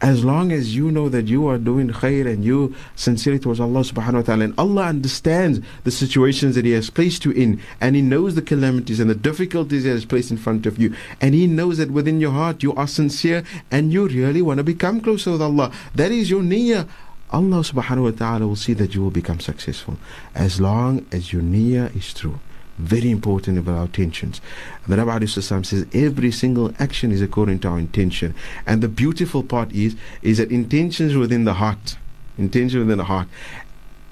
as 0.00 0.24
long 0.24 0.52
as 0.52 0.76
you 0.76 0.90
know 0.90 1.08
that 1.08 1.26
you 1.26 1.46
are 1.48 1.58
doing 1.58 1.88
khair 1.88 2.26
and 2.26 2.44
you 2.44 2.74
sincerely 2.94 3.38
towards 3.38 3.60
Allah 3.60 3.80
subhanahu 3.80 4.14
wa 4.14 4.22
ta'ala 4.22 4.44
and 4.44 4.54
Allah 4.58 4.84
understands 4.84 5.60
the 5.84 5.90
situations 5.90 6.54
that 6.54 6.64
He 6.64 6.72
has 6.72 6.90
placed 6.90 7.24
you 7.24 7.32
in 7.32 7.60
and 7.80 7.96
He 7.96 8.02
knows 8.02 8.34
the 8.34 8.42
calamities 8.42 9.00
and 9.00 9.10
the 9.10 9.14
difficulties 9.14 9.84
He 9.84 9.90
has 9.90 10.04
placed 10.04 10.30
in 10.30 10.36
front 10.36 10.66
of 10.66 10.78
you 10.78 10.94
and 11.20 11.34
He 11.34 11.46
knows 11.46 11.78
that 11.78 11.90
within 11.90 12.20
your 12.20 12.32
heart 12.32 12.62
you 12.62 12.74
are 12.74 12.86
sincere 12.86 13.42
and 13.70 13.92
you 13.92 14.06
really 14.06 14.42
want 14.42 14.58
to 14.58 14.64
become 14.64 15.00
closer 15.00 15.32
with 15.32 15.42
Allah. 15.42 15.72
That 15.94 16.12
is 16.12 16.30
your 16.30 16.42
niyyah. 16.42 16.88
Allah 17.30 17.60
subhanahu 17.60 18.04
wa 18.04 18.10
ta'ala 18.10 18.46
will 18.46 18.56
see 18.56 18.72
that 18.74 18.94
you 18.94 19.02
will 19.02 19.10
become 19.10 19.40
successful 19.40 19.98
as 20.34 20.60
long 20.60 21.04
as 21.12 21.32
your 21.32 21.42
niyyah 21.42 21.94
is 21.94 22.14
true. 22.14 22.40
Very 22.78 23.10
important 23.10 23.58
about 23.58 23.76
our 23.76 23.84
intentions. 23.84 24.40
The 24.86 24.96
Alayhi 24.96 25.64
says 25.66 25.86
every 25.92 26.30
single 26.30 26.72
action 26.78 27.10
is 27.10 27.20
according 27.20 27.58
to 27.60 27.68
our 27.68 27.78
intention. 27.78 28.34
And 28.66 28.82
the 28.82 28.88
beautiful 28.88 29.42
part 29.42 29.72
is 29.72 29.96
is 30.22 30.38
that 30.38 30.52
intentions 30.52 31.16
within 31.16 31.44
the 31.44 31.54
heart. 31.54 31.96
Intention 32.38 32.80
within 32.80 32.98
the 32.98 33.04
heart. 33.04 33.26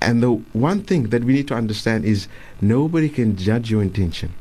And 0.00 0.22
the 0.22 0.32
one 0.52 0.82
thing 0.82 1.04
that 1.10 1.24
we 1.24 1.32
need 1.32 1.48
to 1.48 1.54
understand 1.54 2.04
is 2.04 2.28
nobody 2.60 3.08
can 3.08 3.36
judge 3.36 3.70
your 3.70 3.82
intention. 3.82 4.34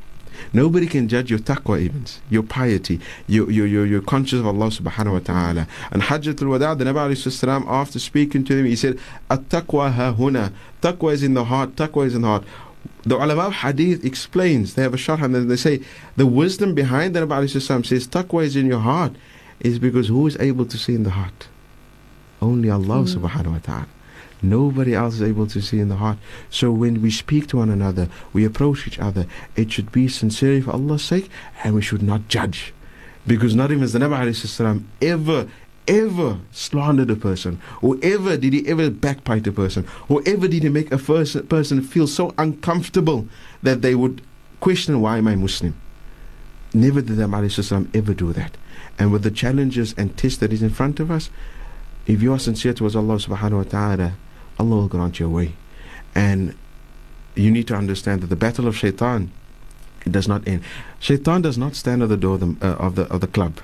Nobody 0.54 0.88
can 0.88 1.08
judge 1.08 1.30
your 1.30 1.40
taqwa 1.40 1.80
even, 1.80 2.06
your 2.30 2.44
piety, 2.44 3.00
your, 3.28 3.50
your, 3.50 3.66
your, 3.68 3.86
your 3.86 4.02
conscious 4.02 4.40
of 4.40 4.48
Allah 4.48 4.68
subhanahu 4.68 5.14
wa 5.14 5.20
ta'ala. 5.20 5.68
And 5.92 6.04
Hajjatul 6.04 6.50
Wada, 6.50 6.76
the 6.76 6.86
Nabi 6.86 7.16
alayhi 7.16 7.68
after 7.68 8.00
speaking 8.00 8.44
to 8.46 8.56
them, 8.56 8.66
he 8.66 8.76
said, 8.76 9.00
At-taqwa 9.30 9.94
ha 9.94 10.14
huna. 10.14 10.52
Taqwa 10.82 11.14
is 11.14 11.24
in 11.24 11.34
the 11.34 11.46
heart, 11.46 11.76
taqwa 11.76 12.06
is 12.06 12.16
in 12.16 12.22
the 12.22 12.28
heart. 12.28 12.44
The 13.06 13.16
ulama 13.16 13.44
of 13.48 13.54
hadith 13.54 14.04
explains, 14.04 14.74
they 14.74 14.82
have 14.82 14.94
a 14.94 14.98
sharh 14.98 15.24
and 15.24 15.50
they 15.50 15.56
say, 15.56 15.82
the 16.16 16.26
wisdom 16.26 16.74
behind 16.74 17.16
the 17.16 17.20
Nabi 17.22 17.48
says, 17.50 18.08
taqwa 18.08 18.44
is 18.44 18.56
in 18.56 18.66
your 18.66 18.80
heart, 18.80 19.14
is 19.60 19.78
because 19.78 20.08
who 20.08 20.26
is 20.26 20.36
able 20.40 20.66
to 20.66 20.78
see 20.78 20.96
in 20.96 21.04
the 21.04 21.12
heart? 21.12 21.48
Only 22.42 22.70
Allah 22.70 23.04
hmm. 23.04 23.26
subhanahu 23.26 23.54
wa 23.54 23.60
ta'ala. 23.60 23.88
Nobody 24.42 24.94
else 24.94 25.16
is 25.16 25.22
able 25.22 25.48
to 25.48 25.62
see 25.62 25.80
in 25.80 25.90
the 25.90 25.96
heart. 25.96 26.18
So 26.50 26.72
when 26.72 27.02
we 27.02 27.10
speak 27.10 27.48
to 27.48 27.58
one 27.58 27.70
another, 27.70 28.10
we 28.34 28.44
approach 28.44 28.88
each 28.88 29.00
other, 29.00 29.28
it 29.56 29.72
should 29.72 29.92
be 29.92 30.08
sincerely 30.08 30.62
for 30.62 30.72
Allah's 30.72 31.04
sake, 31.04 31.30
and 31.64 31.74
we 31.74 31.82
should 31.82 32.04
not 32.04 32.28
judge. 32.28 32.74
Because 33.28 33.56
not 33.56 33.72
even 33.72 33.88
the 33.88 34.00
Nabi 34.00 34.84
ever, 35.02 35.48
ever 35.88 36.40
slandered 36.52 37.10
a 37.10 37.16
person, 37.16 37.60
or 37.82 37.98
ever 38.02 38.38
did 38.38 38.54
he 38.54 38.68
ever 38.68 38.90
backbite 38.90 39.48
a 39.48 39.52
person, 39.52 39.88
or 40.10 40.22
ever 40.26 40.48
did 40.48 40.64
he 40.64 40.70
make 40.70 40.92
a 40.92 40.98
first 40.98 41.48
person 41.50 41.82
feel 41.82 42.08
so 42.08 42.34
uncomfortable 42.38 43.28
that 43.64 43.82
they 43.82 43.96
would 43.96 44.22
question, 44.60 45.02
why 45.02 45.18
am 45.18 45.28
I 45.28 45.36
Muslim? 45.36 45.76
Never 46.74 47.02
did 47.02 47.18
the 47.18 47.50
salam 47.50 47.90
ever 47.94 48.14
do 48.14 48.34
that. 48.34 48.58
And 48.98 49.12
with 49.12 49.24
the 49.24 49.32
challenges 49.32 49.94
and 49.98 50.18
tests 50.18 50.40
that 50.40 50.52
is 50.52 50.62
in 50.62 50.70
front 50.70 51.00
of 51.00 51.12
us, 51.12 51.30
if 52.08 52.22
you 52.22 52.34
are 52.34 52.40
sincere 52.40 52.74
towards 52.74 52.96
Allah 52.96 53.16
subhanahu 53.16 53.58
wa 53.58 53.64
ta'ala, 53.64 54.14
Allah 54.60 54.76
will 54.76 54.88
grant 54.88 55.20
you 55.20 55.28
a 55.28 55.30
way. 55.30 55.54
And 56.14 56.56
you 57.36 57.52
need 57.52 57.68
to 57.68 57.76
understand 57.76 58.22
that 58.22 58.28
the 58.28 58.36
battle 58.36 58.68
of 58.68 58.76
shaitan 58.76 59.32
it 60.06 60.12
does 60.12 60.28
not 60.28 60.48
end. 60.48 60.62
Shaitan 61.00 61.42
does 61.42 61.58
not 61.58 61.76
stand 61.76 62.04
at 62.04 62.10
the 62.10 62.18
door 62.18 62.36
of 62.36 62.40
the, 62.42 62.68
uh, 62.68 62.76
of 62.76 62.96
the, 62.96 63.04
of 63.04 63.22
the 63.22 63.28
club. 63.28 63.60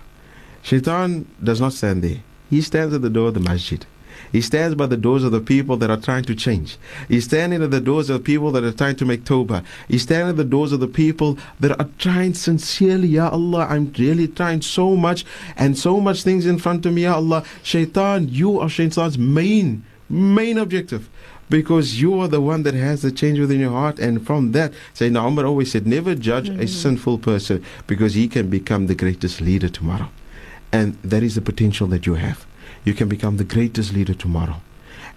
Shaitan 0.62 1.28
does 1.44 1.60
not 1.60 1.74
stand 1.74 2.04
there. 2.04 2.18
He 2.50 2.62
stands 2.62 2.94
at 2.94 3.02
the 3.02 3.10
door 3.10 3.30
of 3.30 3.34
the 3.34 3.40
masjid. 3.40 3.86
He 4.32 4.42
stands 4.42 4.76
by 4.76 4.86
the 4.86 4.98
doors 4.98 5.24
of 5.24 5.32
the 5.32 5.42
people 5.42 5.78
that 5.78 5.90
are 5.90 5.98
trying 5.98 6.24
to 6.26 6.36
change. 6.36 6.78
He's 7.10 7.26
standing 7.26 7.62
at 7.62 7.72
the 7.72 7.82
doors 7.82 8.10
of 8.10 8.20
the 8.20 8.24
people 8.24 8.52
that 8.52 8.64
are 8.64 8.72
trying 8.72 8.96
to 8.98 9.06
make 9.06 9.24
tawbah. 9.24 9.64
He's 9.88 10.04
standing 10.04 10.30
at 10.30 10.38
the 10.38 10.46
doors 10.46 10.72
of 10.72 10.80
the 10.80 10.88
people 10.88 11.38
that 11.60 11.78
are 11.80 11.90
trying 11.98 12.34
sincerely, 12.34 13.10
Ya 13.10 13.30
Allah, 13.30 13.68
I'm 13.70 13.92
really 13.98 14.28
trying 14.28 14.62
so 14.62 14.96
much 14.96 15.26
and 15.58 15.78
so 15.78 16.00
much 16.00 16.24
things 16.24 16.46
in 16.46 16.60
front 16.60 16.86
of 16.86 16.94
me, 16.94 17.04
Ya 17.04 17.16
Allah. 17.16 17.44
Shaitan, 17.64 18.30
you 18.30 18.60
are 18.60 18.70
Shaitan's 18.70 19.18
main, 19.18 19.84
main 20.10 20.58
objective. 20.58 21.10
Because 21.50 22.00
you 22.00 22.18
are 22.22 22.30
the 22.30 22.40
one 22.40 22.64
that 22.64 22.76
has 22.76 23.02
the 23.02 23.12
change 23.12 23.38
within 23.38 23.60
your 23.60 23.72
heart, 23.72 24.00
and 24.00 24.26
from 24.26 24.54
that, 24.54 24.72
Sayyidina 24.96 25.28
Umar 25.28 25.46
always 25.46 25.70
said, 25.70 25.86
never 25.86 26.16
judge 26.16 26.48
a 26.48 26.54
mm-hmm. 26.54 26.66
sinful 26.66 27.18
person 27.18 27.62
because 27.88 28.14
he 28.14 28.30
can 28.30 28.50
become 28.50 28.88
the 28.88 28.96
greatest 28.96 29.42
leader 29.42 29.68
tomorrow. 29.68 30.10
And 30.73 30.95
that 31.03 31.23
is 31.23 31.35
the 31.35 31.41
potential 31.41 31.87
that 31.89 32.07
you 32.07 32.15
have. 32.15 32.47
You 32.85 32.95
can 32.95 33.09
become 33.09 33.37
the 33.37 33.45
greatest 33.45 33.93
leader 33.93 34.15
tomorrow. 34.15 34.61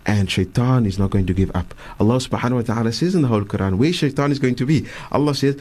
And 0.06 0.32
shaitan 0.32 0.86
is 0.86 0.98
not 0.98 1.10
going 1.10 1.26
to 1.28 1.34
give 1.34 1.52
up. 1.56 1.74
Allah 2.00 2.16
subhanahu 2.16 2.56
wa 2.56 2.62
ta'ala 2.62 2.94
says 2.94 3.16
in 3.16 3.22
the 3.22 3.28
Holy 3.28 3.46
Quran 3.46 3.78
where 3.78 3.94
shaitan 3.94 4.32
is 4.32 4.40
going 4.40 4.56
to 4.56 4.66
be. 4.66 4.86
Allah 5.12 5.36
says, 5.36 5.60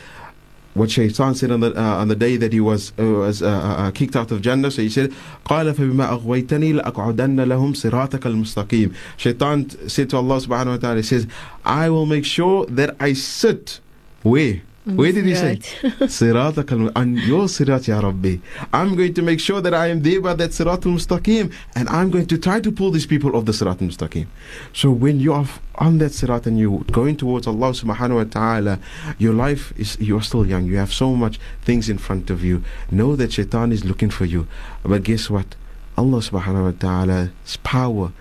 what 0.74 0.90
shaitan 0.90 1.34
said 1.34 1.50
on 1.50 1.60
the, 1.60 1.74
uh, 1.76 1.96
on 1.96 2.08
the 2.08 2.14
day 2.14 2.36
that 2.36 2.52
he 2.52 2.60
was, 2.60 2.92
uh, 2.98 3.04
was 3.04 3.42
uh, 3.42 3.48
uh, 3.48 3.90
kicked 3.90 4.14
out 4.14 4.30
of 4.30 4.40
Jannah. 4.40 4.70
So 4.70 4.82
he 4.82 4.88
said, 4.88 5.12
قال 5.44 5.74
فبما 5.74 6.08
أغويتني 6.08 6.72
لأقعدن 6.72 7.40
لهم 7.40 7.74
صراطك 7.74 8.26
المستقيم. 8.26 8.94
Shaitan 9.16 9.88
said 9.88 10.10
to 10.10 10.18
Allah 10.18 10.36
subhanahu 10.36 10.66
wa 10.66 10.76
ta'ala, 10.76 10.96
he 10.96 11.02
says, 11.02 11.26
I 11.64 11.90
will 11.90 12.06
make 12.06 12.24
sure 12.24 12.64
that 12.66 12.96
I 13.00 13.14
sit 13.14 13.80
where? 14.22 14.62
Mm-hmm. 14.85 14.97
Where 14.97 15.11
did 15.13 15.25
he 15.25 15.33
say? 15.33 15.55
Siratak 16.11 16.93
on 16.93 17.15
your 17.15 17.47
sirat 17.47 17.87
ya 17.87 18.01
Rabbi. 18.01 18.35
I'm 18.73 18.97
going 18.97 19.13
to 19.13 19.21
make 19.21 19.39
sure 19.39 19.61
that 19.61 19.73
I 19.73 19.87
am 19.87 20.01
there 20.01 20.19
by 20.19 20.33
that 20.33 20.49
sirat 20.49 20.85
al 20.85 20.91
mustaqim 20.91 21.53
and 21.73 21.87
I'm 21.87 22.11
going 22.11 22.25
to 22.27 22.37
try 22.37 22.59
to 22.59 22.69
pull 22.69 22.91
these 22.91 23.05
people 23.05 23.33
off 23.37 23.45
the 23.45 23.53
sirat 23.53 23.81
al 23.81 23.87
mustaqim. 23.87 24.27
So 24.73 24.91
when 24.91 25.21
you 25.21 25.31
are 25.31 25.47
on 25.75 25.99
that 25.99 26.11
sirat 26.11 26.47
and 26.47 26.59
you're 26.59 26.81
going 26.91 27.15
towards 27.15 27.47
Allah 27.47 27.69
subhanahu 27.71 28.15
wa 28.15 28.23
ta'ala, 28.25 28.79
your 29.19 29.33
life 29.33 29.71
is 29.77 29.97
you 30.01 30.17
are 30.17 30.21
still 30.21 30.45
young. 30.45 30.65
You 30.65 30.75
have 30.75 30.91
so 30.91 31.15
much 31.15 31.39
things 31.61 31.87
in 31.87 31.97
front 31.97 32.29
of 32.29 32.43
you. 32.43 32.61
Know 32.91 33.15
that 33.15 33.31
shaitan 33.31 33.71
is 33.71 33.85
looking 33.85 34.09
for 34.09 34.25
you. 34.25 34.47
But 34.83 35.03
guess 35.03 35.29
what? 35.29 35.55
Allah 35.97 36.17
subhanahu 36.17 36.63
wa 36.65 36.71
ta'ala's 36.77 37.57
power 37.63 38.11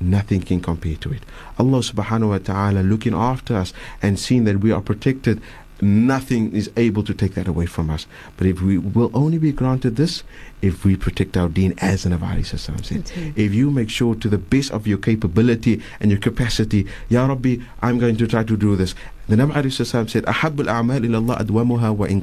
nothing 0.00 0.40
can 0.40 0.60
compare 0.60 0.96
to 0.96 1.12
it. 1.12 1.22
Allah 1.58 1.78
subhanahu 1.78 2.28
wa 2.28 2.38
ta'ala 2.38 2.80
looking 2.82 3.14
after 3.14 3.56
us 3.56 3.72
and 4.02 4.18
seeing 4.18 4.44
that 4.44 4.60
we 4.60 4.70
are 4.70 4.80
protected 4.80 5.42
Nothing 5.80 6.52
is 6.52 6.70
able 6.76 7.02
to 7.04 7.14
take 7.14 7.34
that 7.34 7.46
away 7.46 7.66
from 7.66 7.90
us. 7.90 8.06
But 8.36 8.46
if 8.46 8.60
we 8.60 8.78
will 8.78 9.10
only 9.14 9.38
be 9.38 9.52
granted 9.52 9.96
this 9.96 10.22
if 10.60 10.84
we 10.84 10.96
protect 10.96 11.36
our 11.36 11.48
deen 11.48 11.74
as 11.78 12.02
the 12.02 12.10
Navari 12.10 12.40
Sallallahu 12.40 12.84
said. 12.84 13.32
If 13.36 13.54
you 13.54 13.70
make 13.70 13.88
sure 13.90 14.14
to 14.16 14.28
the 14.28 14.38
best 14.38 14.72
of 14.72 14.86
your 14.86 14.98
capability 14.98 15.80
and 16.00 16.10
your 16.10 16.20
capacity, 16.20 16.86
Ya 17.08 17.26
Rabbi, 17.26 17.56
I'm 17.82 17.98
going 17.98 18.16
to 18.16 18.26
try 18.26 18.42
to 18.42 18.56
do 18.56 18.74
this. 18.76 18.94
The 19.28 19.36
Nabi 19.36 19.70
said, 19.70 20.24
"Ahabul 20.24 20.66
a'mal 20.66 21.36
adwamuha 21.38 21.94
wa 21.94 22.06
in. 22.06 22.22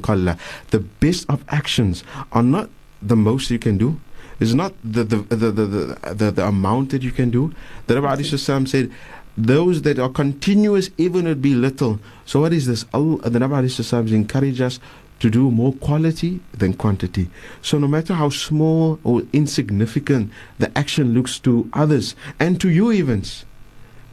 The 0.70 0.80
best 0.80 1.24
of 1.30 1.44
actions 1.48 2.04
are 2.32 2.42
not 2.42 2.68
the 3.00 3.16
most 3.16 3.50
you 3.50 3.58
can 3.58 3.78
do, 3.78 4.00
it's 4.38 4.52
not 4.52 4.74
the 4.84 5.04
the 5.04 5.16
the 5.16 5.50
the, 5.50 5.66
the, 5.66 6.14
the, 6.14 6.30
the 6.32 6.46
amount 6.46 6.90
that 6.90 7.02
you 7.02 7.10
can 7.12 7.30
do. 7.30 7.52
The 7.86 7.94
Nabi 7.94 8.68
said, 8.68 8.90
those 9.36 9.82
that 9.82 9.98
are 9.98 10.08
continuous, 10.08 10.90
even 10.96 11.26
it 11.26 11.42
be 11.42 11.54
little. 11.54 12.00
So 12.24 12.40
what 12.40 12.52
is 12.52 12.66
this? 12.66 12.84
Allah, 12.94 13.28
the 13.28 13.38
Nabi 13.38 13.66
Sallallahu 13.66 14.12
encourage 14.12 14.60
us 14.60 14.80
to 15.20 15.30
do 15.30 15.50
more 15.50 15.72
quality 15.74 16.40
than 16.52 16.74
quantity. 16.74 17.30
So 17.62 17.78
no 17.78 17.88
matter 17.88 18.14
how 18.14 18.30
small 18.30 18.98
or 19.02 19.22
insignificant 19.32 20.30
the 20.58 20.76
action 20.76 21.14
looks 21.14 21.38
to 21.40 21.68
others 21.72 22.14
and 22.38 22.60
to 22.60 22.68
you 22.68 22.92
even, 22.92 23.24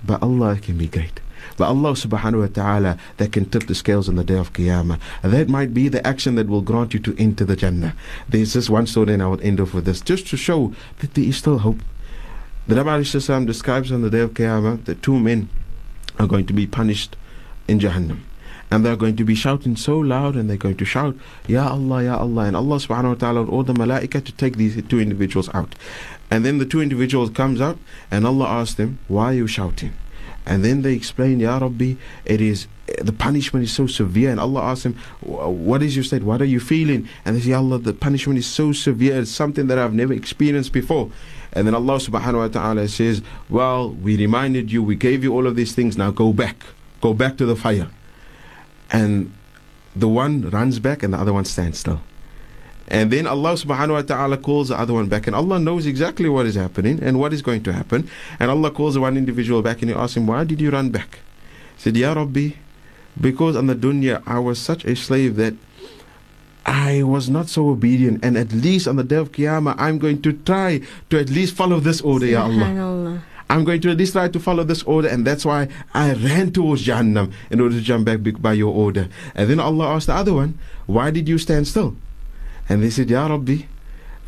but 0.05 0.21
Allah 0.21 0.57
can 0.61 0.77
be 0.77 0.87
great. 0.87 1.19
But 1.57 1.67
Allah 1.67 1.91
subhanahu 1.91 2.39
wa 2.39 2.47
ta'ala 2.47 2.97
that 3.17 3.31
can 3.33 3.45
tip 3.45 3.67
the 3.67 3.75
scales 3.75 4.07
on 4.07 4.15
the 4.15 4.23
day 4.23 4.37
of 4.37 4.53
Qiyamah. 4.53 4.99
That 5.21 5.49
might 5.49 5.73
be 5.73 5.89
the 5.89 6.05
action 6.07 6.35
that 6.35 6.47
will 6.47 6.61
grant 6.61 6.93
you 6.93 6.99
to 7.01 7.15
enter 7.17 7.43
the 7.43 7.55
Jannah. 7.55 7.95
There's 8.29 8.53
this 8.53 8.69
one 8.69 8.87
story 8.87 9.13
and 9.13 9.21
I 9.21 9.27
will 9.27 9.41
end 9.41 9.59
off 9.59 9.73
with 9.73 9.85
this 9.85 10.01
just 10.01 10.27
to 10.27 10.37
show 10.37 10.73
that 10.99 11.13
there 11.13 11.25
is 11.25 11.37
still 11.37 11.59
hope. 11.59 11.79
The 12.65 12.75
Nabi 12.75 13.45
describes 13.45 13.91
on 13.91 14.03
the 14.03 14.09
day 14.09 14.21
of 14.21 14.31
Qiyamah 14.31 14.85
that 14.85 15.03
two 15.03 15.19
men 15.19 15.49
are 16.17 16.27
going 16.27 16.45
to 16.45 16.53
be 16.53 16.65
punished 16.65 17.17
in 17.67 17.79
Jahannam. 17.79 18.21
And 18.71 18.85
they're 18.85 18.95
going 18.95 19.17
to 19.17 19.25
be 19.25 19.35
shouting 19.35 19.75
so 19.75 19.99
loud 19.99 20.35
and 20.37 20.49
they're 20.49 20.55
going 20.55 20.77
to 20.77 20.85
shout, 20.85 21.15
Ya 21.45 21.69
Allah, 21.69 22.03
Ya 22.03 22.17
Allah. 22.17 22.43
And 22.43 22.55
Allah 22.55 22.77
subhanahu 22.77 23.09
wa 23.09 23.13
ta'ala 23.15 23.43
would 23.43 23.49
order 23.49 23.73
malaika 23.73 24.23
to 24.23 24.31
take 24.31 24.55
these 24.55 24.81
two 24.87 24.99
individuals 24.99 25.49
out. 25.53 25.75
And 26.31 26.45
then 26.45 26.57
the 26.57 26.65
two 26.65 26.81
individuals 26.81 27.29
comes 27.31 27.59
out 27.59 27.77
and 28.09 28.25
Allah 28.25 28.47
asks 28.47 28.75
them, 28.75 28.97
Why 29.09 29.31
are 29.31 29.33
you 29.33 29.47
shouting? 29.47 29.93
And 30.45 30.63
then 30.63 30.83
they 30.83 30.93
explain, 30.93 31.41
Ya 31.41 31.57
Rabbi, 31.57 31.95
it 32.25 32.41
is 32.41 32.67
the 33.01 33.13
punishment 33.13 33.63
is 33.63 33.71
so 33.71 33.87
severe. 33.87 34.31
And 34.31 34.39
Allah 34.39 34.61
asks 34.63 34.85
him, 34.85 34.95
What 35.21 35.83
is 35.83 35.95
your 35.95 36.03
state? 36.03 36.23
What 36.23 36.41
are 36.41 36.45
you 36.45 36.59
feeling? 36.59 37.07
And 37.25 37.35
they 37.35 37.41
say, 37.41 37.53
Allah, 37.53 37.77
the 37.79 37.93
punishment 37.93 38.39
is 38.39 38.47
so 38.47 38.71
severe. 38.71 39.19
It's 39.19 39.31
something 39.31 39.67
that 39.67 39.77
I've 39.77 39.93
never 39.93 40.13
experienced 40.13 40.71
before. 40.71 41.11
And 41.53 41.67
then 41.67 41.75
Allah 41.75 41.97
subhanahu 41.97 42.39
wa 42.39 42.47
ta'ala 42.47 42.87
says, 42.87 43.21
Well, 43.47 43.91
we 43.91 44.17
reminded 44.17 44.71
you, 44.71 44.81
we 44.81 44.95
gave 44.95 45.23
you 45.23 45.33
all 45.33 45.45
of 45.47 45.55
these 45.55 45.73
things, 45.73 45.97
now 45.97 46.11
go 46.11 46.33
back. 46.33 46.63
Go 46.99 47.13
back 47.13 47.37
to 47.37 47.45
the 47.45 47.55
fire. 47.55 47.89
And 48.91 49.31
the 49.95 50.07
one 50.07 50.49
runs 50.49 50.79
back 50.79 51.03
and 51.03 51.13
the 51.13 51.17
other 51.17 51.33
one 51.33 51.45
stands 51.45 51.79
still. 51.79 52.01
And 52.87 53.11
then 53.11 53.27
Allah 53.27 53.53
subhanahu 53.53 53.93
wa 53.93 54.01
ta'ala 54.01 54.37
calls 54.37 54.69
the 54.69 54.77
other 54.77 54.93
one 54.93 55.07
back, 55.07 55.25
and 55.25 55.35
Allah 55.35 55.57
knows 55.57 55.85
exactly 55.85 56.27
what 56.27 56.45
is 56.45 56.55
happening 56.55 57.01
and 57.01 57.17
what 57.17 57.31
is 57.33 57.41
going 57.41 57.63
to 57.63 57.73
happen. 57.73 58.09
And 58.39 58.51
Allah 58.51 58.71
calls 58.71 58.95
the 58.95 59.01
one 59.01 59.15
individual 59.15 59.61
back 59.61 59.81
and 59.81 59.89
he 59.89 59.95
asks 59.95 60.17
him, 60.17 60.27
Why 60.27 60.43
did 60.43 60.59
you 60.59 60.69
run 60.69 60.89
back? 60.89 61.19
He 61.77 61.81
said, 61.83 61.95
Ya 61.95 62.13
Rabbi, 62.13 62.51
because 63.19 63.55
on 63.55 63.67
the 63.67 63.75
dunya 63.75 64.21
I 64.25 64.39
was 64.39 64.59
such 64.59 64.85
a 64.85 64.95
slave 64.95 65.37
that 65.37 65.53
I 66.65 67.03
was 67.03 67.29
not 67.29 67.49
so 67.49 67.69
obedient, 67.69 68.23
and 68.23 68.37
at 68.37 68.51
least 68.53 68.87
on 68.87 68.95
the 68.95 69.03
day 69.03 69.17
of 69.17 69.31
Qiyamah, 69.31 69.75
I'm 69.77 69.99
going 69.99 70.21
to 70.21 70.31
try 70.33 70.81
to 71.09 71.19
at 71.19 71.29
least 71.29 71.55
follow 71.55 71.79
this 71.79 71.99
order, 72.01 72.25
Ya 72.25 72.43
Allah. 72.43 73.21
I'm 73.49 73.65
going 73.65 73.81
to 73.81 73.91
at 73.91 73.97
least 73.97 74.13
try 74.13 74.29
to 74.29 74.39
follow 74.39 74.63
this 74.63 74.81
order, 74.83 75.09
and 75.09 75.27
that's 75.27 75.45
why 75.45 75.67
I 75.93 76.13
ran 76.13 76.51
towards 76.51 76.85
Jahannam 76.85 77.31
in 77.51 77.59
order 77.59 77.75
to 77.75 77.81
jump 77.81 78.05
back 78.05 78.19
by 78.41 78.53
your 78.53 78.73
order. 78.73 79.09
And 79.35 79.49
then 79.49 79.59
Allah 79.59 79.93
asked 79.95 80.07
the 80.07 80.13
other 80.15 80.33
one, 80.33 80.57
Why 80.85 81.11
did 81.11 81.27
you 81.27 81.37
stand 81.37 81.67
still? 81.67 81.95
And 82.69 82.81
they 82.81 82.89
said, 82.89 83.09
Ya 83.09 83.27
Rabbi, 83.27 83.63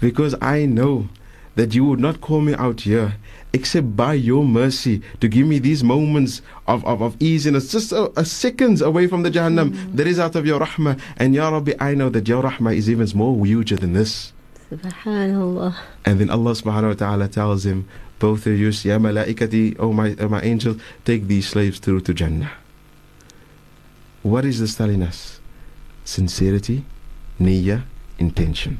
because 0.01 0.35
I 0.41 0.65
know 0.65 1.07
that 1.55 1.73
you 1.73 1.85
would 1.85 1.99
not 1.99 2.19
call 2.19 2.41
me 2.41 2.53
out 2.53 2.81
here 2.81 3.15
except 3.55 3.95
by 3.95 4.13
your 4.13 4.43
mercy 4.43 5.01
to 5.21 5.29
give 5.29 5.47
me 5.47 5.59
these 5.59 5.81
moments 5.81 6.41
of, 6.67 6.85
of, 6.85 7.01
of 7.01 7.15
it's 7.21 7.71
just 7.71 7.93
a, 7.93 8.11
a 8.19 8.25
seconds 8.25 8.81
away 8.81 9.07
from 9.07 9.23
the 9.23 9.31
Jahannam 9.31 9.69
mm. 9.69 9.95
that 9.95 10.05
is 10.07 10.19
out 10.19 10.35
of 10.35 10.45
your 10.45 10.59
rahmah. 10.59 10.99
And 11.15 11.33
Ya 11.33 11.47
Rabbi, 11.47 11.71
I 11.79 11.95
know 11.95 12.09
that 12.09 12.27
your 12.27 12.43
rahmah 12.43 12.75
is 12.75 12.89
even 12.89 13.07
more 13.15 13.33
huger 13.45 13.77
than 13.77 13.93
this. 13.93 14.33
Subhanallah. 14.69 15.73
And 16.03 16.19
then 16.19 16.29
Allah 16.29 16.51
subhanahu 16.51 16.89
wa 16.89 16.93
ta'ala 16.95 17.27
tells 17.29 17.65
him, 17.65 17.87
both 18.19 18.45
of 18.45 18.59
you, 18.59 18.67
Ya 18.67 18.99
malaikati, 18.99 19.79
O 19.79 19.93
my, 19.93 20.09
my 20.27 20.41
angel, 20.41 20.75
take 21.05 21.27
these 21.27 21.47
slaves 21.47 21.79
through 21.79 22.01
to 22.01 22.13
Jannah. 22.13 22.51
What 24.21 24.43
is 24.43 24.59
this 24.59 24.75
telling 24.75 25.01
us? 25.01 25.39
Sincerity, 26.03 26.83
niyyah, 27.39 27.83
intention. 28.19 28.79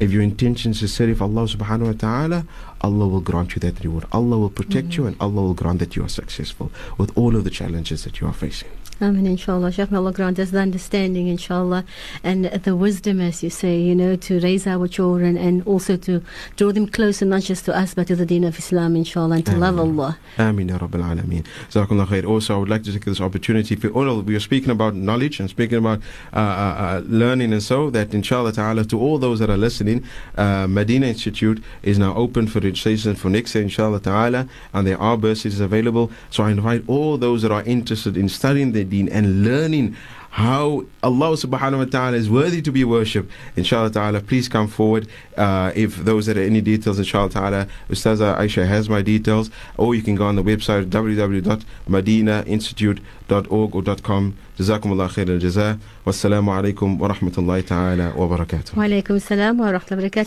If 0.00 0.10
your 0.12 0.22
intention 0.22 0.72
is 0.72 0.96
for 0.96 1.24
Allah 1.24 1.44
subhanahu 1.44 1.86
wa 1.86 1.92
ta'ala, 1.92 2.46
Allah 2.80 3.06
will 3.06 3.20
grant 3.20 3.54
you 3.54 3.60
that 3.60 3.84
reward. 3.84 4.06
Allah 4.12 4.38
will 4.38 4.48
protect 4.48 4.96
you 4.96 5.06
and 5.06 5.14
Allah 5.20 5.42
will 5.42 5.54
grant 5.54 5.78
that 5.80 5.94
you 5.94 6.02
are 6.02 6.08
successful 6.08 6.72
with 6.96 7.16
all 7.18 7.36
of 7.36 7.44
the 7.44 7.50
challenges 7.50 8.04
that 8.04 8.18
you 8.18 8.26
are 8.26 8.32
facing. 8.32 8.70
Amen, 9.02 9.26
inshallah. 9.26 9.72
Shaykh, 9.72 9.90
may 9.90 9.96
Allah 9.96 10.12
grant 10.12 10.38
us 10.38 10.50
the 10.50 10.58
understanding, 10.58 11.28
inshallah, 11.28 11.86
and 12.22 12.44
the 12.44 12.76
wisdom, 12.76 13.18
as 13.18 13.42
you 13.42 13.48
say, 13.48 13.80
you 13.80 13.94
know, 13.94 14.14
to 14.16 14.40
raise 14.40 14.66
our 14.66 14.86
children 14.88 15.38
and 15.38 15.66
also 15.66 15.96
to 15.96 16.22
draw 16.56 16.70
them 16.70 16.86
closer, 16.86 17.24
not 17.24 17.40
just 17.40 17.64
to 17.64 17.74
us, 17.74 17.94
but 17.94 18.08
to 18.08 18.16
the 18.16 18.26
deen 18.26 18.44
of 18.44 18.58
Islam, 18.58 18.96
inshallah, 18.96 19.36
and 19.36 19.46
to 19.46 19.56
love 19.56 19.78
Allah. 19.78 20.18
Ameen 20.36 20.68
Ya 20.68 20.76
Rabbil 20.76 21.02
Alameen. 21.02 21.46
Jazakallah 21.70 22.08
khair. 22.08 22.28
Also, 22.28 22.54
I 22.54 22.58
would 22.58 22.68
like 22.68 22.82
to 22.82 22.92
take 22.92 23.06
this 23.06 23.22
opportunity 23.22 23.74
for 23.74 23.88
all 23.88 24.20
we 24.20 24.36
are 24.36 24.40
speaking 24.40 24.68
about 24.68 24.94
knowledge 24.94 25.40
and 25.40 25.48
speaking 25.48 25.78
about 25.78 26.00
uh, 26.34 26.36
uh, 26.36 26.40
uh, 26.40 27.02
learning 27.06 27.54
and 27.54 27.62
so 27.62 27.88
that 27.88 28.12
inshallah 28.12 28.52
ta'ala 28.52 28.84
to 28.84 29.00
all 29.00 29.16
those 29.16 29.38
that 29.38 29.48
are 29.48 29.56
listening, 29.56 30.04
uh, 30.36 30.66
Madina 30.66 31.04
Institute 31.04 31.64
is 31.82 31.98
now 31.98 32.14
open 32.16 32.46
for 32.46 32.60
registration 32.60 33.14
for 33.14 33.30
next 33.30 33.54
year 33.54 33.64
inshallah 33.64 34.00
ta'ala 34.00 34.46
and 34.74 34.86
there 34.86 35.00
are 35.00 35.16
bursaries 35.16 35.58
available. 35.58 36.10
So 36.28 36.44
I 36.44 36.50
invite 36.50 36.84
all 36.86 37.16
those 37.16 37.40
that 37.40 37.50
are 37.50 37.62
interested 37.62 38.18
in 38.18 38.28
studying 38.28 38.72
the 38.72 38.89
deen 38.90 39.08
and 39.08 39.44
learning 39.44 39.96
how 40.30 40.84
Allah 41.02 41.36
subhanahu 41.36 41.78
wa 41.78 41.84
ta'ala 41.86 42.16
is 42.16 42.30
worthy 42.30 42.62
to 42.62 42.70
be 42.70 42.84
worshipped. 42.84 43.28
Inshallah 43.56 43.90
ta'ala, 43.90 44.20
please 44.20 44.48
come 44.48 44.68
forward. 44.68 45.08
Uh, 45.36 45.72
if 45.74 45.96
those 45.96 46.26
that 46.26 46.38
are 46.38 46.42
any 46.42 46.60
details, 46.60 46.96
inshallah 46.98 47.30
ta'ala, 47.30 47.66
Ustaza 47.88 48.38
Aisha 48.38 48.64
has 48.66 48.88
my 48.88 49.02
details, 49.02 49.50
or 49.76 49.96
you 49.96 50.02
can 50.02 50.14
go 50.14 50.26
on 50.26 50.36
the 50.36 50.44
website 50.44 50.88
www.madinainstitute.org 50.88 53.74
or 53.74 53.82
.com. 53.96 54.36
Khair 54.60 55.30
al 55.30 55.38
jaza. 55.40 55.78
Wassalamu 56.04 56.50
alaikum 56.52 56.98
wa 56.98 57.08
rahmatullahi 57.08 57.66
ta'ala 57.66 58.12
wa 58.14 58.28
alaikum 58.28 59.20
salam 59.20 59.58
wa 59.58 59.66
rahmatullahi 59.66 60.02
wa 60.02 60.08
barakatuh. 60.08 60.26